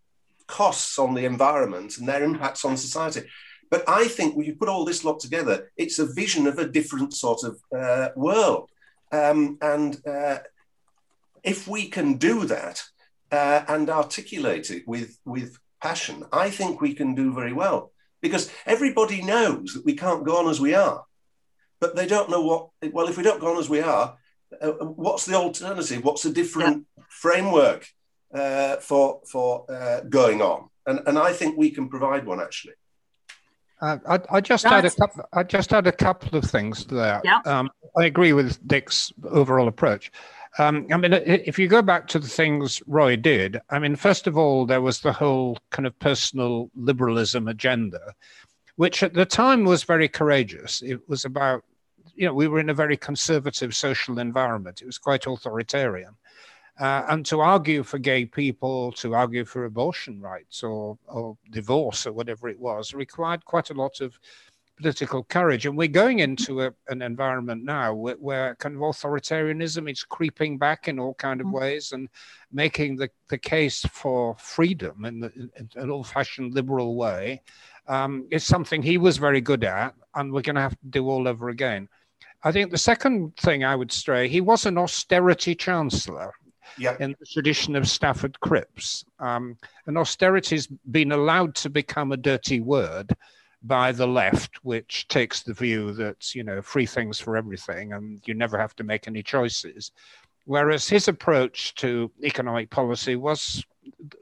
costs 0.48 0.98
on 1.00 1.14
the 1.14 1.26
environment 1.26 1.98
and 1.98 2.08
their 2.08 2.24
impacts 2.24 2.66
on 2.66 2.78
society. 2.78 3.24
But 3.70 3.84
I 3.88 4.08
think 4.08 4.36
when 4.36 4.46
you 4.46 4.56
put 4.56 4.70
all 4.70 4.86
this 4.86 5.04
lot 5.04 5.20
together, 5.20 5.72
it's 5.78 6.00
a 6.00 6.06
vision 6.06 6.48
of 6.48 6.60
a 6.60 6.68
different 6.68 7.14
sort 7.14 7.44
of 7.44 7.60
uh, 7.76 8.10
world. 8.16 8.70
Um, 9.12 9.58
and 9.62 10.00
uh, 10.08 10.40
if 11.44 11.68
we 11.68 11.90
can 11.90 12.16
do 12.16 12.46
that, 12.46 12.84
uh, 13.34 13.66
and 13.68 13.90
articulate 13.90 14.70
it 14.70 14.88
with, 14.88 15.18
with 15.26 15.58
passion, 15.82 16.24
I 16.32 16.52
think 16.52 16.80
we 16.80 16.94
can 16.94 17.16
do 17.16 17.34
very 17.34 17.52
well. 17.52 17.92
Because 18.22 18.50
everybody 18.66 19.22
knows 19.22 19.74
that 19.74 19.84
we 19.84 19.96
can't 19.96 20.24
go 20.24 20.38
on 20.38 20.48
as 20.48 20.62
we 20.62 20.76
are, 20.76 21.04
but 21.84 21.98
they 21.98 22.08
don't 22.08 22.30
know 22.30 22.42
what, 22.42 22.94
well, 22.94 23.10
if 23.10 23.18
we 23.18 23.24
don't 23.24 23.42
go 23.42 23.52
on 23.52 23.58
as 23.60 23.70
we 23.70 23.82
are, 23.82 24.18
uh, 24.62 24.70
what's 25.06 25.26
the 25.26 25.36
alternative? 25.36 26.02
What's 26.02 26.24
a 26.24 26.32
different 26.32 26.86
yeah. 26.98 27.04
framework 27.10 27.90
uh, 28.34 28.78
for, 28.78 29.20
for 29.30 29.70
uh, 29.70 30.00
going 30.08 30.42
on? 30.42 30.70
And, 30.86 31.02
and 31.08 31.20
I 31.20 31.34
think 31.34 31.58
we 31.58 31.72
can 31.72 31.90
provide 31.90 32.26
one 32.26 32.40
actually. 32.40 32.76
Uh, 33.82 33.98
I, 34.08 34.20
I, 34.30 34.40
just 34.40 34.64
That's... 34.64 34.76
had 34.76 34.86
a 34.86 34.92
couple. 34.92 35.26
I 35.34 35.44
just 35.44 35.72
had 35.72 35.88
a 35.88 35.92
couple 35.92 36.38
of 36.38 36.46
things 36.46 36.86
there. 36.86 37.22
Yeah. 37.26 37.42
Um, 37.44 37.70
I 37.98 38.06
agree 38.06 38.32
with 38.32 38.66
Dick's 38.66 39.12
overall 39.26 39.68
approach. 39.68 40.10
Um, 40.58 40.88
I 40.90 40.96
mean, 40.96 41.12
if 41.12 41.60
you 41.60 41.68
go 41.68 41.82
back 41.82 42.08
to 42.10 42.20
the 42.20 42.30
things 42.30 42.82
Roy 42.88 43.18
did, 43.18 43.60
I 43.72 43.80
mean, 43.80 43.98
first 43.98 44.26
of 44.26 44.38
all, 44.38 44.66
there 44.66 44.82
was 44.82 45.02
the 45.02 45.12
whole 45.12 45.58
kind 45.72 45.86
of 45.86 46.00
personal 46.00 46.72
liberalism 46.78 47.50
agenda, 47.50 48.14
which 48.78 49.04
at 49.04 49.14
the 49.14 49.26
time 49.26 49.66
was 49.66 49.84
very 49.84 50.08
courageous. 50.08 50.82
It 50.82 51.02
was 51.10 51.26
about, 51.26 51.66
you 52.16 52.28
know, 52.28 52.34
we 52.34 52.48
were 52.48 52.60
in 52.60 52.70
a 52.70 52.74
very 52.74 52.98
conservative 52.98 53.76
social 53.76 54.20
environment, 54.20 54.82
it 54.82 54.86
was 54.86 54.98
quite 54.98 55.26
authoritarian. 55.26 56.16
Uh, 56.80 57.06
and 57.10 57.26
to 57.28 57.40
argue 57.40 57.84
for 57.84 58.00
gay 58.00 58.26
people, 58.26 58.92
to 58.94 59.14
argue 59.14 59.46
for 59.46 59.66
abortion 59.66 60.20
rights 60.20 60.64
or, 60.64 60.98
or 61.06 61.38
divorce 61.52 62.08
or 62.08 62.14
whatever 62.14 62.50
it 62.50 62.60
was, 62.60 62.96
required 62.96 63.46
quite 63.46 63.70
a 63.70 63.76
lot 63.76 64.02
of 64.02 64.18
political 64.78 65.24
courage. 65.24 65.68
And 65.68 65.78
we're 65.78 65.88
going 65.88 66.20
into 66.20 66.64
a, 66.64 66.74
an 66.88 67.04
environment 67.04 67.64
now 67.64 67.94
where, 67.94 68.16
where, 68.16 68.56
kind 68.56 68.76
of 68.76 68.82
authoritarianism 68.82 69.90
is 69.90 70.04
creeping 70.04 70.58
back 70.58 70.88
in 70.88 71.00
all 71.00 71.14
kind 71.14 71.42
of 71.42 71.48
mm-hmm. 71.48 71.58
ways 71.58 71.92
and 71.92 72.10
making 72.52 72.96
the, 72.96 73.10
the 73.30 73.38
case 73.38 73.86
for 73.92 74.36
freedom 74.40 75.06
in, 75.06 75.20
the, 75.20 75.32
in 75.58 75.70
an 75.76 75.92
old-fashioned 75.92 76.56
liberal 76.56 76.96
way 76.96 77.42
um, 77.88 78.26
is 78.32 78.44
something 78.44 78.82
he 78.82 78.98
was 78.98 79.18
very 79.18 79.42
good 79.42 79.64
at, 79.64 79.94
and 80.16 80.32
we're 80.32 80.42
going 80.42 80.56
to 80.56 80.62
have 80.62 80.80
to 80.80 80.88
do 80.90 81.08
all 81.08 81.28
over 81.28 81.50
again. 81.50 81.88
I 82.44 82.52
think 82.52 82.72
the 82.72 82.78
second 82.78 83.36
thing 83.38 83.64
I 83.64 83.76
would 83.76 83.92
stray, 83.92 84.28
he 84.28 84.42
was 84.42 84.66
an 84.66 84.78
austerity 84.78 85.56
chancellor. 85.56 86.34
Yep. 86.80 87.02
in 87.02 87.16
the 87.20 87.26
tradition 87.28 87.76
of 87.76 87.88
Stafford 87.88 88.40
Cripps. 88.40 89.06
Um, 89.20 89.58
and 89.86 89.96
austerity's 89.96 90.66
been 90.90 91.12
allowed 91.12 91.54
to 91.58 91.70
become 91.70 92.12
a 92.12 92.18
dirty 92.18 92.62
word 92.62 93.16
by 93.62 93.92
the 93.92 94.08
left, 94.08 94.58
which 94.64 95.08
takes 95.08 95.44
the 95.44 95.54
view 95.54 95.94
that, 95.94 96.34
you 96.34 96.44
know, 96.44 96.64
free 96.64 96.88
things 96.88 97.20
for 97.20 97.38
everything 97.38 97.94
and 97.94 98.22
you 98.26 98.34
never 98.34 98.58
have 98.58 98.76
to 98.78 98.84
make 98.84 99.08
any 99.08 99.22
choices. 99.22 99.92
Whereas 100.46 100.90
his 100.90 101.08
approach 101.08 101.76
to 101.76 102.12
economic 102.24 102.70
policy 102.72 103.16
was 103.16 103.64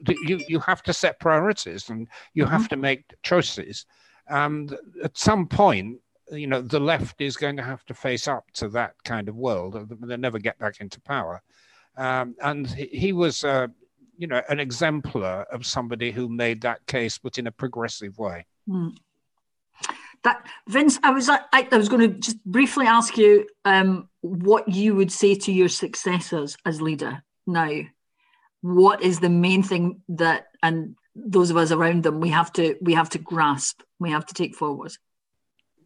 you, 0.06 0.40
you 0.48 0.60
have 0.60 0.82
to 0.84 0.92
set 0.92 1.20
priorities 1.20 1.88
and 1.88 2.06
you 2.34 2.44
mm-hmm. 2.44 2.52
have 2.52 2.68
to 2.68 2.76
make 2.76 3.04
choices. 3.22 3.86
And 4.28 4.76
at 5.02 5.18
some 5.18 5.46
point, 5.46 5.98
you 6.30 6.46
know, 6.46 6.62
the 6.62 6.80
left 6.80 7.20
is 7.20 7.36
going 7.36 7.56
to 7.56 7.62
have 7.62 7.84
to 7.86 7.94
face 7.94 8.28
up 8.28 8.50
to 8.54 8.68
that 8.70 8.94
kind 9.04 9.28
of 9.28 9.36
world. 9.36 9.88
They'll 10.00 10.18
never 10.18 10.38
get 10.38 10.58
back 10.58 10.80
into 10.80 11.00
power. 11.00 11.42
Um, 11.96 12.34
and 12.42 12.66
he, 12.68 13.12
was, 13.12 13.44
uh, 13.44 13.66
you 14.16 14.26
know, 14.26 14.42
an 14.48 14.60
exemplar 14.60 15.42
of 15.50 15.66
somebody 15.66 16.10
who 16.10 16.28
made 16.28 16.62
that 16.62 16.86
case, 16.86 17.18
but 17.18 17.38
in 17.38 17.46
a 17.46 17.52
progressive 17.52 18.18
way. 18.18 18.46
Mm 18.68 18.94
that 20.22 20.46
Vince, 20.68 20.98
I 21.02 21.10
was 21.10 21.28
I, 21.28 21.40
I 21.52 21.76
was 21.76 21.88
going 21.88 22.08
to 22.12 22.18
just 22.18 22.42
briefly 22.44 22.86
ask 22.86 23.16
you 23.16 23.46
um, 23.64 24.08
what 24.20 24.68
you 24.68 24.94
would 24.94 25.12
say 25.12 25.34
to 25.34 25.52
your 25.52 25.68
successors 25.68 26.56
as 26.64 26.80
leader 26.80 27.22
now. 27.46 27.80
What 28.60 29.02
is 29.02 29.18
the 29.18 29.28
main 29.28 29.62
thing 29.62 30.02
that 30.10 30.46
and 30.62 30.96
those 31.14 31.50
of 31.50 31.56
us 31.56 31.72
around 31.72 32.04
them 32.04 32.20
we 32.20 32.30
have 32.30 32.52
to 32.54 32.76
we 32.80 32.94
have 32.94 33.10
to 33.10 33.18
grasp, 33.18 33.82
we 33.98 34.10
have 34.10 34.26
to 34.26 34.34
take 34.34 34.54
forward? 34.54 34.92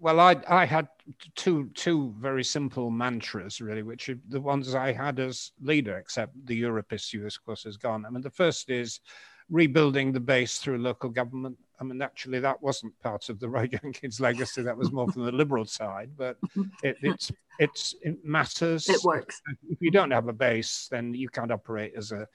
Well, 0.00 0.20
I 0.20 0.36
I 0.48 0.64
had 0.64 0.88
two 1.34 1.70
two 1.74 2.14
very 2.18 2.44
simple 2.44 2.90
mantras 2.90 3.60
really, 3.60 3.82
which 3.82 4.08
are 4.08 4.18
the 4.28 4.40
ones 4.40 4.74
I 4.74 4.92
had 4.92 5.18
as 5.18 5.52
leader, 5.60 5.96
except 5.96 6.46
the 6.46 6.56
Europe 6.56 6.92
issue, 6.92 7.24
of 7.26 7.44
course, 7.44 7.66
is 7.66 7.76
gone. 7.76 8.04
I 8.04 8.10
mean, 8.10 8.22
the 8.22 8.30
first 8.30 8.70
is 8.70 9.00
rebuilding 9.48 10.12
the 10.12 10.20
base 10.20 10.58
through 10.58 10.78
local 10.78 11.10
government. 11.10 11.56
I 11.80 11.84
mean, 11.84 12.02
actually, 12.02 12.40
that 12.40 12.60
wasn't 12.62 12.98
part 13.00 13.28
of 13.28 13.38
the 13.38 13.48
Roy 13.56 13.66
Jenkins 13.66 14.20
legacy. 14.20 14.62
That 14.62 14.76
was 14.76 14.92
more 14.92 15.08
from 15.08 15.24
the 15.24 15.32
Liberal 15.32 15.64
side, 15.64 16.10
but 16.16 16.36
it, 16.82 16.96
it's 17.02 17.32
it's 17.58 17.94
it 18.02 18.24
matters. 18.24 18.88
It 18.88 19.02
works. 19.04 19.40
If 19.68 19.80
you 19.80 19.90
don't 19.90 20.10
have 20.10 20.28
a 20.28 20.32
base, 20.32 20.88
then 20.90 21.14
you 21.14 21.28
can't 21.28 21.52
operate 21.52 21.94
as 21.96 22.12
a 22.12 22.26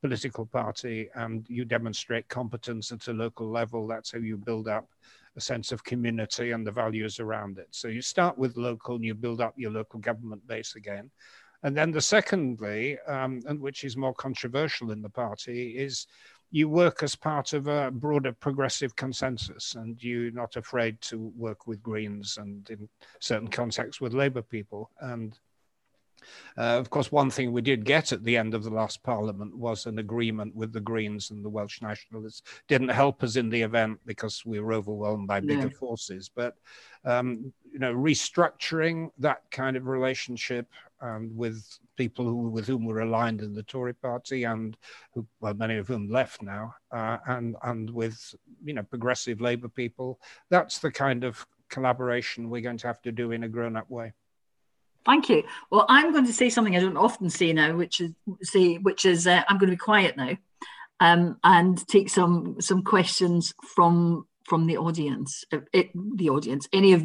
political 0.00 0.46
party, 0.46 1.10
and 1.14 1.44
you 1.48 1.64
demonstrate 1.64 2.28
competence 2.28 2.90
at 2.92 3.08
a 3.08 3.12
local 3.12 3.50
level. 3.50 3.86
That's 3.86 4.12
how 4.12 4.18
you 4.18 4.36
build 4.36 4.68
up 4.68 4.88
a 5.36 5.40
sense 5.40 5.72
of 5.72 5.84
community 5.84 6.50
and 6.50 6.66
the 6.66 6.72
values 6.72 7.20
around 7.20 7.58
it. 7.58 7.68
So 7.70 7.88
you 7.88 8.02
start 8.02 8.36
with 8.36 8.56
local, 8.56 8.96
and 8.96 9.04
you 9.04 9.14
build 9.14 9.40
up 9.40 9.54
your 9.56 9.70
local 9.70 10.00
government 10.00 10.46
base 10.46 10.74
again. 10.76 11.10
And 11.62 11.76
then 11.76 11.90
the 11.90 12.00
secondly, 12.00 12.98
um, 13.06 13.42
and 13.46 13.60
which 13.60 13.84
is 13.84 13.96
more 13.96 14.14
controversial 14.14 14.92
in 14.92 15.02
the 15.02 15.10
party, 15.10 15.76
is 15.76 16.06
you 16.50 16.68
work 16.68 17.02
as 17.02 17.14
part 17.14 17.52
of 17.52 17.68
a 17.68 17.90
broader 17.90 18.32
progressive 18.32 18.96
consensus 18.96 19.76
and 19.76 20.02
you're 20.02 20.32
not 20.32 20.56
afraid 20.56 21.00
to 21.02 21.32
work 21.36 21.66
with 21.66 21.82
Greens 21.82 22.38
and 22.38 22.68
in 22.70 22.88
certain 23.20 23.48
contexts 23.48 24.00
with 24.00 24.14
Labour 24.14 24.42
people. 24.42 24.90
And 25.00 25.38
uh, 26.58 26.78
of 26.78 26.90
course, 26.90 27.10
one 27.10 27.30
thing 27.30 27.52
we 27.52 27.62
did 27.62 27.84
get 27.84 28.12
at 28.12 28.24
the 28.24 28.36
end 28.36 28.54
of 28.54 28.64
the 28.64 28.70
last 28.70 29.02
parliament 29.02 29.56
was 29.56 29.86
an 29.86 29.98
agreement 29.98 30.54
with 30.54 30.72
the 30.72 30.80
Greens 30.80 31.30
and 31.30 31.44
the 31.44 31.48
Welsh 31.48 31.82
Nationalists. 31.82 32.42
Didn't 32.68 32.88
help 32.88 33.22
us 33.22 33.36
in 33.36 33.50
the 33.50 33.62
event 33.62 34.00
because 34.06 34.44
we 34.44 34.60
were 34.60 34.72
overwhelmed 34.72 35.28
by 35.28 35.40
bigger 35.40 35.68
yeah. 35.68 35.78
forces. 35.78 36.30
But 36.34 36.56
um, 37.04 37.52
you 37.72 37.78
know, 37.78 37.94
restructuring 37.94 39.10
that 39.18 39.42
kind 39.50 39.76
of 39.76 39.86
relationship 39.86 40.66
um, 41.00 41.30
with 41.34 41.64
people 41.96 42.24
who, 42.24 42.48
with 42.48 42.66
whom 42.66 42.84
we're 42.84 43.00
aligned 43.00 43.40
in 43.40 43.54
the 43.54 43.62
Tory 43.62 43.94
party 43.94 44.44
and 44.44 44.76
who, 45.14 45.26
well, 45.40 45.54
many 45.54 45.76
of 45.76 45.86
whom 45.86 46.10
left 46.10 46.42
now, 46.42 46.74
uh, 46.92 47.18
and, 47.26 47.56
and 47.62 47.90
with, 47.90 48.34
you 48.64 48.74
know, 48.74 48.82
progressive 48.82 49.40
Labour 49.40 49.68
people. 49.68 50.20
That's 50.50 50.78
the 50.78 50.90
kind 50.90 51.24
of 51.24 51.46
collaboration 51.68 52.50
we're 52.50 52.60
going 52.60 52.78
to 52.78 52.86
have 52.86 53.00
to 53.02 53.12
do 53.12 53.32
in 53.32 53.44
a 53.44 53.48
grown 53.48 53.76
up 53.76 53.88
way. 53.88 54.12
Thank 55.06 55.28
you. 55.28 55.44
Well, 55.70 55.86
I'm 55.88 56.12
going 56.12 56.26
to 56.26 56.32
say 56.32 56.50
something 56.50 56.76
I 56.76 56.80
don't 56.80 56.96
often 56.96 57.30
say 57.30 57.52
now, 57.52 57.74
which 57.74 58.00
is 58.00 58.12
say, 58.42 58.76
which 58.76 59.04
is 59.04 59.26
uh, 59.26 59.42
I'm 59.48 59.58
going 59.58 59.70
to 59.70 59.76
be 59.76 59.78
quiet 59.78 60.16
now, 60.16 60.36
um, 61.00 61.38
and 61.42 61.86
take 61.88 62.10
some 62.10 62.60
some 62.60 62.82
questions 62.82 63.54
from 63.74 64.26
from 64.44 64.66
the 64.66 64.76
audience. 64.76 65.44
Uh, 65.52 65.60
it, 65.72 65.90
the 65.94 66.28
audience, 66.28 66.68
any 66.72 66.92
of 66.92 67.04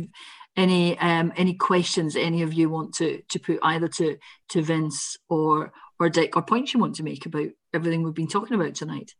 any 0.57 0.97
um, 0.99 1.31
any 1.37 1.53
questions 1.53 2.15
any 2.15 2.41
of 2.41 2.53
you 2.53 2.69
want 2.69 2.93
to 2.95 3.21
to 3.29 3.39
put 3.39 3.59
either 3.63 3.87
to 3.87 4.17
to 4.49 4.61
Vince 4.61 5.17
or 5.29 5.71
or 5.99 6.09
Dick 6.09 6.35
or 6.35 6.41
points 6.41 6.73
you 6.73 6.79
want 6.79 6.95
to 6.95 7.03
make 7.03 7.25
about 7.25 7.47
everything 7.73 8.03
we've 8.03 8.13
been 8.13 8.27
talking 8.27 8.59
about 8.59 8.75
tonight. 8.75 9.13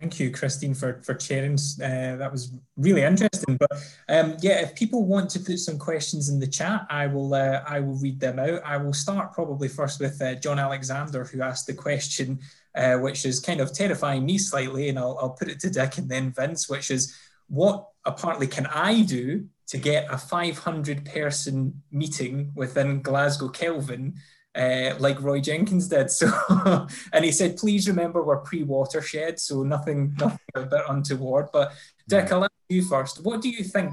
Thank 0.00 0.20
you, 0.20 0.30
Christine, 0.30 0.74
for 0.74 1.00
for 1.02 1.18
sharing. 1.18 1.54
Uh, 1.54 2.16
that 2.16 2.30
was 2.30 2.52
really 2.76 3.02
interesting. 3.02 3.56
But 3.56 3.72
um, 4.10 4.36
yeah, 4.42 4.60
if 4.60 4.74
people 4.74 5.06
want 5.06 5.30
to 5.30 5.40
put 5.40 5.58
some 5.58 5.78
questions 5.78 6.28
in 6.28 6.38
the 6.38 6.46
chat, 6.46 6.86
I 6.90 7.06
will 7.06 7.32
uh, 7.32 7.62
I 7.66 7.80
will 7.80 7.96
read 7.96 8.20
them 8.20 8.38
out. 8.38 8.60
I 8.62 8.76
will 8.76 8.92
start 8.92 9.32
probably 9.32 9.68
first 9.68 9.98
with 9.98 10.20
uh, 10.20 10.34
John 10.34 10.58
Alexander, 10.58 11.24
who 11.24 11.40
asked 11.40 11.66
the 11.66 11.72
question, 11.72 12.40
uh, 12.74 12.96
which 12.96 13.24
is 13.24 13.40
kind 13.40 13.60
of 13.60 13.72
terrifying 13.72 14.26
me 14.26 14.36
slightly, 14.36 14.90
and 14.90 14.98
I'll 14.98 15.16
I'll 15.18 15.30
put 15.30 15.48
it 15.48 15.60
to 15.60 15.70
Dick 15.70 15.96
and 15.96 16.10
then 16.10 16.30
Vince, 16.30 16.68
which 16.68 16.90
is 16.90 17.16
what 17.48 17.88
apparently 18.04 18.48
can 18.48 18.66
I 18.66 19.00
do 19.00 19.46
to 19.68 19.78
get 19.78 20.12
a 20.12 20.18
500 20.18 21.06
person 21.06 21.82
meeting 21.90 22.52
within 22.54 23.00
Glasgow 23.00 23.48
Kelvin, 23.48 24.14
uh, 24.56 24.96
like 24.98 25.20
Roy 25.20 25.40
Jenkins 25.40 25.88
did. 25.88 26.10
So, 26.16 26.86
and 27.12 27.24
he 27.24 27.32
said, 27.32 27.56
please 27.56 27.88
remember 27.88 28.22
we're 28.22 28.38
pre 28.38 28.62
watershed, 28.62 29.38
so 29.38 29.62
nothing, 29.62 30.14
nothing 30.18 30.38
a 30.54 30.62
bit 30.62 30.82
untoward. 30.88 31.48
But 31.52 31.72
Dick, 32.08 32.32
I'll 32.32 32.44
ask 32.44 32.52
you 32.68 32.82
first. 32.82 33.22
What 33.22 33.42
do 33.42 33.48
you 33.48 33.64
think? 33.64 33.92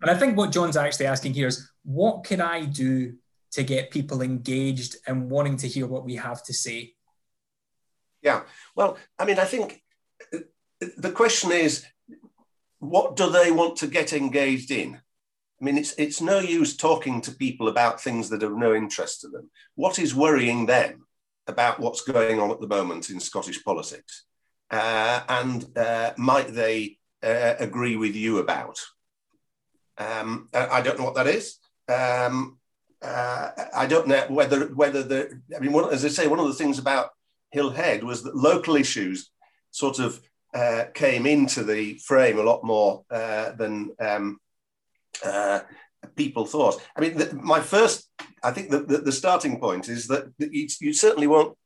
And 0.00 0.10
I 0.10 0.14
think 0.14 0.36
what 0.36 0.52
John's 0.52 0.76
actually 0.76 1.06
asking 1.06 1.34
here 1.34 1.48
is, 1.48 1.70
what 1.84 2.24
can 2.24 2.40
I 2.40 2.64
do 2.66 3.14
to 3.52 3.62
get 3.62 3.90
people 3.90 4.22
engaged 4.22 4.96
and 5.06 5.30
wanting 5.30 5.56
to 5.58 5.68
hear 5.68 5.86
what 5.86 6.04
we 6.04 6.16
have 6.16 6.42
to 6.44 6.52
say? 6.52 6.94
Yeah, 8.22 8.42
well, 8.74 8.96
I 9.18 9.24
mean, 9.24 9.38
I 9.38 9.44
think 9.44 9.82
the 10.80 11.10
question 11.10 11.52
is, 11.52 11.84
what 12.78 13.16
do 13.16 13.30
they 13.30 13.50
want 13.50 13.76
to 13.78 13.86
get 13.86 14.12
engaged 14.12 14.70
in? 14.70 15.00
I 15.64 15.66
mean, 15.66 15.78
it's, 15.78 15.94
it's 15.96 16.20
no 16.20 16.40
use 16.40 16.76
talking 16.76 17.22
to 17.22 17.30
people 17.30 17.68
about 17.68 17.98
things 17.98 18.28
that 18.28 18.42
are 18.42 18.52
of 18.52 18.58
no 18.58 18.74
interest 18.74 19.22
to 19.22 19.28
them. 19.28 19.50
What 19.76 19.98
is 19.98 20.14
worrying 20.14 20.66
them 20.66 21.06
about 21.46 21.80
what's 21.80 22.02
going 22.02 22.38
on 22.38 22.50
at 22.50 22.60
the 22.60 22.66
moment 22.66 23.08
in 23.08 23.18
Scottish 23.18 23.64
politics? 23.64 24.24
Uh, 24.70 25.22
and 25.26 25.66
uh, 25.74 26.12
might 26.18 26.48
they 26.48 26.98
uh, 27.22 27.54
agree 27.58 27.96
with 27.96 28.14
you 28.14 28.40
about? 28.40 28.78
Um, 29.96 30.50
I 30.52 30.82
don't 30.82 30.98
know 30.98 31.06
what 31.06 31.14
that 31.14 31.28
is. 31.28 31.56
Um, 31.88 32.58
uh, 33.00 33.52
I 33.74 33.86
don't 33.86 34.06
know 34.06 34.26
whether 34.28 34.66
whether 34.66 35.02
the. 35.02 35.40
I 35.56 35.60
mean, 35.60 35.72
one, 35.72 35.90
as 35.94 36.04
I 36.04 36.08
say, 36.08 36.26
one 36.26 36.40
of 36.40 36.48
the 36.48 36.52
things 36.52 36.78
about 36.78 37.08
Hillhead 37.54 38.02
was 38.02 38.22
that 38.24 38.36
local 38.36 38.76
issues 38.76 39.30
sort 39.70 39.98
of 39.98 40.20
uh, 40.52 40.84
came 40.92 41.24
into 41.24 41.64
the 41.64 41.94
frame 42.04 42.38
a 42.38 42.42
lot 42.42 42.64
more 42.64 43.04
uh, 43.10 43.52
than 43.52 43.92
um, 43.98 44.40
uh, 45.24 45.60
people 46.16 46.46
thought. 46.46 46.80
I 46.96 47.00
mean, 47.00 47.16
the, 47.16 47.34
my 47.34 47.60
first, 47.60 48.10
I 48.42 48.50
think 48.50 48.70
the, 48.70 48.80
the, 48.80 48.98
the, 48.98 49.12
starting 49.12 49.58
point 49.58 49.88
is 49.88 50.06
that 50.08 50.32
you, 50.38 50.68
you, 50.80 50.92
certainly 50.92 51.26
won't, 51.26 51.56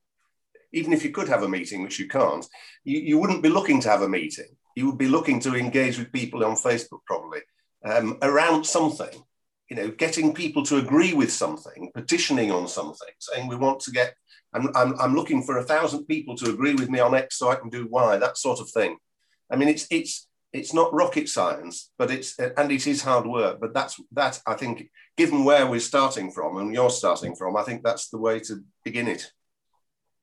even 0.72 0.92
if 0.92 1.04
you 1.04 1.10
could 1.10 1.28
have 1.28 1.42
a 1.42 1.48
meeting, 1.48 1.82
which 1.82 1.98
you 1.98 2.08
can't, 2.08 2.46
you, 2.84 3.00
you 3.00 3.18
wouldn't 3.18 3.42
be 3.42 3.48
looking 3.48 3.80
to 3.82 3.88
have 3.88 4.02
a 4.02 4.08
meeting. 4.08 4.48
You 4.76 4.86
would 4.86 4.98
be 4.98 5.08
looking 5.08 5.40
to 5.40 5.56
engage 5.56 5.98
with 5.98 6.12
people 6.12 6.44
on 6.44 6.54
Facebook 6.54 7.00
probably 7.06 7.40
um, 7.84 8.18
around 8.22 8.64
something, 8.64 9.22
you 9.70 9.76
know, 9.76 9.90
getting 9.90 10.34
people 10.34 10.62
to 10.64 10.76
agree 10.76 11.14
with 11.14 11.32
something, 11.32 11.90
petitioning 11.94 12.50
on 12.50 12.68
something, 12.68 13.08
saying 13.18 13.48
we 13.48 13.56
want 13.56 13.80
to 13.80 13.90
get, 13.90 14.14
I'm, 14.52 14.68
I'm, 14.74 14.98
I'm 15.00 15.14
looking 15.14 15.42
for 15.42 15.58
a 15.58 15.64
thousand 15.64 16.06
people 16.06 16.36
to 16.36 16.50
agree 16.50 16.74
with 16.74 16.88
me 16.88 17.00
on 17.00 17.14
X 17.14 17.38
so 17.38 17.50
I 17.50 17.56
can 17.56 17.70
do 17.70 17.88
Y, 17.90 18.16
that 18.18 18.38
sort 18.38 18.60
of 18.60 18.70
thing. 18.70 18.96
I 19.50 19.56
mean, 19.56 19.68
it's, 19.68 19.86
it's, 19.90 20.27
it's 20.52 20.72
not 20.72 20.92
rocket 20.94 21.28
science, 21.28 21.90
but 21.98 22.10
it's 22.10 22.38
and 22.38 22.72
it 22.72 22.86
is 22.86 23.02
hard 23.02 23.26
work. 23.26 23.60
But 23.60 23.74
that's 23.74 24.00
that 24.12 24.40
I 24.46 24.54
think, 24.54 24.90
given 25.16 25.44
where 25.44 25.66
we're 25.66 25.80
starting 25.80 26.30
from 26.30 26.58
and 26.58 26.72
you're 26.72 26.90
starting 26.90 27.34
from, 27.34 27.56
I 27.56 27.62
think 27.62 27.82
that's 27.82 28.08
the 28.08 28.18
way 28.18 28.40
to 28.40 28.64
begin 28.84 29.08
it. 29.08 29.30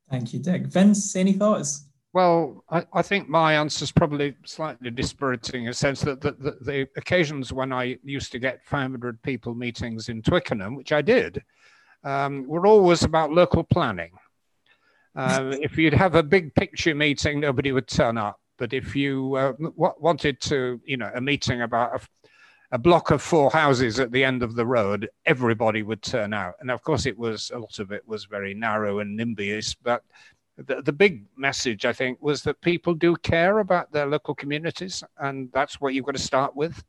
Thank 0.09 0.33
you, 0.33 0.39
Dick. 0.39 0.67
Vince, 0.67 1.15
any 1.15 1.33
thoughts? 1.33 1.87
Well, 2.13 2.63
I, 2.69 2.85
I 2.93 3.01
think 3.01 3.27
my 3.27 3.55
answer 3.55 3.83
is 3.83 3.91
probably 3.91 4.35
slightly 4.45 4.89
dispiriting 4.89 5.63
in 5.63 5.69
a 5.69 5.73
sense 5.73 5.99
that 6.01 6.21
the, 6.21 6.31
the, 6.31 6.57
the, 6.61 6.87
occasions 6.95 7.51
when 7.51 7.73
I 7.73 7.97
used 8.05 8.31
to 8.31 8.39
get 8.39 8.63
500 8.65 9.21
people 9.21 9.53
meetings 9.53 10.07
in 10.07 10.21
Twickenham, 10.21 10.75
which 10.75 10.93
I 10.93 11.01
did, 11.01 11.43
um, 12.05 12.47
were 12.47 12.65
always 12.67 13.03
about 13.03 13.33
local 13.33 13.65
planning. 13.65 14.11
Um, 15.15 15.53
if 15.53 15.77
you'd 15.77 15.93
have 15.93 16.15
a 16.15 16.23
big 16.23 16.55
picture 16.55 16.95
meeting, 16.95 17.41
nobody 17.41 17.73
would 17.73 17.87
turn 17.87 18.17
up. 18.17 18.39
But 18.57 18.73
if 18.73 18.95
you 18.95 19.35
uh, 19.35 19.53
wanted 19.75 20.39
to, 20.41 20.79
you 20.85 20.97
know, 20.97 21.11
a 21.13 21.21
meeting 21.21 21.61
about 21.61 22.01
a, 22.71 22.77
block 22.77 23.11
of 23.11 23.21
four 23.21 23.49
houses 23.51 23.99
at 24.01 24.11
the 24.11 24.23
end 24.23 24.43
of 24.43 24.55
the 24.55 24.65
road, 24.65 25.07
everybody 25.25 25.81
would 25.81 26.01
turn 26.01 26.33
out. 26.33 26.55
And 26.59 26.69
of 26.69 26.83
course, 26.83 27.05
it 27.05 27.17
was 27.17 27.51
a 27.53 27.59
lot 27.59 27.79
of 27.79 27.91
it 27.91 28.05
was 28.05 28.25
very 28.25 28.53
narrow 28.53 28.99
and 28.99 29.17
NIMBYist. 29.17 29.77
But 29.81 30.03
the, 30.57 30.81
the 30.81 30.93
big 30.93 31.25
message, 31.37 31.85
I 31.85 31.93
think, 31.93 32.21
was 32.21 32.41
that 32.43 32.59
people 32.61 32.93
do 32.93 33.15
care 33.17 33.59
about 33.59 33.91
their 33.91 34.05
local 34.05 34.35
communities, 34.35 35.03
and 35.19 35.49
that's 35.53 35.79
what 35.79 35.93
you've 35.93 36.05
got 36.05 36.15
to 36.15 36.21
start 36.21 36.55
with. 36.55 36.83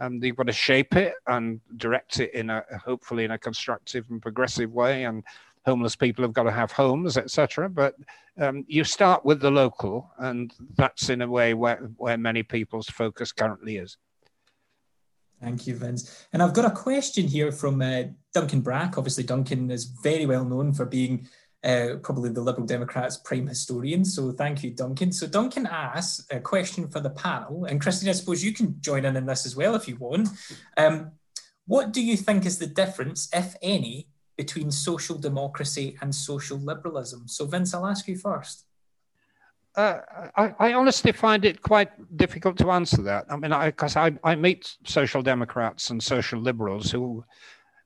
Um, 0.00 0.22
you've 0.22 0.36
got 0.36 0.46
to 0.46 0.52
shape 0.52 0.94
it 0.94 1.14
and 1.26 1.60
direct 1.76 2.20
it 2.20 2.32
in 2.32 2.50
a 2.50 2.64
hopefully 2.84 3.24
in 3.24 3.32
a 3.32 3.38
constructive 3.38 4.04
and 4.10 4.22
progressive 4.22 4.72
way, 4.72 5.04
and 5.04 5.24
homeless 5.64 5.96
people 5.96 6.24
have 6.24 6.32
got 6.32 6.44
to 6.44 6.50
have 6.50 6.72
homes, 6.72 7.16
etc. 7.16 7.68
But 7.68 7.94
um, 8.40 8.64
you 8.68 8.84
start 8.84 9.24
with 9.24 9.40
the 9.40 9.50
local, 9.50 10.10
and 10.18 10.52
that's 10.76 11.10
in 11.10 11.22
a 11.22 11.28
way 11.28 11.54
where, 11.54 11.90
where 11.96 12.18
many 12.18 12.42
people's 12.42 12.88
focus 12.88 13.32
currently 13.32 13.76
is. 13.76 13.96
Thank 15.40 15.66
you, 15.66 15.76
Vince. 15.76 16.26
And 16.32 16.42
I've 16.42 16.54
got 16.54 16.64
a 16.64 16.74
question 16.74 17.26
here 17.28 17.52
from 17.52 17.80
uh, 17.80 18.04
Duncan 18.34 18.60
Brack. 18.60 18.98
Obviously, 18.98 19.24
Duncan 19.24 19.70
is 19.70 19.84
very 19.84 20.26
well 20.26 20.44
known 20.44 20.72
for 20.72 20.84
being 20.84 21.28
uh, 21.64 21.96
probably 22.02 22.30
the 22.30 22.40
Liberal 22.40 22.66
Democrats' 22.66 23.16
prime 23.16 23.46
historian. 23.46 24.04
So 24.04 24.32
thank 24.32 24.62
you, 24.62 24.70
Duncan. 24.70 25.12
So 25.12 25.26
Duncan 25.26 25.66
asks 25.66 26.26
a 26.30 26.40
question 26.40 26.88
for 26.88 27.00
the 27.00 27.10
panel, 27.10 27.64
and 27.64 27.80
Christine, 27.80 28.08
I 28.08 28.12
suppose 28.12 28.44
you 28.44 28.52
can 28.52 28.80
join 28.80 29.04
in 29.04 29.16
in 29.16 29.26
this 29.26 29.46
as 29.46 29.56
well 29.56 29.74
if 29.74 29.88
you 29.88 29.96
want. 29.96 30.28
Um, 30.76 31.12
what 31.66 31.92
do 31.92 32.02
you 32.02 32.16
think 32.16 32.46
is 32.46 32.58
the 32.58 32.66
difference, 32.66 33.28
if 33.32 33.54
any, 33.60 34.08
between 34.38 34.70
social 34.70 35.18
democracy 35.18 35.98
and 36.00 36.14
social 36.14 36.56
liberalism. 36.58 37.26
So, 37.26 37.44
Vince, 37.44 37.74
I'll 37.74 37.86
ask 37.86 38.06
you 38.08 38.16
first. 38.16 38.64
uh, 39.76 39.98
I, 40.36 40.54
I, 40.58 40.72
honestly 40.74 41.12
find 41.12 41.44
it 41.44 41.60
quite 41.60 41.90
difficult 42.16 42.56
to 42.58 42.70
answer 42.70 43.02
that. 43.02 43.26
I 43.28 43.36
mean, 43.36 43.52
because 43.66 43.96
I, 43.96 44.06
I, 44.06 44.32
I, 44.32 44.34
meet 44.36 44.76
social 44.84 45.22
democrats 45.22 45.90
and 45.90 46.02
social 46.02 46.40
liberals 46.40 46.90
who 46.90 47.24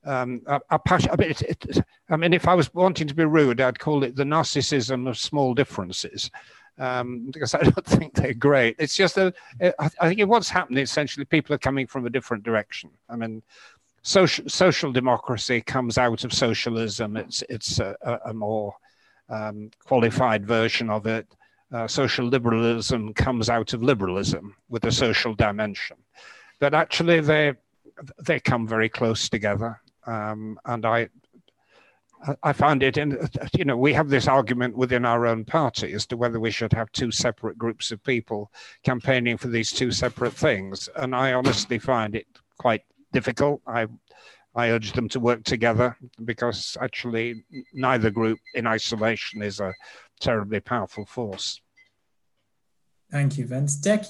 um, 0.05 0.43
are, 0.47 0.63
are 0.71 0.79
passionate. 0.79 1.15
I 1.15 1.17
mean, 1.17 1.85
I 2.11 2.17
mean, 2.17 2.33
if 2.35 2.47
I 2.47 2.55
was 2.55 2.73
wanting 2.75 3.09
to 3.09 3.15
be 3.15 3.25
rude, 3.25 3.61
I'd 3.61 3.79
call 3.79 4.05
it 4.05 4.15
the 4.15 4.25
narcissism 4.25 5.09
of 5.09 5.19
small 5.19 5.55
differences. 5.55 6.31
Um, 6.79 7.31
because 7.31 7.55
I 7.55 7.63
don't 7.63 7.85
think 7.97 8.15
they're 8.15 8.33
great. 8.35 8.77
It's 8.79 8.97
just 8.97 9.15
that 9.17 9.35
I, 9.61 9.91
I 10.01 10.09
think 10.09 10.29
what's 10.29 10.49
happening 10.49 10.83
essentially, 10.83 11.25
people 11.27 11.55
are 11.55 11.59
coming 11.59 11.87
from 11.87 12.07
a 12.07 12.11
different 12.11 12.45
direction. 12.45 12.91
I 13.09 13.17
mean, 13.17 13.43
social 14.03 14.49
social 14.49 14.93
democracy 14.93 15.61
comes 15.61 15.99
out 15.99 16.25
of 16.25 16.33
socialism. 16.33 17.17
It's 17.17 17.43
it's 17.49 17.79
a, 17.79 17.97
a 18.27 18.35
more 18.35 18.75
um, 19.29 19.71
qualified 19.85 20.47
version 20.47 20.91
of 20.91 21.07
it. 21.07 21.27
Uh, 21.73 21.89
social 21.89 22.27
liberalism 22.27 23.15
comes 23.15 23.49
out 23.49 23.73
of 23.73 23.83
liberalism 23.83 24.55
with 24.69 24.85
a 24.85 24.93
social 24.93 25.35
dimension, 25.35 25.97
but 26.59 26.75
actually 26.75 27.21
they 27.21 27.55
they 28.21 28.41
come 28.41 28.67
very 28.67 28.89
close 28.89 29.29
together. 29.29 29.81
Um, 30.07 30.59
and 30.67 30.85
I 30.85 31.09
I 32.43 32.53
find 32.53 32.83
it 32.83 32.97
in 32.99 33.29
you 33.57 33.65
know 33.65 33.77
we 33.77 33.93
have 33.95 34.09
this 34.09 34.29
argument 34.29 34.77
within 34.77 35.05
our 35.05 35.27
own 35.27 35.45
party 35.45 35.93
as 35.93 36.07
to 36.07 36.17
whether 36.17 36.41
we 36.41 36.51
should 36.51 36.73
have 36.73 36.91
two 36.93 37.11
separate 37.11 37.57
groups 37.57 37.91
of 37.91 38.03
people 38.03 38.53
campaigning 38.83 39.37
for 39.37 39.49
these 39.49 39.73
two 39.73 39.93
separate 39.93 40.35
things, 40.35 40.89
and 40.97 41.15
I 41.15 41.33
honestly 41.33 41.79
find 41.79 42.15
it 42.15 42.27
quite 42.59 42.83
difficult. 43.13 43.61
I 43.67 43.87
I 44.55 44.71
urge 44.71 44.93
them 44.93 45.09
to 45.11 45.21
work 45.21 45.45
together 45.45 45.97
because 46.25 46.77
actually 46.81 47.45
neither 47.73 48.11
group 48.11 48.39
in 48.55 48.67
isolation 48.67 49.43
is 49.43 49.61
a 49.61 49.73
terribly 50.21 50.61
powerful 50.61 51.07
force. 51.07 51.61
Thank 53.11 53.39
you, 53.39 53.47
Vince. 53.47 53.77
Dick? 53.77 54.05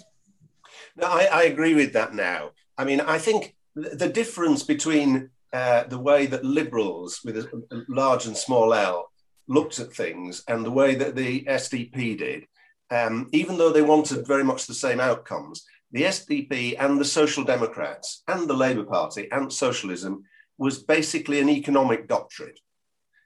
No, 0.96 1.06
I, 1.06 1.28
I 1.32 1.42
agree 1.44 1.74
with 1.74 1.92
that 1.92 2.14
now. 2.14 2.50
I 2.76 2.84
mean, 2.84 3.00
I 3.00 3.18
think 3.18 3.54
the 3.74 4.08
difference 4.08 4.62
between 4.62 5.30
uh, 5.52 5.84
the 5.84 5.98
way 5.98 6.26
that 6.26 6.44
liberals 6.44 7.20
with 7.24 7.36
a, 7.36 7.64
a 7.70 7.82
large 7.88 8.26
and 8.26 8.36
small 8.36 8.72
L 8.74 9.10
looked 9.48 9.78
at 9.78 9.92
things 9.92 10.42
and 10.48 10.64
the 10.64 10.70
way 10.70 10.94
that 10.94 11.14
the 11.14 11.44
SDP 11.44 12.18
did, 12.18 12.46
um, 12.90 13.28
even 13.32 13.58
though 13.58 13.72
they 13.72 13.82
wanted 13.82 14.26
very 14.26 14.44
much 14.44 14.66
the 14.66 14.74
same 14.74 15.00
outcomes, 15.00 15.64
the 15.92 16.04
SDP 16.04 16.76
and 16.78 16.98
the 16.98 17.04
Social 17.04 17.44
Democrats 17.44 18.22
and 18.26 18.48
the 18.48 18.54
Labour 18.54 18.84
Party 18.84 19.28
and 19.30 19.52
socialism 19.52 20.24
was 20.58 20.82
basically 20.82 21.40
an 21.40 21.50
economic 21.50 22.08
doctrine. 22.08 22.54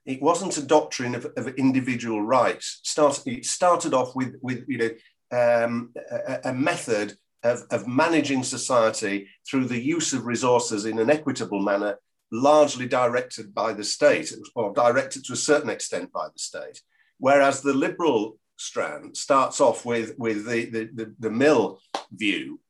It 0.04 0.22
wasn't 0.22 0.56
a 0.56 0.62
doctrine 0.62 1.14
of, 1.14 1.26
of 1.36 1.48
individual 1.56 2.22
rights. 2.22 2.80
It 3.26 3.44
started 3.44 3.94
off 3.94 4.14
with, 4.14 4.36
with 4.42 4.64
you 4.68 4.78
know, 4.78 4.90
um, 5.32 5.92
a, 6.10 6.50
a, 6.50 6.52
method 6.52 7.16
of, 7.42 7.62
of 7.70 7.88
managing 7.88 8.44
society 8.44 9.28
through 9.48 9.66
the 9.66 9.80
use 9.80 10.12
of 10.12 10.26
resources 10.26 10.86
in 10.86 11.00
an 11.00 11.10
equitable 11.10 11.60
manner, 11.60 11.98
largely 12.30 12.86
directed 12.86 13.52
by 13.52 13.72
the 13.72 13.82
state, 13.82 14.32
or 14.54 14.72
directed 14.72 15.24
to 15.24 15.32
a 15.32 15.36
certain 15.36 15.70
extent 15.70 16.12
by 16.12 16.28
the 16.28 16.38
state. 16.38 16.80
Whereas 17.18 17.60
the 17.60 17.74
liberal 17.74 18.38
strand 18.56 19.16
starts 19.16 19.60
off 19.60 19.84
with, 19.84 20.14
with 20.18 20.46
the, 20.46 20.66
the, 20.66 20.90
the, 20.94 21.14
the 21.18 21.30
mill 21.30 21.80
view, 22.12 22.60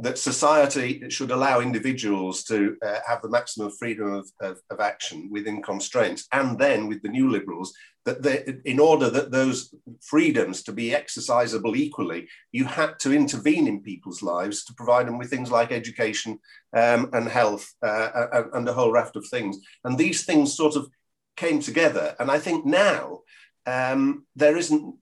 that 0.00 0.18
society 0.18 1.02
should 1.10 1.32
allow 1.32 1.60
individuals 1.60 2.44
to 2.44 2.76
uh, 2.86 3.00
have 3.06 3.20
the 3.20 3.28
maximum 3.28 3.70
freedom 3.70 4.12
of, 4.12 4.30
of, 4.40 4.60
of, 4.70 4.78
action 4.78 5.28
within 5.30 5.60
constraints. 5.60 6.28
And 6.32 6.56
then 6.56 6.86
with 6.86 7.02
the 7.02 7.08
new 7.08 7.28
liberals, 7.28 7.74
that 8.04 8.22
they, 8.22 8.44
in 8.64 8.78
order 8.78 9.10
that 9.10 9.32
those 9.32 9.74
freedoms 10.00 10.62
to 10.62 10.72
be 10.72 10.90
exercisable 10.90 11.76
equally, 11.76 12.28
you 12.52 12.64
had 12.64 12.98
to 13.00 13.12
intervene 13.12 13.66
in 13.66 13.82
people's 13.82 14.22
lives 14.22 14.64
to 14.64 14.74
provide 14.74 15.08
them 15.08 15.18
with 15.18 15.30
things 15.30 15.50
like 15.50 15.72
education 15.72 16.38
um, 16.74 17.10
and 17.12 17.28
health 17.28 17.68
uh, 17.82 18.26
and, 18.32 18.46
and 18.54 18.68
a 18.68 18.72
whole 18.72 18.92
raft 18.92 19.16
of 19.16 19.26
things. 19.26 19.58
And 19.82 19.98
these 19.98 20.24
things 20.24 20.56
sort 20.56 20.76
of 20.76 20.88
came 21.36 21.60
together. 21.60 22.14
And 22.20 22.30
I 22.30 22.38
think 22.38 22.64
now 22.64 23.22
um, 23.66 24.26
there 24.36 24.56
isn't 24.56 24.94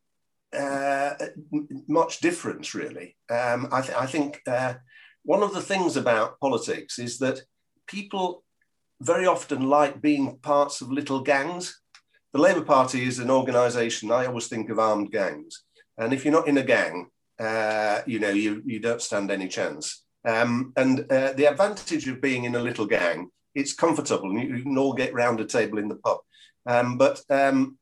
uh, 0.56 1.14
much 1.88 2.20
difference, 2.20 2.74
really. 2.74 3.16
Um, 3.30 3.68
I, 3.72 3.80
th- 3.82 3.96
I, 3.96 4.06
think 4.06 4.40
uh, 4.46 4.74
one 5.24 5.42
of 5.42 5.52
the 5.52 5.60
things 5.60 5.96
about 5.96 6.40
politics 6.40 6.98
is 6.98 7.18
that 7.18 7.40
people 7.86 8.44
very 9.00 9.26
often 9.26 9.68
like 9.68 10.00
being 10.00 10.38
parts 10.38 10.80
of 10.80 10.90
little 10.90 11.20
gangs. 11.20 11.80
The 12.32 12.40
Labour 12.40 12.62
Party 12.62 13.04
is 13.04 13.18
an 13.18 13.30
organisation, 13.30 14.10
I 14.10 14.26
always 14.26 14.48
think 14.48 14.70
of 14.70 14.78
armed 14.78 15.12
gangs. 15.12 15.62
And 15.98 16.12
if 16.12 16.24
you're 16.24 16.32
not 16.32 16.48
in 16.48 16.58
a 16.58 16.62
gang, 16.62 17.08
uh, 17.38 18.00
you 18.06 18.18
know, 18.18 18.30
you, 18.30 18.62
you 18.64 18.80
don't 18.80 19.02
stand 19.02 19.30
any 19.30 19.48
chance. 19.48 20.04
Um, 20.24 20.72
and 20.76 21.00
uh, 21.10 21.32
the 21.32 21.46
advantage 21.46 22.08
of 22.08 22.20
being 22.20 22.44
in 22.44 22.56
a 22.56 22.60
little 22.60 22.86
gang, 22.86 23.30
it's 23.54 23.72
comfortable 23.72 24.30
and 24.30 24.40
you, 24.40 24.62
can 24.62 24.76
all 24.76 24.92
get 24.92 25.14
round 25.14 25.40
a 25.40 25.44
table 25.44 25.78
in 25.78 25.88
the 25.88 25.96
pub. 25.96 26.18
Um, 26.66 26.98
but 26.98 27.20
um, 27.30 27.78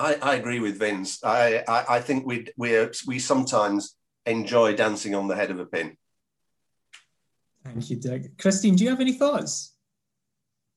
I, 0.00 0.14
I, 0.22 0.34
agree 0.36 0.60
with 0.60 0.78
Vince. 0.78 1.22
I, 1.22 1.62
I, 1.68 1.96
I 1.96 2.00
think 2.00 2.26
we 2.26 2.48
we 2.56 2.88
we 3.06 3.18
sometimes 3.18 3.96
enjoy 4.24 4.74
dancing 4.74 5.14
on 5.14 5.28
the 5.28 5.36
head 5.36 5.50
of 5.50 5.60
a 5.60 5.66
pin. 5.66 5.96
Thank 7.64 7.90
you, 7.90 7.96
Doug. 7.96 8.22
Christine, 8.38 8.76
do 8.76 8.84
you 8.84 8.90
have 8.90 9.00
any 9.00 9.12
thoughts? 9.12 9.74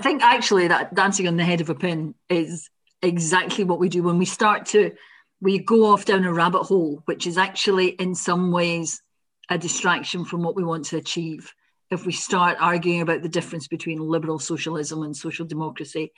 I 0.02 0.04
think 0.04 0.22
actually 0.22 0.68
that 0.68 0.94
dancing 0.94 1.28
on 1.28 1.38
the 1.38 1.46
head 1.46 1.62
of 1.62 1.70
a 1.70 1.76
pin 1.76 2.16
is 2.30 2.70
exactly 3.02 3.64
what 3.64 3.80
we 3.80 3.90
do 3.90 4.04
when 4.04 4.18
we 4.18 4.26
start 4.26 4.66
to 4.68 4.92
we 5.40 5.60
go 5.60 5.86
off 5.86 6.06
down 6.06 6.26
a 6.26 6.34
rabbit 6.34 6.64
hole, 6.64 7.02
which 7.06 7.28
is 7.28 7.38
actually 7.38 7.90
in 7.90 8.16
some 8.16 8.52
ways 8.52 9.02
a 9.50 9.58
distraction 9.58 10.24
from 10.24 10.42
what 10.42 10.56
we 10.56 10.64
want 10.64 10.86
to 10.86 10.98
achieve. 10.98 11.54
If 11.92 12.06
we 12.06 12.14
start 12.14 12.58
arguing 12.60 13.02
about 13.02 13.22
the 13.22 13.30
difference 13.30 13.68
between 13.68 14.00
liberal 14.00 14.40
socialism 14.40 15.04
and 15.04 15.16
social 15.16 15.46
democracy, 15.46 16.14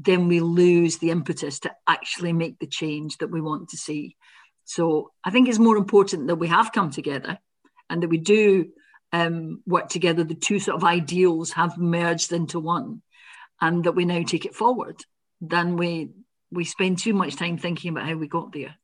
then 0.00 0.28
we 0.28 0.40
lose 0.40 0.98
the 0.98 1.10
impetus 1.10 1.58
to 1.60 1.72
actually 1.86 2.32
make 2.32 2.58
the 2.58 2.66
change 2.66 3.18
that 3.18 3.30
we 3.30 3.40
want 3.40 3.70
to 3.70 3.76
see. 3.76 4.16
So 4.64 5.10
I 5.24 5.30
think 5.30 5.48
it's 5.48 5.58
more 5.58 5.76
important 5.76 6.28
that 6.28 6.36
we 6.36 6.48
have 6.48 6.72
come 6.72 6.90
together 6.90 7.38
and 7.90 8.02
that 8.02 8.08
we 8.08 8.18
do 8.18 8.68
um, 9.12 9.62
work 9.66 9.88
together. 9.88 10.22
The 10.22 10.34
two 10.34 10.60
sort 10.60 10.76
of 10.76 10.84
ideals 10.84 11.52
have 11.52 11.78
merged 11.78 12.32
into 12.32 12.60
one, 12.60 13.02
and 13.60 13.84
that 13.84 13.92
we 13.92 14.04
now 14.04 14.22
take 14.22 14.44
it 14.44 14.54
forward. 14.54 15.02
Than 15.40 15.76
we 15.76 16.10
we 16.50 16.64
spend 16.64 16.98
too 16.98 17.14
much 17.14 17.36
time 17.36 17.58
thinking 17.58 17.90
about 17.90 18.06
how 18.06 18.14
we 18.14 18.28
got 18.28 18.52
there. 18.52 18.76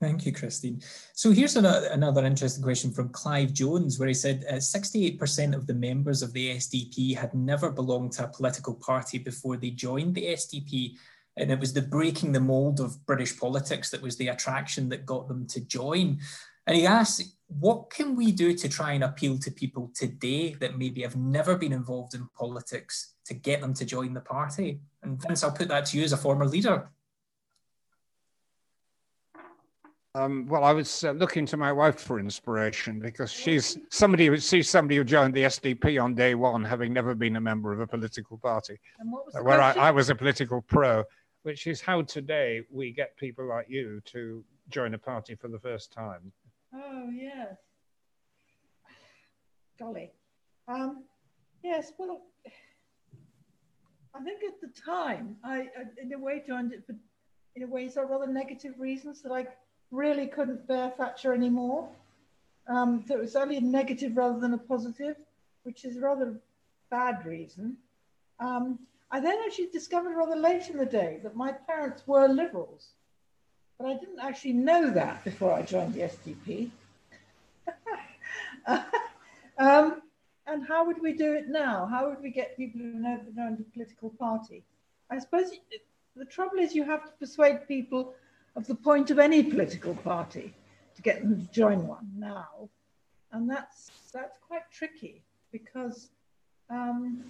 Thank 0.00 0.24
you, 0.24 0.32
Christine. 0.32 0.80
So 1.12 1.30
here's 1.30 1.56
another, 1.56 1.88
another 1.88 2.24
interesting 2.24 2.62
question 2.62 2.90
from 2.90 3.10
Clive 3.10 3.52
Jones, 3.52 3.98
where 3.98 4.08
he 4.08 4.14
said 4.14 4.46
uh, 4.48 4.54
68% 4.54 5.54
of 5.54 5.66
the 5.66 5.74
members 5.74 6.22
of 6.22 6.32
the 6.32 6.56
SDP 6.56 7.14
had 7.14 7.34
never 7.34 7.70
belonged 7.70 8.12
to 8.12 8.24
a 8.24 8.28
political 8.28 8.74
party 8.74 9.18
before 9.18 9.58
they 9.58 9.70
joined 9.70 10.14
the 10.14 10.24
SDP. 10.24 10.96
And 11.36 11.50
it 11.52 11.60
was 11.60 11.74
the 11.74 11.82
breaking 11.82 12.32
the 12.32 12.40
mold 12.40 12.80
of 12.80 13.04
British 13.04 13.38
politics 13.38 13.90
that 13.90 14.00
was 14.00 14.16
the 14.16 14.28
attraction 14.28 14.88
that 14.88 15.04
got 15.04 15.28
them 15.28 15.46
to 15.48 15.60
join. 15.60 16.18
And 16.66 16.76
he 16.76 16.86
asked, 16.86 17.36
what 17.48 17.90
can 17.90 18.16
we 18.16 18.32
do 18.32 18.54
to 18.54 18.68
try 18.70 18.92
and 18.92 19.04
appeal 19.04 19.38
to 19.38 19.50
people 19.50 19.92
today 19.94 20.54
that 20.60 20.78
maybe 20.78 21.02
have 21.02 21.16
never 21.16 21.56
been 21.56 21.72
involved 21.72 22.14
in 22.14 22.28
politics 22.34 23.14
to 23.26 23.34
get 23.34 23.60
them 23.60 23.74
to 23.74 23.84
join 23.84 24.14
the 24.14 24.20
party? 24.20 24.80
And 25.02 25.20
Vince, 25.20 25.44
I'll 25.44 25.52
put 25.52 25.68
that 25.68 25.84
to 25.86 25.98
you 25.98 26.04
as 26.04 26.14
a 26.14 26.16
former 26.16 26.46
leader. 26.46 26.88
Um, 30.16 30.46
well, 30.48 30.64
I 30.64 30.72
was 30.72 31.04
uh, 31.04 31.12
looking 31.12 31.46
to 31.46 31.56
my 31.56 31.70
wife 31.70 32.00
for 32.00 32.18
inspiration 32.18 32.98
because 32.98 33.30
she's 33.30 33.78
somebody 33.90 34.26
who 34.26 34.38
she's 34.38 34.68
somebody 34.68 34.96
who 34.96 35.04
joined 35.04 35.34
the 35.34 35.44
SDP 35.44 36.02
on 36.02 36.16
day 36.16 36.34
one, 36.34 36.64
having 36.64 36.92
never 36.92 37.14
been 37.14 37.36
a 37.36 37.40
member 37.40 37.72
of 37.72 37.78
a 37.78 37.86
political 37.86 38.36
party, 38.36 38.80
where 39.42 39.60
I, 39.60 39.72
I, 39.72 39.90
was 39.92 40.10
a 40.10 40.14
political 40.16 40.62
pro. 40.62 41.04
Which 41.42 41.68
is 41.68 41.80
how 41.80 42.02
today 42.02 42.62
we 42.70 42.92
get 42.92 43.16
people 43.16 43.46
like 43.46 43.66
you 43.68 44.02
to 44.06 44.44
join 44.68 44.94
a 44.94 44.98
party 44.98 45.36
for 45.36 45.46
the 45.46 45.60
first 45.60 45.92
time. 45.92 46.32
Oh 46.74 47.08
yes, 47.08 47.54
golly, 49.78 50.10
um, 50.66 51.04
yes. 51.62 51.92
Well, 51.96 52.22
I 54.12 54.24
think 54.24 54.40
at 54.42 54.60
the 54.60 54.80
time 54.80 55.36
I, 55.44 55.68
in 56.02 56.12
a 56.12 56.18
way 56.18 56.42
joined 56.44 56.72
it 56.72 56.84
for, 56.84 56.96
in 57.54 57.62
a 57.62 57.66
way, 57.68 57.88
for 57.88 58.06
rather 58.06 58.26
negative 58.26 58.74
reasons 58.76 59.22
that 59.22 59.30
I 59.30 59.46
really 59.90 60.26
couldn't 60.26 60.66
bear 60.66 60.90
Thatcher 60.90 61.34
anymore. 61.34 61.88
Um, 62.68 63.04
so 63.06 63.14
it 63.14 63.20
was 63.20 63.36
only 63.36 63.56
a 63.56 63.60
negative 63.60 64.16
rather 64.16 64.38
than 64.38 64.54
a 64.54 64.58
positive, 64.58 65.16
which 65.64 65.84
is 65.84 65.96
a 65.96 66.00
rather 66.00 66.34
bad 66.90 67.24
reason. 67.26 67.76
Um, 68.38 68.78
I 69.10 69.20
then 69.20 69.38
actually 69.44 69.68
discovered 69.68 70.14
rather 70.14 70.36
late 70.36 70.68
in 70.70 70.78
the 70.78 70.86
day 70.86 71.20
that 71.22 71.34
my 71.34 71.52
parents 71.52 72.06
were 72.06 72.28
liberals, 72.28 72.90
but 73.78 73.88
I 73.88 73.94
didn't 73.94 74.20
actually 74.20 74.52
know 74.52 74.90
that 74.90 75.24
before 75.24 75.52
I 75.52 75.62
joined 75.62 75.94
the 75.94 76.02
SDP. 76.02 76.70
um, 79.58 80.02
and 80.46 80.66
how 80.66 80.86
would 80.86 81.02
we 81.02 81.12
do 81.12 81.34
it 81.34 81.48
now? 81.48 81.86
How 81.86 82.08
would 82.08 82.22
we 82.22 82.30
get 82.30 82.56
people 82.56 82.80
who 82.80 82.92
know 82.92 83.20
the 83.34 83.64
political 83.72 84.10
party? 84.10 84.62
I 85.10 85.18
suppose 85.18 85.50
the 86.16 86.24
trouble 86.24 86.58
is 86.58 86.74
you 86.74 86.84
have 86.84 87.04
to 87.04 87.12
persuade 87.18 87.66
people 87.66 88.14
of 88.56 88.66
the 88.66 88.74
point 88.74 89.10
of 89.10 89.18
any 89.18 89.42
political 89.42 89.94
party 89.94 90.54
to 90.96 91.02
get 91.02 91.22
them 91.22 91.40
to 91.40 91.52
join 91.52 91.86
one 91.86 92.08
now. 92.16 92.68
And 93.32 93.48
that's, 93.48 93.90
that's 94.12 94.38
quite 94.38 94.70
tricky 94.72 95.22
because 95.52 96.10
um, 96.68 97.24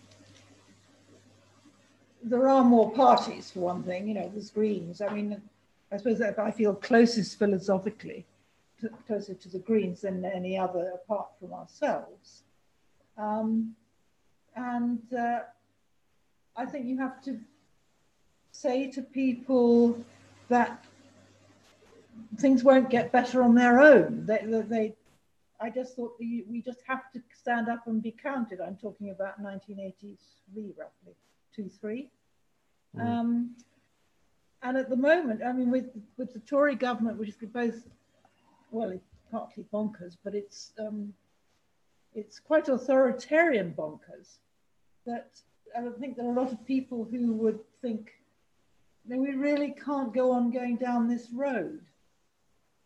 there 2.22 2.48
are 2.48 2.64
more 2.64 2.90
parties 2.92 3.50
for 3.50 3.60
one 3.60 3.82
thing, 3.82 4.08
you 4.08 4.14
know, 4.14 4.30
there's 4.32 4.50
Greens. 4.50 5.00
I 5.00 5.12
mean, 5.12 5.40
I 5.92 5.96
suppose 5.96 6.20
I 6.20 6.50
feel 6.50 6.74
closest 6.74 7.38
philosophically, 7.38 8.26
to, 8.80 8.90
closer 9.06 9.34
to 9.34 9.48
the 9.48 9.58
Greens 9.58 10.02
than 10.02 10.24
any 10.24 10.58
other 10.58 10.92
apart 10.94 11.28
from 11.38 11.52
ourselves. 11.52 12.42
Um, 13.18 13.74
and 14.56 15.00
uh, 15.12 15.40
I 16.56 16.66
think 16.66 16.86
you 16.86 16.98
have 16.98 17.22
to 17.24 17.38
say 18.52 18.90
to 18.90 19.02
people 19.02 19.98
that 20.48 20.84
things 22.38 22.62
won't 22.62 22.90
get 22.90 23.12
better 23.12 23.42
on 23.42 23.54
their 23.54 23.80
own. 23.80 24.24
They, 24.26 24.40
they, 24.68 24.94
I 25.60 25.70
just 25.70 25.96
thought 25.96 26.14
we, 26.18 26.44
we 26.48 26.62
just 26.62 26.80
have 26.86 27.10
to 27.12 27.22
stand 27.38 27.68
up 27.68 27.86
and 27.86 28.02
be 28.02 28.12
counted. 28.22 28.60
I'm 28.60 28.76
talking 28.76 29.10
about 29.10 29.40
1983, 29.40 30.72
roughly, 30.78 31.14
two, 31.54 31.68
three. 31.80 32.08
Mm. 32.96 33.06
Um, 33.06 33.50
and 34.62 34.76
at 34.76 34.90
the 34.90 34.96
moment, 34.96 35.42
I 35.44 35.52
mean, 35.52 35.70
with 35.70 35.90
with 36.18 36.32
the 36.34 36.40
Tory 36.40 36.74
government, 36.74 37.18
which 37.18 37.30
is 37.30 37.36
both, 37.52 37.88
well, 38.70 38.90
it's 38.90 39.08
partly 39.30 39.64
bonkers, 39.72 40.16
but 40.22 40.34
it's 40.34 40.72
um, 40.78 41.14
it's 42.14 42.38
quite 42.38 42.68
authoritarian 42.68 43.72
bonkers. 43.76 44.38
That 45.06 45.40
I 45.76 45.88
think 45.98 46.16
there 46.16 46.26
are 46.26 46.32
a 46.32 46.40
lot 46.40 46.52
of 46.52 46.64
people 46.66 47.08
who 47.10 47.32
would 47.34 47.60
think, 47.80 48.10
no, 49.06 49.16
we 49.18 49.34
really 49.34 49.74
can't 49.84 50.12
go 50.12 50.32
on 50.32 50.50
going 50.50 50.76
down 50.76 51.08
this 51.08 51.28
road, 51.32 51.80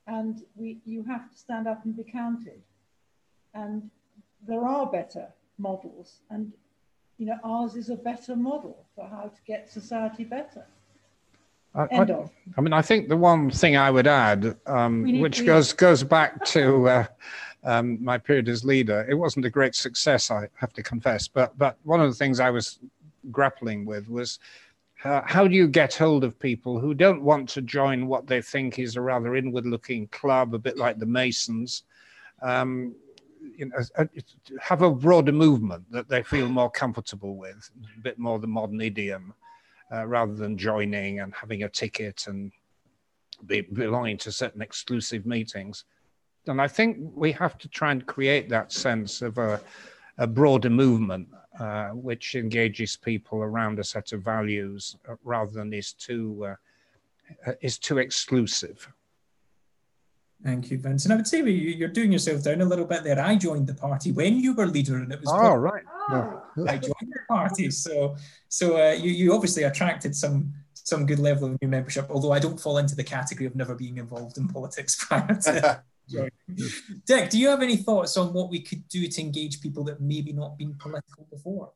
and 0.07 0.43
we 0.55 0.79
you 0.85 1.03
have 1.05 1.31
to 1.31 1.37
stand 1.37 1.67
up 1.67 1.85
and 1.85 1.97
be 1.97 2.05
counted. 2.05 2.61
And 3.55 3.91
there 4.47 4.65
are 4.65 4.87
better 4.87 5.29
models, 5.59 6.21
and 6.31 6.53
you 7.19 7.27
know 7.27 7.39
ours 7.45 7.77
is 7.77 7.91
a 7.91 7.97
better 7.97 8.37
model 8.37 8.85
for 8.95 9.07
how 9.09 9.25
to 9.35 9.41
get 9.47 9.71
society 9.71 10.25
better. 10.25 10.67
I, 11.77 11.83
I, 11.91 12.29
I, 12.57 12.61
mean, 12.61 12.73
I 12.73 12.83
think 12.83 13.09
the 13.09 13.17
one 13.17 13.51
thing 13.51 13.77
I 13.77 13.91
would 13.91 14.07
add, 14.07 14.57
um, 14.67 15.21
which 15.21 15.45
goes 15.45 15.73
goes 15.73 16.05
back 16.05 16.45
to 16.47 16.89
uh, 16.89 17.07
um, 17.65 18.03
my 18.03 18.17
period 18.17 18.49
as 18.49 18.65
leader, 18.65 19.05
it 19.09 19.15
wasn't 19.15 19.45
a 19.45 19.51
great 19.51 19.75
success, 19.75 20.31
I 20.31 20.49
have 20.55 20.73
to 20.75 20.83
confess. 20.83 21.27
But 21.27 21.57
but 21.59 21.77
one 21.83 22.01
of 22.01 22.09
the 22.09 22.15
things 22.15 22.39
I 22.39 22.51
was 22.51 22.79
grappling 23.33 23.87
with 23.87 24.09
was 24.09 24.39
uh, 25.05 25.21
how 25.27 25.47
do 25.47 25.55
you 25.55 25.69
get 25.69 25.95
hold 25.95 26.25
of 26.25 26.39
people 26.39 26.81
who 26.81 26.95
don't 26.95 27.23
want 27.23 27.49
to 27.51 27.61
join 27.61 28.07
what 28.07 28.27
they 28.27 28.41
think 28.41 28.79
is 28.79 28.97
a 28.97 29.01
rather 29.01 29.37
inward-looking 29.37 30.09
club, 30.09 30.55
a 30.55 30.59
bit 30.59 30.79
like 30.79 30.99
the 30.99 31.07
Masons. 31.07 31.83
Um, 32.43 32.95
you 33.57 33.67
know, 33.67 33.77
uh, 33.99 34.07
have 34.61 34.83
a 34.83 34.91
broader 34.91 35.33
movement 35.33 35.85
that 35.93 36.09
they 36.09 36.23
feel 36.23 36.49
more 36.49 36.71
comfortable 36.71 37.37
with, 37.37 37.71
a 37.97 38.01
bit 38.01 38.19
more 38.19 38.39
the 38.39 38.47
modern 38.47 38.81
idiom 38.81 39.35
uh, 39.93 40.07
rather 40.07 40.35
than 40.35 40.57
joining 40.57 41.21
and 41.21 41.35
having 41.35 41.65
a 41.65 41.69
ticket 41.69 42.27
and 42.27 42.51
be, 43.47 43.61
belonging 43.61 44.17
to 44.19 44.33
certain 44.33 44.63
exclusive 44.63 45.27
meetings. 45.27 45.85
And 46.47 46.61
I 46.61 46.69
think 46.69 46.99
we 47.15 47.33
have 47.33 47.59
to 47.59 47.69
try 47.69 47.93
and 47.93 48.05
create 48.07 48.49
that 48.49 48.73
sense 48.73 49.23
of 49.23 49.39
a, 49.39 49.61
a 50.19 50.27
broader 50.27 50.71
movement 50.71 51.29
uh, 51.59 51.89
which 51.91 52.35
engages 52.35 52.97
people 52.97 53.39
around 53.39 53.79
a 53.79 53.85
set 53.85 54.13
of 54.13 54.23
values 54.23 54.97
uh, 55.09 55.15
rather 55.23 55.53
than 55.53 55.73
is 55.73 55.93
too 55.93 56.47
uh, 57.47 57.53
is 57.61 57.79
too 57.79 57.99
exclusive. 57.99 58.89
Thank 60.43 60.71
you, 60.71 60.79
Vince. 60.79 61.05
And 61.05 61.13
I 61.13 61.17
would 61.17 61.27
say 61.27 61.41
you're 61.41 61.89
doing 61.89 62.13
yourself 62.13 62.43
down 62.43 62.61
a 62.61 62.67
little 62.67 62.85
bit 62.85 63.03
there. 63.03 63.19
I 63.19 63.37
joined 63.37 63.67
the 63.67 63.75
party 63.75 64.13
when 64.13 64.39
you 64.41 64.53
were 64.53 64.67
leader, 64.67 64.97
and 64.97 65.11
it 65.11 65.21
was. 65.21 65.33
Oh, 65.33 65.55
right. 65.55 65.85
Oh. 66.07 66.43
I 66.69 66.77
joined 66.77 66.93
the 67.01 67.21
party, 67.27 67.71
so 67.71 68.15
so 68.49 68.77
uh, 68.77 68.93
you 68.93 69.11
you 69.11 69.33
obviously 69.33 69.63
attracted 69.63 70.15
some 70.15 70.53
some 70.75 71.07
good 71.07 71.19
level 71.19 71.47
of 71.47 71.63
new 71.63 71.69
membership. 71.69 72.11
Although 72.11 72.33
I 72.33 72.39
don't 72.39 72.61
fall 72.61 72.77
into 72.77 72.95
the 72.95 73.03
category 73.03 73.47
of 73.47 73.57
never 73.57 73.75
being 73.75 73.97
involved 73.97 74.37
in 74.37 74.47
politics 74.49 75.03
prior 75.09 75.27
to 75.27 75.53
joining. 75.53 75.77
Dick, 77.07 77.31
do 77.31 77.39
you 77.39 77.49
have 77.49 77.63
any 77.63 77.77
thoughts 77.77 78.17
on 78.17 78.33
what 78.33 78.51
we 78.51 78.61
could 78.61 78.87
do 78.89 79.07
to 79.09 79.21
engage 79.21 79.61
people 79.61 79.85
that 79.85 80.01
maybe 80.01 80.33
not 80.33 80.59
been 80.59 80.75
political 80.75 81.27
before? 81.31 81.73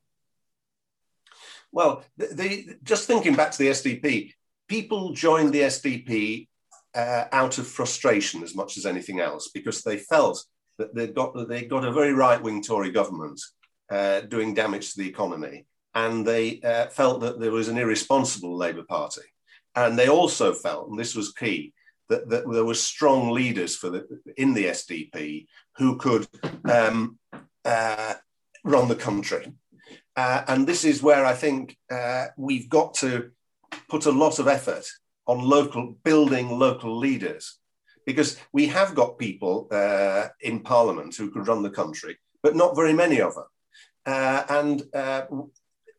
Well, 1.73 2.05
the, 2.17 2.27
the, 2.27 2.77
just 2.83 3.07
thinking 3.07 3.35
back 3.35 3.53
to 3.53 3.59
the 3.59 3.69
SDP, 3.71 4.33
people 4.69 5.13
joined 5.13 5.53
the 5.53 5.63
SDP 5.63 6.49
uh, 6.95 7.25
out 7.33 7.59
of 7.59 7.67
frustration 7.67 8.43
as 8.43 8.55
much 8.55 8.77
as 8.77 8.87
anything 8.87 9.21
else 9.21 9.51
because 9.53 9.83
they 9.83 9.99
felt 9.99 10.45
that 10.79 10.95
they 10.95 11.09
got 11.09 11.35
that 11.35 11.49
they 11.49 11.65
got 11.65 11.85
a 11.85 11.93
very 11.93 12.13
right 12.13 12.41
wing 12.41 12.63
Tory 12.63 12.91
government 12.91 13.41
uh, 13.91 14.21
doing 14.23 14.55
damage 14.55 14.93
to 14.93 15.01
the 15.01 15.09
economy, 15.09 15.67
and 15.95 16.27
they 16.27 16.61
uh, 16.61 16.87
felt 16.87 17.21
that 17.21 17.41
there 17.41 17.51
was 17.51 17.69
an 17.69 17.79
irresponsible 17.79 18.57
Labour 18.57 18.85
Party, 18.89 19.23
and 19.75 19.99
they 19.99 20.09
also 20.09 20.53
felt, 20.55 20.89
and 20.89 20.99
this 20.99 21.15
was 21.15 21.33
key, 21.33 21.73
that, 22.09 22.29
that 22.29 22.51
there 22.51 22.65
were 22.65 22.75
strong 22.75 23.31
leaders 23.31 23.77
for 23.77 23.91
the 23.91 24.07
in 24.37 24.55
the 24.55 24.67
SDP 24.67 25.47
who 25.77 25.97
could 25.97 26.27
um, 26.65 27.19
uh, 27.65 28.15
run 28.65 28.89
the 28.89 28.95
country, 28.95 29.53
uh, 30.17 30.43
and 30.49 30.67
this 30.67 30.85
is 30.85 31.03
where 31.03 31.25
I 31.25 31.35
think 31.35 31.77
uh, 31.91 32.27
we've 32.37 32.69
got 32.69 32.95
to 32.95 33.31
put 33.89 34.07
a 34.07 34.13
lot 34.13 34.39
of 34.39 34.49
effort 34.49 34.87
on 35.27 35.41
local 35.41 35.97
building 36.05 36.59
local 36.59 36.97
leaders. 36.97 37.59
Because 38.07 38.39
we 38.55 38.69
have 38.69 38.95
got 38.95 39.19
people 39.19 39.69
uh, 39.71 40.29
in 40.41 40.61
parliament 40.61 41.15
who 41.15 41.31
could 41.31 41.47
run 41.47 41.63
the 41.63 41.69
country 41.69 42.17
but 42.43 42.57
not 42.57 42.77
very 42.77 42.93
many 42.93 43.21
of 43.21 43.35
them. 43.35 43.45
Uh, 44.07 44.45
and 44.49 44.83
uh, 44.95 45.23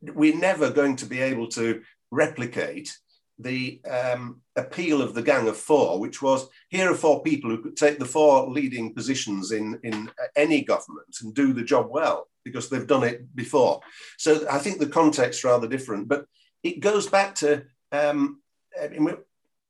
we're 0.02 0.38
never 0.38 0.72
going 0.72 0.96
to 0.96 1.06
be 1.06 1.20
able 1.20 1.48
to 1.48 1.82
replicate 2.12 2.98
the 3.40 3.82
um, 3.90 4.42
appeal 4.56 5.02
of 5.02 5.14
the 5.14 5.22
gang 5.22 5.48
of 5.48 5.58
four 5.58 6.00
which 6.00 6.22
was 6.22 6.48
here 6.70 6.92
are 6.92 6.96
four 6.96 7.24
people 7.24 7.50
who 7.50 7.62
could 7.62 7.78
take 7.78 7.98
the 7.98 8.06
four 8.06 8.50
leading 8.50 8.94
positions 8.94 9.52
in, 9.52 9.80
in 9.84 10.12
any 10.36 10.62
government 10.62 11.16
and 11.22 11.34
do 11.34 11.54
the 11.54 11.64
job 11.64 11.88
well 11.90 12.28
because 12.44 12.70
they've 12.70 12.88
done 12.88 13.04
it 13.04 13.36
before. 13.36 13.80
So 14.18 14.46
i 14.50 14.58
think 14.58 14.80
the 14.80 14.88
context 14.88 15.44
rather 15.44 15.68
different 15.68 16.08
but 16.08 16.26
it 16.64 16.80
goes 16.80 17.08
back 17.08 17.36
to 17.36 17.64
um, 17.92 18.42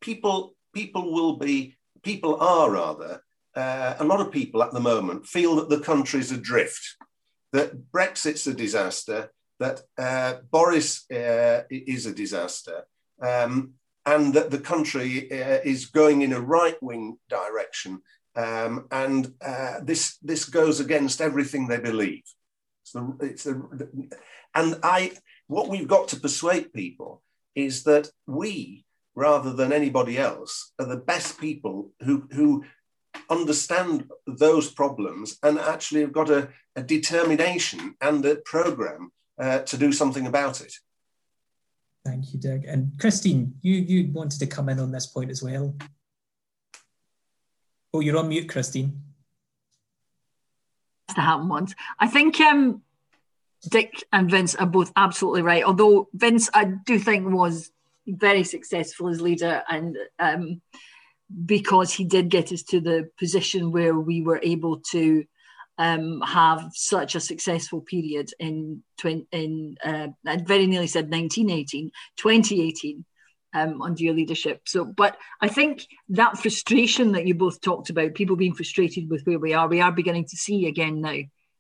people 0.02 0.56
people 0.74 1.14
will 1.14 1.38
be 1.38 1.76
people 2.04 2.40
are 2.42 2.72
rather 2.72 3.22
uh, 3.56 3.96
a 4.00 4.04
lot 4.04 4.22
of 4.22 4.32
people 4.32 4.64
at 4.64 4.72
the 4.72 4.80
moment 4.80 5.26
feel 5.26 5.56
that 5.56 5.70
the 5.70 5.80
country's 5.80 6.32
adrift, 6.32 6.96
that 7.52 7.92
Brexit's 7.92 8.48
a 8.48 8.54
disaster, 8.54 9.32
that 9.60 9.82
uh, 9.98 10.36
Boris 10.52 11.10
uh, 11.12 11.64
is 11.70 12.06
a 12.06 12.14
disaster, 12.14 12.86
um, 13.22 13.74
and 14.06 14.34
that 14.34 14.52
the 14.52 14.60
country 14.60 15.32
uh, 15.32 15.60
is 15.64 15.88
going 15.88 16.22
in 16.22 16.34
a 16.34 16.42
right 16.42 16.82
wing 16.82 17.18
direction. 17.30 18.02
Um, 18.36 18.88
and 18.92 19.34
uh, 19.46 19.80
this 19.84 20.18
this 20.22 20.46
goes 20.46 20.80
against 20.80 21.22
everything 21.22 21.68
they 21.68 21.80
believe. 21.80 22.24
It's 22.84 22.94
the, 22.94 23.18
it's 23.22 23.44
the, 23.44 24.10
and 24.56 24.80
I 24.84 25.12
what 25.48 25.68
we've 25.68 25.88
got 25.88 26.08
to 26.10 26.20
persuade 26.20 26.74
people 26.74 27.24
is 27.56 27.84
that 27.84 28.10
we 28.28 28.86
rather 29.16 29.52
than 29.52 29.74
anybody 29.74 30.18
else 30.18 30.72
are 30.80 30.86
the 30.86 30.96
best 30.96 31.40
people 31.40 31.92
who, 32.02 32.28
who 32.32 32.64
understand 33.30 34.10
those 34.26 34.72
problems 34.72 35.38
and 35.44 35.60
actually 35.60 36.02
have 36.02 36.14
got 36.14 36.30
a, 36.30 36.50
a 36.76 36.84
determination 36.84 37.96
and 38.00 38.26
a 38.26 38.36
program 38.38 39.12
uh, 39.38 39.60
to 39.60 39.78
do 39.78 39.92
something 39.92 40.28
about 40.28 40.62
it. 40.62 40.74
Thank 42.06 42.34
you, 42.34 42.40
Doug. 42.40 42.66
And 42.66 42.92
Christine, 43.00 43.56
you, 43.62 43.76
you 43.76 44.12
wanted 44.12 44.40
to 44.40 44.48
come 44.48 44.70
in 44.70 44.80
on 44.80 44.92
this 44.92 45.06
point 45.06 45.30
as 45.30 45.44
well. 45.44 45.76
Oh, 47.94 48.00
you're 48.00 48.18
on 48.18 48.30
mute, 48.30 48.50
Christine. 48.50 49.02
To 51.16 51.22
happen 51.22 51.50
once. 51.50 51.74
I 52.00 52.08
think 52.08 52.40
um, 52.40 52.84
Dick 53.68 54.04
and 54.14 54.30
Vince 54.30 54.56
are 54.56 54.68
both 54.68 54.92
absolutely 54.96 55.42
right. 55.42 55.64
Although 55.64 56.08
Vince, 56.14 56.50
I 56.54 56.66
do 56.66 57.00
think 57.00 57.28
was 57.30 57.72
very 58.08 58.44
successful 58.44 59.10
as 59.10 59.22
leader 59.22 59.64
and 59.70 59.98
um, 60.20 60.62
because 61.46 61.94
he 61.94 62.06
did 62.06 62.30
get 62.30 62.52
us 62.52 62.64
to 62.64 62.80
the 62.80 63.10
position 63.18 63.72
where 63.72 63.96
we 63.96 64.22
were 64.22 64.40
able 64.42 64.80
to 64.80 65.26
um, 65.80 66.22
have 66.22 66.72
such 66.74 67.16
a 67.16 67.22
successful 67.22 67.82
period 67.82 68.30
in, 68.38 68.84
20, 68.98 69.28
in 69.32 69.78
uh, 69.84 70.10
I 70.28 70.38
very 70.38 70.68
nearly 70.68 70.88
said 70.88 71.10
1918, 71.10 71.90
2018 72.18 73.06
um, 73.54 73.82
under 73.82 74.04
your 74.04 74.14
leadership. 74.14 74.62
So, 74.68 74.84
but 74.84 75.18
I 75.42 75.48
think 75.48 75.88
that 76.10 76.38
frustration 76.38 77.14
that 77.14 77.26
you 77.26 77.34
both 77.34 77.62
talked 77.62 77.90
about, 77.90 78.14
people 78.14 78.36
being 78.36 78.54
frustrated 78.54 79.10
with 79.10 79.24
where 79.24 79.40
we 79.40 79.54
are, 79.54 79.70
we 79.70 79.80
are 79.80 79.92
beginning 79.92 80.26
to 80.26 80.36
see 80.36 80.68
again 80.68 81.00
now 81.00 81.20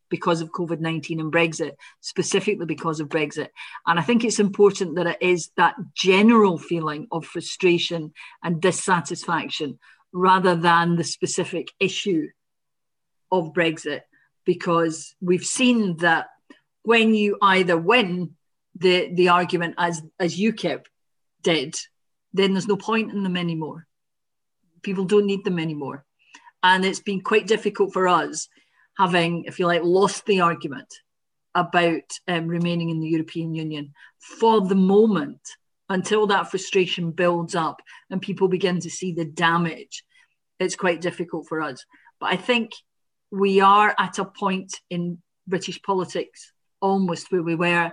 because 0.09 0.41
of 0.41 0.51
COVID 0.51 0.81
19 0.81 1.21
and 1.21 1.31
Brexit, 1.31 1.73
specifically 2.01 2.65
because 2.65 2.99
of 2.99 3.07
Brexit. 3.07 3.49
And 3.87 3.97
I 3.97 4.01
think 4.01 4.25
it's 4.25 4.39
important 4.39 4.95
that 4.95 5.07
it 5.07 5.17
is 5.21 5.49
that 5.55 5.75
general 5.93 6.57
feeling 6.57 7.07
of 7.11 7.25
frustration 7.25 8.11
and 8.43 8.61
dissatisfaction 8.61 9.79
rather 10.11 10.55
than 10.55 10.97
the 10.97 11.03
specific 11.05 11.69
issue 11.79 12.27
of 13.31 13.53
Brexit, 13.53 14.01
because 14.49 15.13
we've 15.21 15.45
seen 15.45 15.95
that 15.97 16.25
when 16.81 17.13
you 17.13 17.37
either 17.39 17.77
win 17.77 18.31
the, 18.75 19.13
the 19.13 19.29
argument 19.29 19.75
as, 19.77 20.01
as 20.19 20.39
UKIP 20.39 20.85
did, 21.43 21.75
then 22.33 22.53
there's 22.53 22.67
no 22.67 22.75
point 22.75 23.13
in 23.13 23.21
them 23.21 23.37
anymore. 23.37 23.85
People 24.81 25.05
don't 25.05 25.27
need 25.27 25.45
them 25.45 25.59
anymore. 25.59 26.03
And 26.63 26.83
it's 26.83 26.99
been 26.99 27.21
quite 27.21 27.45
difficult 27.45 27.93
for 27.93 28.07
us 28.07 28.47
having, 28.97 29.43
if 29.43 29.59
you 29.59 29.67
like, 29.67 29.83
lost 29.83 30.25
the 30.25 30.41
argument 30.41 30.91
about 31.53 32.09
um, 32.27 32.47
remaining 32.47 32.89
in 32.89 33.01
the 33.01 33.07
European 33.07 33.53
Union 33.53 33.93
for 34.17 34.61
the 34.61 34.73
moment 34.73 35.41
until 35.89 36.25
that 36.25 36.49
frustration 36.49 37.11
builds 37.11 37.53
up 37.53 37.83
and 38.09 38.19
people 38.19 38.47
begin 38.47 38.79
to 38.79 38.89
see 38.89 39.13
the 39.13 39.25
damage. 39.25 40.03
It's 40.59 40.75
quite 40.75 41.01
difficult 41.01 41.47
for 41.47 41.61
us. 41.61 41.85
But 42.19 42.33
I 42.33 42.37
think 42.37 42.71
we 43.31 43.61
are 43.61 43.93
at 43.97 44.19
a 44.19 44.25
point 44.25 44.79
in 44.89 45.21
British 45.47 45.81
politics 45.81 46.51
almost 46.81 47.31
where 47.31 47.43
we 47.43 47.55
were 47.55 47.91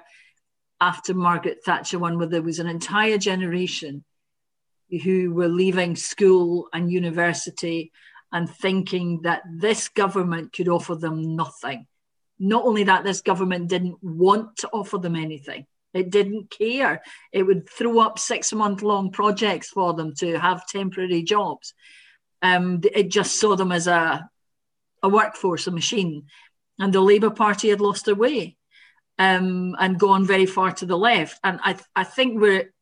after 0.80 1.14
Margaret 1.14 1.58
Thatcher 1.64 1.98
won, 1.98 2.18
where 2.18 2.26
there 2.26 2.42
was 2.42 2.58
an 2.58 2.66
entire 2.66 3.18
generation 3.18 4.04
who 5.02 5.32
were 5.32 5.48
leaving 5.48 5.96
school 5.96 6.68
and 6.72 6.92
university 6.92 7.92
and 8.32 8.48
thinking 8.48 9.22
that 9.22 9.42
this 9.50 9.88
government 9.88 10.52
could 10.52 10.68
offer 10.68 10.94
them 10.94 11.34
nothing. 11.34 11.86
Not 12.38 12.64
only 12.64 12.84
that, 12.84 13.04
this 13.04 13.22
government 13.22 13.68
didn't 13.68 13.96
want 14.02 14.58
to 14.58 14.68
offer 14.72 14.98
them 14.98 15.16
anything. 15.16 15.66
It 15.94 16.10
didn't 16.10 16.50
care. 16.50 17.02
It 17.32 17.44
would 17.44 17.68
throw 17.68 18.00
up 18.00 18.18
six 18.18 18.52
month 18.52 18.82
long 18.82 19.10
projects 19.10 19.70
for 19.70 19.94
them 19.94 20.14
to 20.16 20.38
have 20.38 20.66
temporary 20.66 21.22
jobs. 21.22 21.72
Um, 22.42 22.82
it 22.94 23.10
just 23.10 23.40
saw 23.40 23.56
them 23.56 23.72
as 23.72 23.86
a, 23.86 24.28
a 25.02 25.08
workforce, 25.08 25.66
a 25.66 25.70
machine. 25.70 26.26
And 26.78 26.92
the 26.92 27.00
Labour 27.00 27.30
Party 27.30 27.70
had 27.70 27.80
lost 27.80 28.04
their 28.04 28.14
way 28.14 28.56
um, 29.18 29.74
and 29.78 29.98
gone 29.98 30.26
very 30.26 30.46
far 30.46 30.72
to 30.72 30.86
the 30.86 30.98
left. 30.98 31.38
And 31.42 31.58
I, 31.62 31.76
I 31.94 32.04
think 32.04 32.40
we're, 32.40 32.72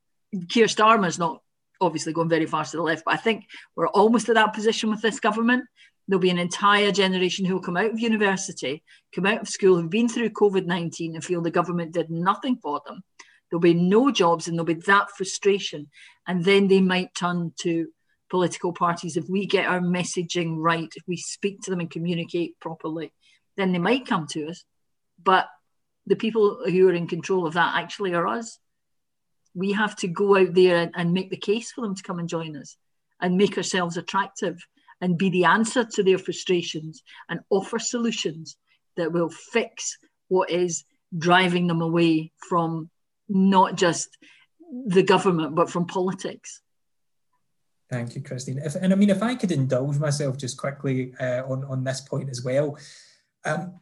Keir 0.48 0.66
Starmer's 0.66 1.18
not 1.18 1.40
obviously 1.80 2.12
going 2.12 2.28
very 2.28 2.46
far 2.46 2.64
to 2.64 2.76
the 2.76 2.82
left, 2.82 3.04
but 3.04 3.14
I 3.14 3.18
think 3.18 3.44
we're 3.76 3.88
almost 3.88 4.28
at 4.28 4.34
that 4.34 4.54
position 4.54 4.90
with 4.90 5.02
this 5.02 5.20
government. 5.20 5.64
There'll 6.06 6.20
be 6.20 6.30
an 6.30 6.38
entire 6.38 6.92
generation 6.92 7.46
who 7.46 7.54
will 7.54 7.62
come 7.62 7.76
out 7.76 7.90
of 7.90 8.00
university, 8.00 8.82
come 9.14 9.26
out 9.26 9.40
of 9.40 9.48
school, 9.48 9.76
who've 9.76 9.90
been 9.90 10.08
through 10.08 10.30
COVID 10.30 10.66
19 10.66 11.14
and 11.14 11.24
feel 11.24 11.40
the 11.40 11.50
government 11.50 11.92
did 11.92 12.10
nothing 12.10 12.58
for 12.62 12.80
them. 12.86 13.02
There'll 13.50 13.60
be 13.60 13.74
no 13.74 14.10
jobs 14.10 14.48
and 14.48 14.56
there'll 14.56 14.66
be 14.66 14.74
that 14.86 15.10
frustration. 15.16 15.88
And 16.26 16.44
then 16.44 16.68
they 16.68 16.80
might 16.80 17.14
turn 17.14 17.52
to 17.60 17.88
political 18.34 18.72
parties. 18.72 19.16
If 19.16 19.28
we 19.28 19.46
get 19.46 19.66
our 19.66 19.80
messaging 19.80 20.56
right, 20.58 20.92
if 20.96 21.04
we 21.06 21.16
speak 21.16 21.62
to 21.62 21.70
them 21.70 21.80
and 21.80 21.90
communicate 21.90 22.58
properly, 22.60 23.12
then 23.56 23.72
they 23.72 23.78
might 23.78 24.06
come 24.06 24.26
to 24.32 24.48
us. 24.48 24.64
But 25.22 25.46
the 26.06 26.16
people 26.16 26.64
who 26.66 26.88
are 26.88 26.92
in 26.92 27.06
control 27.06 27.46
of 27.46 27.54
that 27.54 27.76
actually 27.76 28.14
are 28.14 28.26
us 28.26 28.58
we 29.54 29.72
have 29.72 29.96
to 29.96 30.08
go 30.08 30.36
out 30.36 30.52
there 30.54 30.90
and, 30.94 31.12
make 31.12 31.30
the 31.30 31.36
case 31.36 31.70
for 31.70 31.82
them 31.82 31.94
to 31.94 32.02
come 32.02 32.18
and 32.18 32.28
join 32.28 32.56
us 32.56 32.76
and 33.20 33.36
make 33.36 33.56
ourselves 33.56 33.96
attractive 33.96 34.58
and 35.00 35.16
be 35.16 35.30
the 35.30 35.44
answer 35.44 35.84
to 35.84 36.02
their 36.02 36.18
frustrations 36.18 37.02
and 37.28 37.40
offer 37.50 37.78
solutions 37.78 38.56
that 38.96 39.12
will 39.12 39.28
fix 39.28 39.96
what 40.28 40.50
is 40.50 40.84
driving 41.16 41.68
them 41.68 41.80
away 41.80 42.32
from 42.48 42.90
not 43.28 43.76
just 43.76 44.08
the 44.86 45.02
government 45.02 45.54
but 45.54 45.70
from 45.70 45.86
politics. 45.86 46.60
Thank 47.94 48.16
you, 48.16 48.22
Christine. 48.22 48.58
If, 48.58 48.74
and 48.74 48.92
I 48.92 48.96
mean, 48.96 49.08
if 49.08 49.22
I 49.22 49.36
could 49.36 49.52
indulge 49.52 50.00
myself 50.00 50.36
just 50.36 50.56
quickly 50.56 51.14
uh, 51.20 51.42
on, 51.46 51.62
on 51.66 51.84
this 51.84 52.00
point 52.00 52.28
as 52.28 52.42
well. 52.42 52.76
Um, 53.44 53.78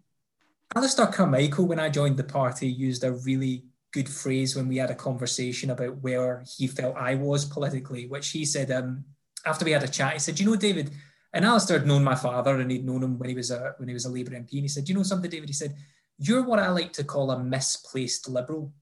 Alistair 0.76 1.06
Carmichael, 1.06 1.66
when 1.66 1.80
I 1.80 1.88
joined 1.88 2.18
the 2.18 2.24
party, 2.24 2.68
used 2.68 3.04
a 3.04 3.12
really 3.12 3.64
good 3.90 4.10
phrase 4.10 4.54
when 4.54 4.68
we 4.68 4.76
had 4.76 4.90
a 4.90 4.94
conversation 4.94 5.70
about 5.70 5.96
where 6.02 6.44
he 6.58 6.66
felt 6.66 6.94
I 6.94 7.14
was 7.14 7.46
politically, 7.46 8.06
which 8.06 8.28
he 8.28 8.44
said 8.44 8.70
um, 8.70 9.06
after 9.46 9.64
we 9.64 9.70
had 9.70 9.82
a 9.82 9.88
chat. 9.88 10.12
He 10.12 10.18
said, 10.18 10.38
"You 10.38 10.44
know, 10.44 10.56
David." 10.56 10.90
And 11.32 11.46
Alistair 11.46 11.78
had 11.78 11.88
known 11.88 12.04
my 12.04 12.14
father, 12.14 12.60
and 12.60 12.70
he'd 12.70 12.84
known 12.84 13.02
him 13.02 13.18
when 13.18 13.30
he 13.30 13.34
was 13.34 13.50
a 13.50 13.72
when 13.78 13.88
he 13.88 13.94
was 13.94 14.04
a 14.04 14.10
Labour 14.10 14.32
MP. 14.32 14.52
And 14.52 14.62
he 14.62 14.68
said, 14.68 14.90
"You 14.90 14.94
know 14.94 15.04
something, 15.04 15.30
David?" 15.30 15.48
He 15.48 15.54
said, 15.54 15.74
"You're 16.18 16.42
what 16.42 16.58
I 16.58 16.68
like 16.68 16.92
to 16.94 17.04
call 17.04 17.30
a 17.30 17.42
misplaced 17.42 18.28
liberal." 18.28 18.74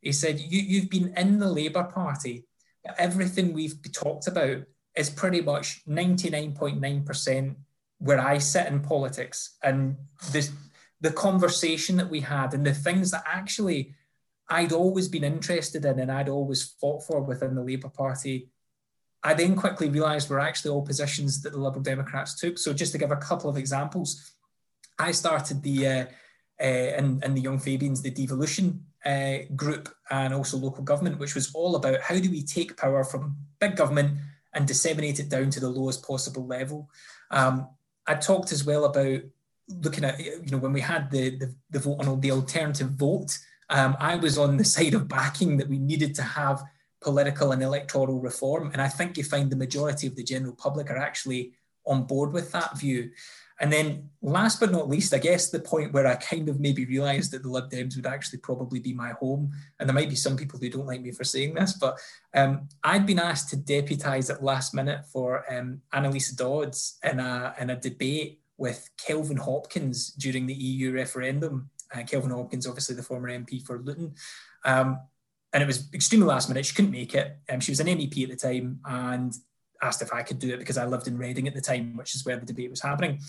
He 0.00 0.12
said, 0.12 0.38
you, 0.38 0.60
"You've 0.60 0.90
been 0.90 1.12
in 1.16 1.40
the 1.40 1.50
Labour 1.50 1.82
Party, 1.82 2.47
everything 2.98 3.52
we've 3.52 3.76
talked 3.92 4.26
about 4.26 4.62
is 4.96 5.10
pretty 5.10 5.40
much 5.40 5.82
99.9% 5.86 7.56
where 7.98 8.20
I 8.20 8.38
sit 8.38 8.66
in 8.66 8.80
politics, 8.80 9.56
and 9.62 9.96
this." 10.32 10.52
The 11.00 11.12
conversation 11.12 11.96
that 11.98 12.10
we 12.10 12.18
had 12.18 12.54
and 12.54 12.66
the 12.66 12.74
things 12.74 13.12
that 13.12 13.22
actually 13.24 13.94
I'd 14.48 14.72
always 14.72 15.08
been 15.08 15.24
interested 15.24 15.84
in 15.84 15.98
and 15.98 16.10
I'd 16.10 16.28
always 16.28 16.74
fought 16.80 17.02
for 17.04 17.20
within 17.20 17.54
the 17.54 17.62
Labour 17.62 17.90
Party. 17.90 18.50
I 19.22 19.34
then 19.34 19.56
quickly 19.56 19.90
realised 19.90 20.30
were 20.30 20.40
actually 20.40 20.70
all 20.70 20.82
positions 20.82 21.42
that 21.42 21.52
the 21.52 21.58
Liberal 21.58 21.82
Democrats 21.82 22.38
took. 22.38 22.56
So 22.56 22.72
just 22.72 22.92
to 22.92 22.98
give 22.98 23.10
a 23.10 23.16
couple 23.16 23.50
of 23.50 23.58
examples, 23.58 24.32
I 24.98 25.10
started 25.10 25.62
the 25.62 25.86
uh, 25.86 26.06
uh, 26.62 26.66
in, 26.66 27.20
in 27.24 27.34
the 27.34 27.40
Young 27.40 27.58
Fabians 27.58 28.02
the 28.02 28.10
devolution 28.10 28.84
uh, 29.04 29.38
group 29.54 29.88
and 30.10 30.34
also 30.34 30.56
local 30.56 30.84
government, 30.84 31.18
which 31.18 31.34
was 31.34 31.52
all 31.54 31.76
about 31.76 32.00
how 32.00 32.18
do 32.18 32.30
we 32.30 32.42
take 32.42 32.76
power 32.76 33.04
from 33.04 33.36
big 33.60 33.76
government 33.76 34.18
and 34.54 34.66
disseminate 34.66 35.20
it 35.20 35.28
down 35.28 35.50
to 35.50 35.60
the 35.60 35.68
lowest 35.68 36.06
possible 36.06 36.46
level. 36.46 36.90
Um, 37.30 37.68
I 38.06 38.14
talked 38.14 38.52
as 38.52 38.64
well 38.64 38.86
about 38.86 39.20
looking 39.68 40.04
at 40.04 40.18
you 40.18 40.50
know 40.50 40.58
when 40.58 40.72
we 40.72 40.80
had 40.80 41.10
the 41.10 41.36
the, 41.36 41.54
the 41.70 41.78
vote 41.78 42.06
on 42.06 42.20
the 42.20 42.32
alternative 42.32 42.88
vote 42.92 43.38
um, 43.70 43.96
I 44.00 44.16
was 44.16 44.38
on 44.38 44.56
the 44.56 44.64
side 44.76 44.94
of 44.94 45.08
backing 45.08 45.56
that 45.58 45.68
we 45.68 45.78
needed 45.78 46.14
to 46.16 46.22
have 46.22 46.62
political 47.00 47.52
and 47.52 47.62
electoral 47.62 48.20
reform. 48.20 48.70
And 48.72 48.82
I 48.82 48.88
think 48.88 49.16
you 49.16 49.24
find 49.24 49.50
the 49.50 49.56
majority 49.56 50.06
of 50.06 50.16
the 50.16 50.24
general 50.24 50.54
public 50.54 50.90
are 50.90 50.98
actually 50.98 51.52
on 51.86 52.04
board 52.04 52.32
with 52.32 52.50
that 52.52 52.78
view. 52.78 53.10
And 53.60 53.72
then, 53.72 54.10
last 54.22 54.60
but 54.60 54.70
not 54.70 54.88
least, 54.88 55.12
I 55.12 55.18
guess 55.18 55.50
the 55.50 55.58
point 55.58 55.92
where 55.92 56.06
I 56.06 56.14
kind 56.14 56.48
of 56.48 56.60
maybe 56.60 56.86
realised 56.86 57.32
that 57.32 57.42
the 57.42 57.48
Lib 57.48 57.70
Dems 57.70 57.96
would 57.96 58.06
actually 58.06 58.38
probably 58.38 58.78
be 58.78 58.92
my 58.92 59.10
home, 59.10 59.50
and 59.78 59.88
there 59.88 59.94
might 59.94 60.10
be 60.10 60.16
some 60.16 60.36
people 60.36 60.58
who 60.58 60.70
don't 60.70 60.86
like 60.86 61.02
me 61.02 61.10
for 61.10 61.24
saying 61.24 61.54
this, 61.54 61.72
but 61.72 61.98
um, 62.34 62.68
I'd 62.84 63.06
been 63.06 63.18
asked 63.18 63.50
to 63.50 63.56
deputise 63.56 64.32
at 64.32 64.44
last 64.44 64.74
minute 64.74 65.04
for 65.12 65.44
um, 65.52 65.80
Anneliese 65.92 66.36
Dodds 66.36 66.98
in 67.02 67.18
a, 67.18 67.54
in 67.58 67.70
a 67.70 67.76
debate 67.80 68.40
with 68.58 68.88
Kelvin 68.96 69.36
Hopkins 69.36 70.12
during 70.12 70.46
the 70.46 70.54
EU 70.54 70.92
referendum 70.92 71.70
uh, 71.94 72.02
Kelvin 72.02 72.30
Hopkins, 72.30 72.66
obviously 72.66 72.94
the 72.94 73.02
former 73.02 73.28
MP 73.28 73.64
for 73.64 73.78
Luton. 73.78 74.14
Um, 74.64 75.00
and 75.52 75.62
it 75.62 75.66
was 75.66 75.88
extremely 75.94 76.26
last 76.26 76.48
minute. 76.48 76.66
She 76.66 76.74
couldn't 76.74 76.90
make 76.90 77.14
it. 77.14 77.38
Um, 77.48 77.60
she 77.60 77.72
was 77.72 77.80
an 77.80 77.86
MEP 77.86 78.22
at 78.24 78.30
the 78.30 78.36
time 78.36 78.80
and 78.84 79.32
asked 79.82 80.02
if 80.02 80.12
I 80.12 80.22
could 80.22 80.38
do 80.38 80.52
it 80.52 80.58
because 80.58 80.78
I 80.78 80.86
lived 80.86 81.06
in 81.06 81.18
Reading 81.18 81.46
at 81.48 81.54
the 81.54 81.60
time, 81.60 81.96
which 81.96 82.14
is 82.14 82.24
where 82.24 82.36
the 82.36 82.46
debate 82.46 82.70
was 82.70 82.82
happening. 82.82 83.20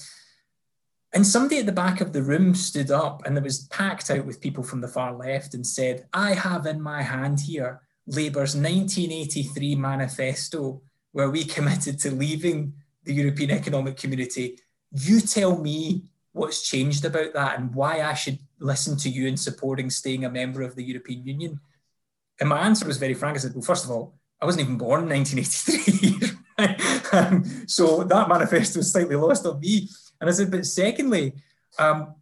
And 1.13 1.25
somebody 1.25 1.59
at 1.59 1.65
the 1.65 1.71
back 1.71 2.01
of 2.01 2.13
the 2.13 2.21
room 2.21 2.53
stood 2.53 2.91
up 2.91 3.25
and 3.25 3.37
it 3.37 3.43
was 3.43 3.65
packed 3.67 4.11
out 4.11 4.25
with 4.25 4.41
people 4.41 4.63
from 4.63 4.81
the 4.81 4.87
far 4.87 5.15
left 5.15 5.53
and 5.55 5.65
said, 5.65 6.07
I 6.13 6.33
have 6.33 6.67
in 6.67 6.81
my 6.81 7.01
hand 7.01 7.39
here 7.39 7.81
Labour's 8.05 8.55
1983 8.55 9.75
manifesto, 9.75 10.81
where 11.11 11.29
we 11.29 11.43
committed 11.45 11.99
to 11.99 12.11
leaving 12.11 12.73
the 13.03 13.13
European 13.13 13.51
Economic 13.51 13.97
Community. 13.97 14.59
You 14.91 15.19
tell 15.21 15.57
me 15.57 16.03
what's 16.31 16.67
changed 16.67 17.05
about 17.05 17.33
that 17.33 17.57
and 17.57 17.73
why 17.73 18.01
I 18.01 18.13
should 18.13 18.39
listen 18.59 18.95
to 18.97 19.09
you 19.09 19.27
in 19.27 19.37
supporting 19.37 19.89
staying 19.89 20.25
a 20.25 20.29
member 20.29 20.61
of 20.61 20.75
the 20.75 20.83
European 20.83 21.25
Union? 21.25 21.59
And 22.39 22.49
my 22.49 22.59
answer 22.59 22.85
was 22.85 22.97
very 22.97 23.15
frank. 23.15 23.35
I 23.35 23.39
said, 23.39 23.53
well, 23.53 23.63
first 23.63 23.85
of 23.85 23.91
all, 23.91 24.15
I 24.41 24.45
wasn't 24.45 24.63
even 24.63 24.77
born 24.77 25.03
in 25.03 25.09
1983. 25.09 26.27
um, 27.11 27.43
so 27.67 28.03
that 28.03 28.29
manifesto 28.29 28.79
was 28.79 28.91
slightly 28.91 29.15
lost 29.15 29.45
on 29.45 29.59
me. 29.59 29.89
And 30.19 30.29
I 30.29 30.33
said, 30.33 30.51
but 30.51 30.65
secondly, 30.65 31.33
um, 31.77 32.15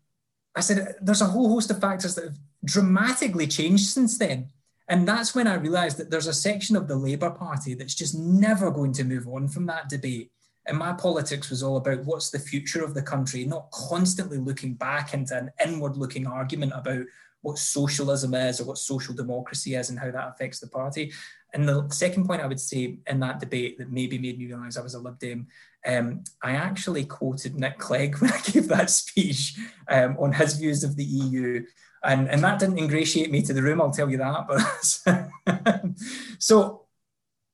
I 0.55 0.61
said, 0.61 0.95
there's 1.01 1.21
a 1.21 1.25
whole 1.25 1.49
host 1.49 1.71
of 1.71 1.79
factors 1.79 2.15
that 2.15 2.25
have 2.25 2.37
dramatically 2.65 3.47
changed 3.47 3.87
since 3.87 4.17
then. 4.17 4.49
And 4.87 5.07
that's 5.07 5.35
when 5.35 5.47
I 5.47 5.55
realized 5.55 5.97
that 5.97 6.09
there's 6.09 6.27
a 6.27 6.33
section 6.33 6.75
of 6.75 6.87
the 6.87 6.95
Labour 6.95 7.29
Party 7.29 7.73
that's 7.73 7.95
just 7.95 8.17
never 8.17 8.71
going 8.71 8.93
to 8.93 9.03
move 9.03 9.27
on 9.27 9.47
from 9.47 9.65
that 9.65 9.89
debate. 9.89 10.31
And 10.65 10.77
my 10.77 10.93
politics 10.93 11.49
was 11.49 11.63
all 11.63 11.77
about 11.77 12.05
what's 12.05 12.29
the 12.29 12.39
future 12.39 12.83
of 12.83 12.93
the 12.93 13.01
country, 13.01 13.45
not 13.45 13.71
constantly 13.71 14.37
looking 14.37 14.73
back 14.73 15.13
into 15.13 15.37
an 15.37 15.51
inward 15.63 15.97
looking 15.97 16.27
argument 16.27 16.73
about 16.75 17.05
what 17.41 17.57
socialism 17.57 18.33
is 18.33 18.59
or 18.59 18.65
what 18.65 18.77
social 18.77 19.13
democracy 19.13 19.75
is 19.75 19.89
and 19.89 19.99
how 19.99 20.11
that 20.11 20.29
affects 20.29 20.59
the 20.59 20.67
party. 20.67 21.13
And 21.53 21.67
the 21.67 21.87
second 21.89 22.25
point 22.27 22.41
I 22.41 22.47
would 22.47 22.59
say 22.59 22.99
in 23.07 23.19
that 23.21 23.39
debate 23.39 23.77
that 23.77 23.91
maybe 23.91 24.17
made 24.17 24.37
me 24.37 24.47
realise 24.47 24.77
I 24.77 24.81
was 24.81 24.93
a 24.93 24.99
Lib 24.99 25.17
Dem, 25.19 25.47
um, 25.85 26.23
I 26.43 26.51
actually 26.51 27.05
quoted 27.05 27.55
Nick 27.55 27.77
Clegg 27.77 28.17
when 28.19 28.31
I 28.31 28.39
gave 28.41 28.67
that 28.67 28.89
speech 28.89 29.57
um, 29.87 30.17
on 30.19 30.33
his 30.33 30.57
views 30.57 30.83
of 30.83 30.95
the 30.95 31.05
EU. 31.05 31.63
And, 32.03 32.29
and 32.29 32.43
that 32.43 32.59
didn't 32.59 32.77
ingratiate 32.77 33.31
me 33.31 33.41
to 33.43 33.53
the 33.53 33.63
room, 33.63 33.81
I'll 33.81 33.91
tell 33.91 34.09
you 34.09 34.17
that. 34.17 34.47
But 34.47 35.95
so 36.39 36.85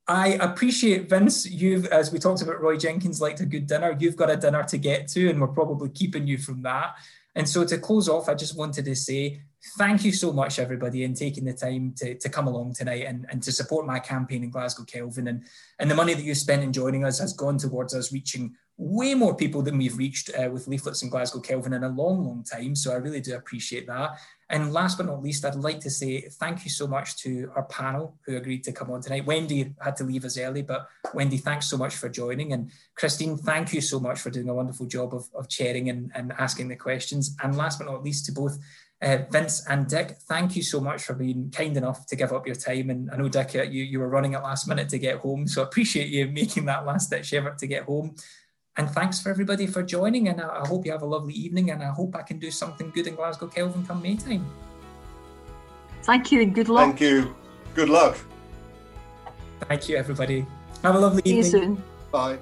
I 0.08 0.30
appreciate 0.30 1.10
Vince. 1.10 1.50
You've, 1.50 1.86
as 1.88 2.12
we 2.12 2.20
talked 2.20 2.42
about, 2.42 2.62
Roy 2.62 2.78
Jenkins 2.78 3.22
liked 3.22 3.40
a 3.40 3.46
good 3.46 3.68
dinner. 3.68 3.96
You've 3.98 4.18
got 4.18 4.30
a 4.30 4.36
dinner 4.36 4.64
to 4.64 4.78
get 4.78 5.08
to, 5.10 5.30
and 5.30 5.40
we're 5.40 5.48
probably 5.48 5.90
keeping 5.90 6.28
you 6.28 6.38
from 6.38 6.62
that. 6.64 6.96
And 7.36 7.48
so 7.48 7.64
to 7.66 7.78
close 7.78 8.10
off, 8.10 8.28
I 8.28 8.36
just 8.36 8.58
wanted 8.58 8.86
to 8.86 8.96
say 8.96 9.42
thank 9.78 10.04
you 10.04 10.12
so 10.12 10.34
much, 10.34 10.60
everybody, 10.60 11.04
in 11.04 11.14
taking 11.14 11.46
the 11.46 11.54
time 11.54 11.94
to, 11.98 12.16
to 12.16 12.30
come 12.30 12.48
along 12.48 12.74
tonight 12.74 13.06
and, 13.06 13.26
and 13.30 13.42
to 13.44 13.52
support 13.52 13.86
my 13.86 14.00
campaign 14.00 14.44
in 14.44 14.50
Glasgow 14.50 14.84
Kelvin. 14.84 15.28
And, 15.28 15.44
and 15.80 15.90
the 15.90 15.96
money 15.96 16.14
that 16.14 16.24
you 16.24 16.36
spent 16.36 16.64
in 16.64 16.74
joining 16.74 17.06
us 17.06 17.20
has 17.20 17.34
gone 17.34 17.58
towards 17.58 17.94
us 17.94 18.12
reaching 18.12 18.56
way 18.78 19.14
more 19.14 19.36
people 19.36 19.62
than 19.62 19.78
we've 19.78 19.98
reached 19.98 20.32
uh, 20.36 20.50
with 20.50 20.68
leaflets 20.68 21.04
in 21.04 21.10
Glasgow 21.10 21.40
Kelvin 21.40 21.74
in 21.74 21.84
a 21.84 21.90
long, 21.90 22.26
long 22.26 22.44
time. 22.44 22.76
So 22.76 22.92
I 22.92 22.96
really 22.96 23.22
do 23.22 23.36
appreciate 23.36 23.86
that. 23.88 24.18
And 24.50 24.74
last 24.74 24.98
but 24.98 25.06
not 25.06 25.24
least, 25.24 25.46
I'd 25.46 25.56
like 25.56 25.80
to 25.82 25.90
say 25.90 26.22
thank 26.22 26.64
you 26.64 26.72
so 26.72 26.86
much 26.88 27.18
to 27.18 27.52
our 27.56 27.64
panel 27.64 28.18
who 28.26 28.36
agreed 28.36 28.64
to 28.66 28.72
come 28.72 28.92
on 28.92 29.02
tonight. 29.02 29.26
Wendy 29.26 29.74
had 29.80 29.96
to 29.98 30.04
leave 30.04 30.26
us 30.26 30.38
early, 30.38 30.64
but 30.64 30.88
Wendy, 31.14 31.38
thanks 31.38 31.68
so 31.68 31.78
much 31.78 31.96
for 31.96 32.10
joining. 32.10 32.54
And 32.54 32.72
Christine, 32.96 33.38
thank 33.38 33.74
you 33.74 33.82
so 33.82 34.00
much 34.00 34.20
for 34.20 34.30
doing 34.30 34.50
a 34.50 34.54
wonderful 34.54 34.86
job 34.86 35.14
of, 35.14 35.28
of 35.34 35.50
chairing 35.50 35.90
and, 35.90 36.12
and 36.14 36.34
asking 36.34 36.68
the 36.68 36.76
questions. 36.76 37.36
And 37.42 37.56
last 37.56 37.80
but 37.80 37.86
not 37.86 38.04
least, 38.04 38.26
to 38.26 38.32
both 38.32 38.60
uh, 39.04 39.18
Vince 39.30 39.68
and 39.68 39.88
Dick, 39.88 40.16
thank 40.28 40.56
you 40.56 40.64
so 40.64 40.80
much 40.80 41.04
for 41.04 41.14
being 41.14 41.52
kind 41.52 41.76
enough 41.76 42.06
to 42.08 42.16
give 42.16 42.32
up 42.32 42.48
your 42.48 42.56
time. 42.56 42.90
And 42.90 43.12
I 43.12 43.18
know, 43.18 43.28
Dick, 43.28 43.56
uh, 43.56 43.64
you, 43.64 43.84
you 43.84 44.00
were 44.00 44.08
running 44.08 44.34
at 44.34 44.44
last 44.44 44.68
minute 44.68 44.90
to 44.90 45.00
get 45.00 45.18
home. 45.18 45.48
So 45.48 45.62
I 45.62 45.66
appreciate 45.66 46.08
you 46.08 46.28
making 46.32 46.66
that 46.66 46.86
last 46.86 47.10
ditch 47.10 47.34
effort 47.34 47.58
to 47.60 47.68
get 47.68 47.84
home. 47.84 48.16
And 48.78 48.90
thanks 48.90 49.22
for 49.22 49.30
everybody 49.30 49.68
for 49.68 49.84
joining. 49.84 50.30
And 50.30 50.42
I 50.42 50.66
hope 50.66 50.86
you 50.86 50.92
have 50.92 51.04
a 51.04 51.06
lovely 51.06 51.34
evening. 51.34 51.70
And 51.72 51.84
I 51.84 51.90
hope 51.90 52.16
I 52.16 52.24
can 52.24 52.40
do 52.40 52.50
something 52.50 52.90
good 52.90 53.08
in 53.08 53.16
Glasgow 53.16 53.48
Kelvin 53.48 53.86
come 53.86 54.02
May 54.02 54.16
time. 54.16 54.46
Thank 56.04 56.32
you 56.32 56.42
and 56.42 56.56
good 56.56 56.70
luck. 56.70 56.86
Thank 56.86 57.02
you. 57.02 57.36
Good 57.76 57.90
luck. 57.90 58.18
Thank 59.68 59.90
you, 59.90 59.98
everybody. 59.98 60.46
Have 60.82 60.96
a 60.96 61.00
lovely 61.00 61.22
See 61.24 61.38
evening. 61.38 61.44
you 61.44 61.52
soon. 61.52 61.84
Bye. 62.12 62.38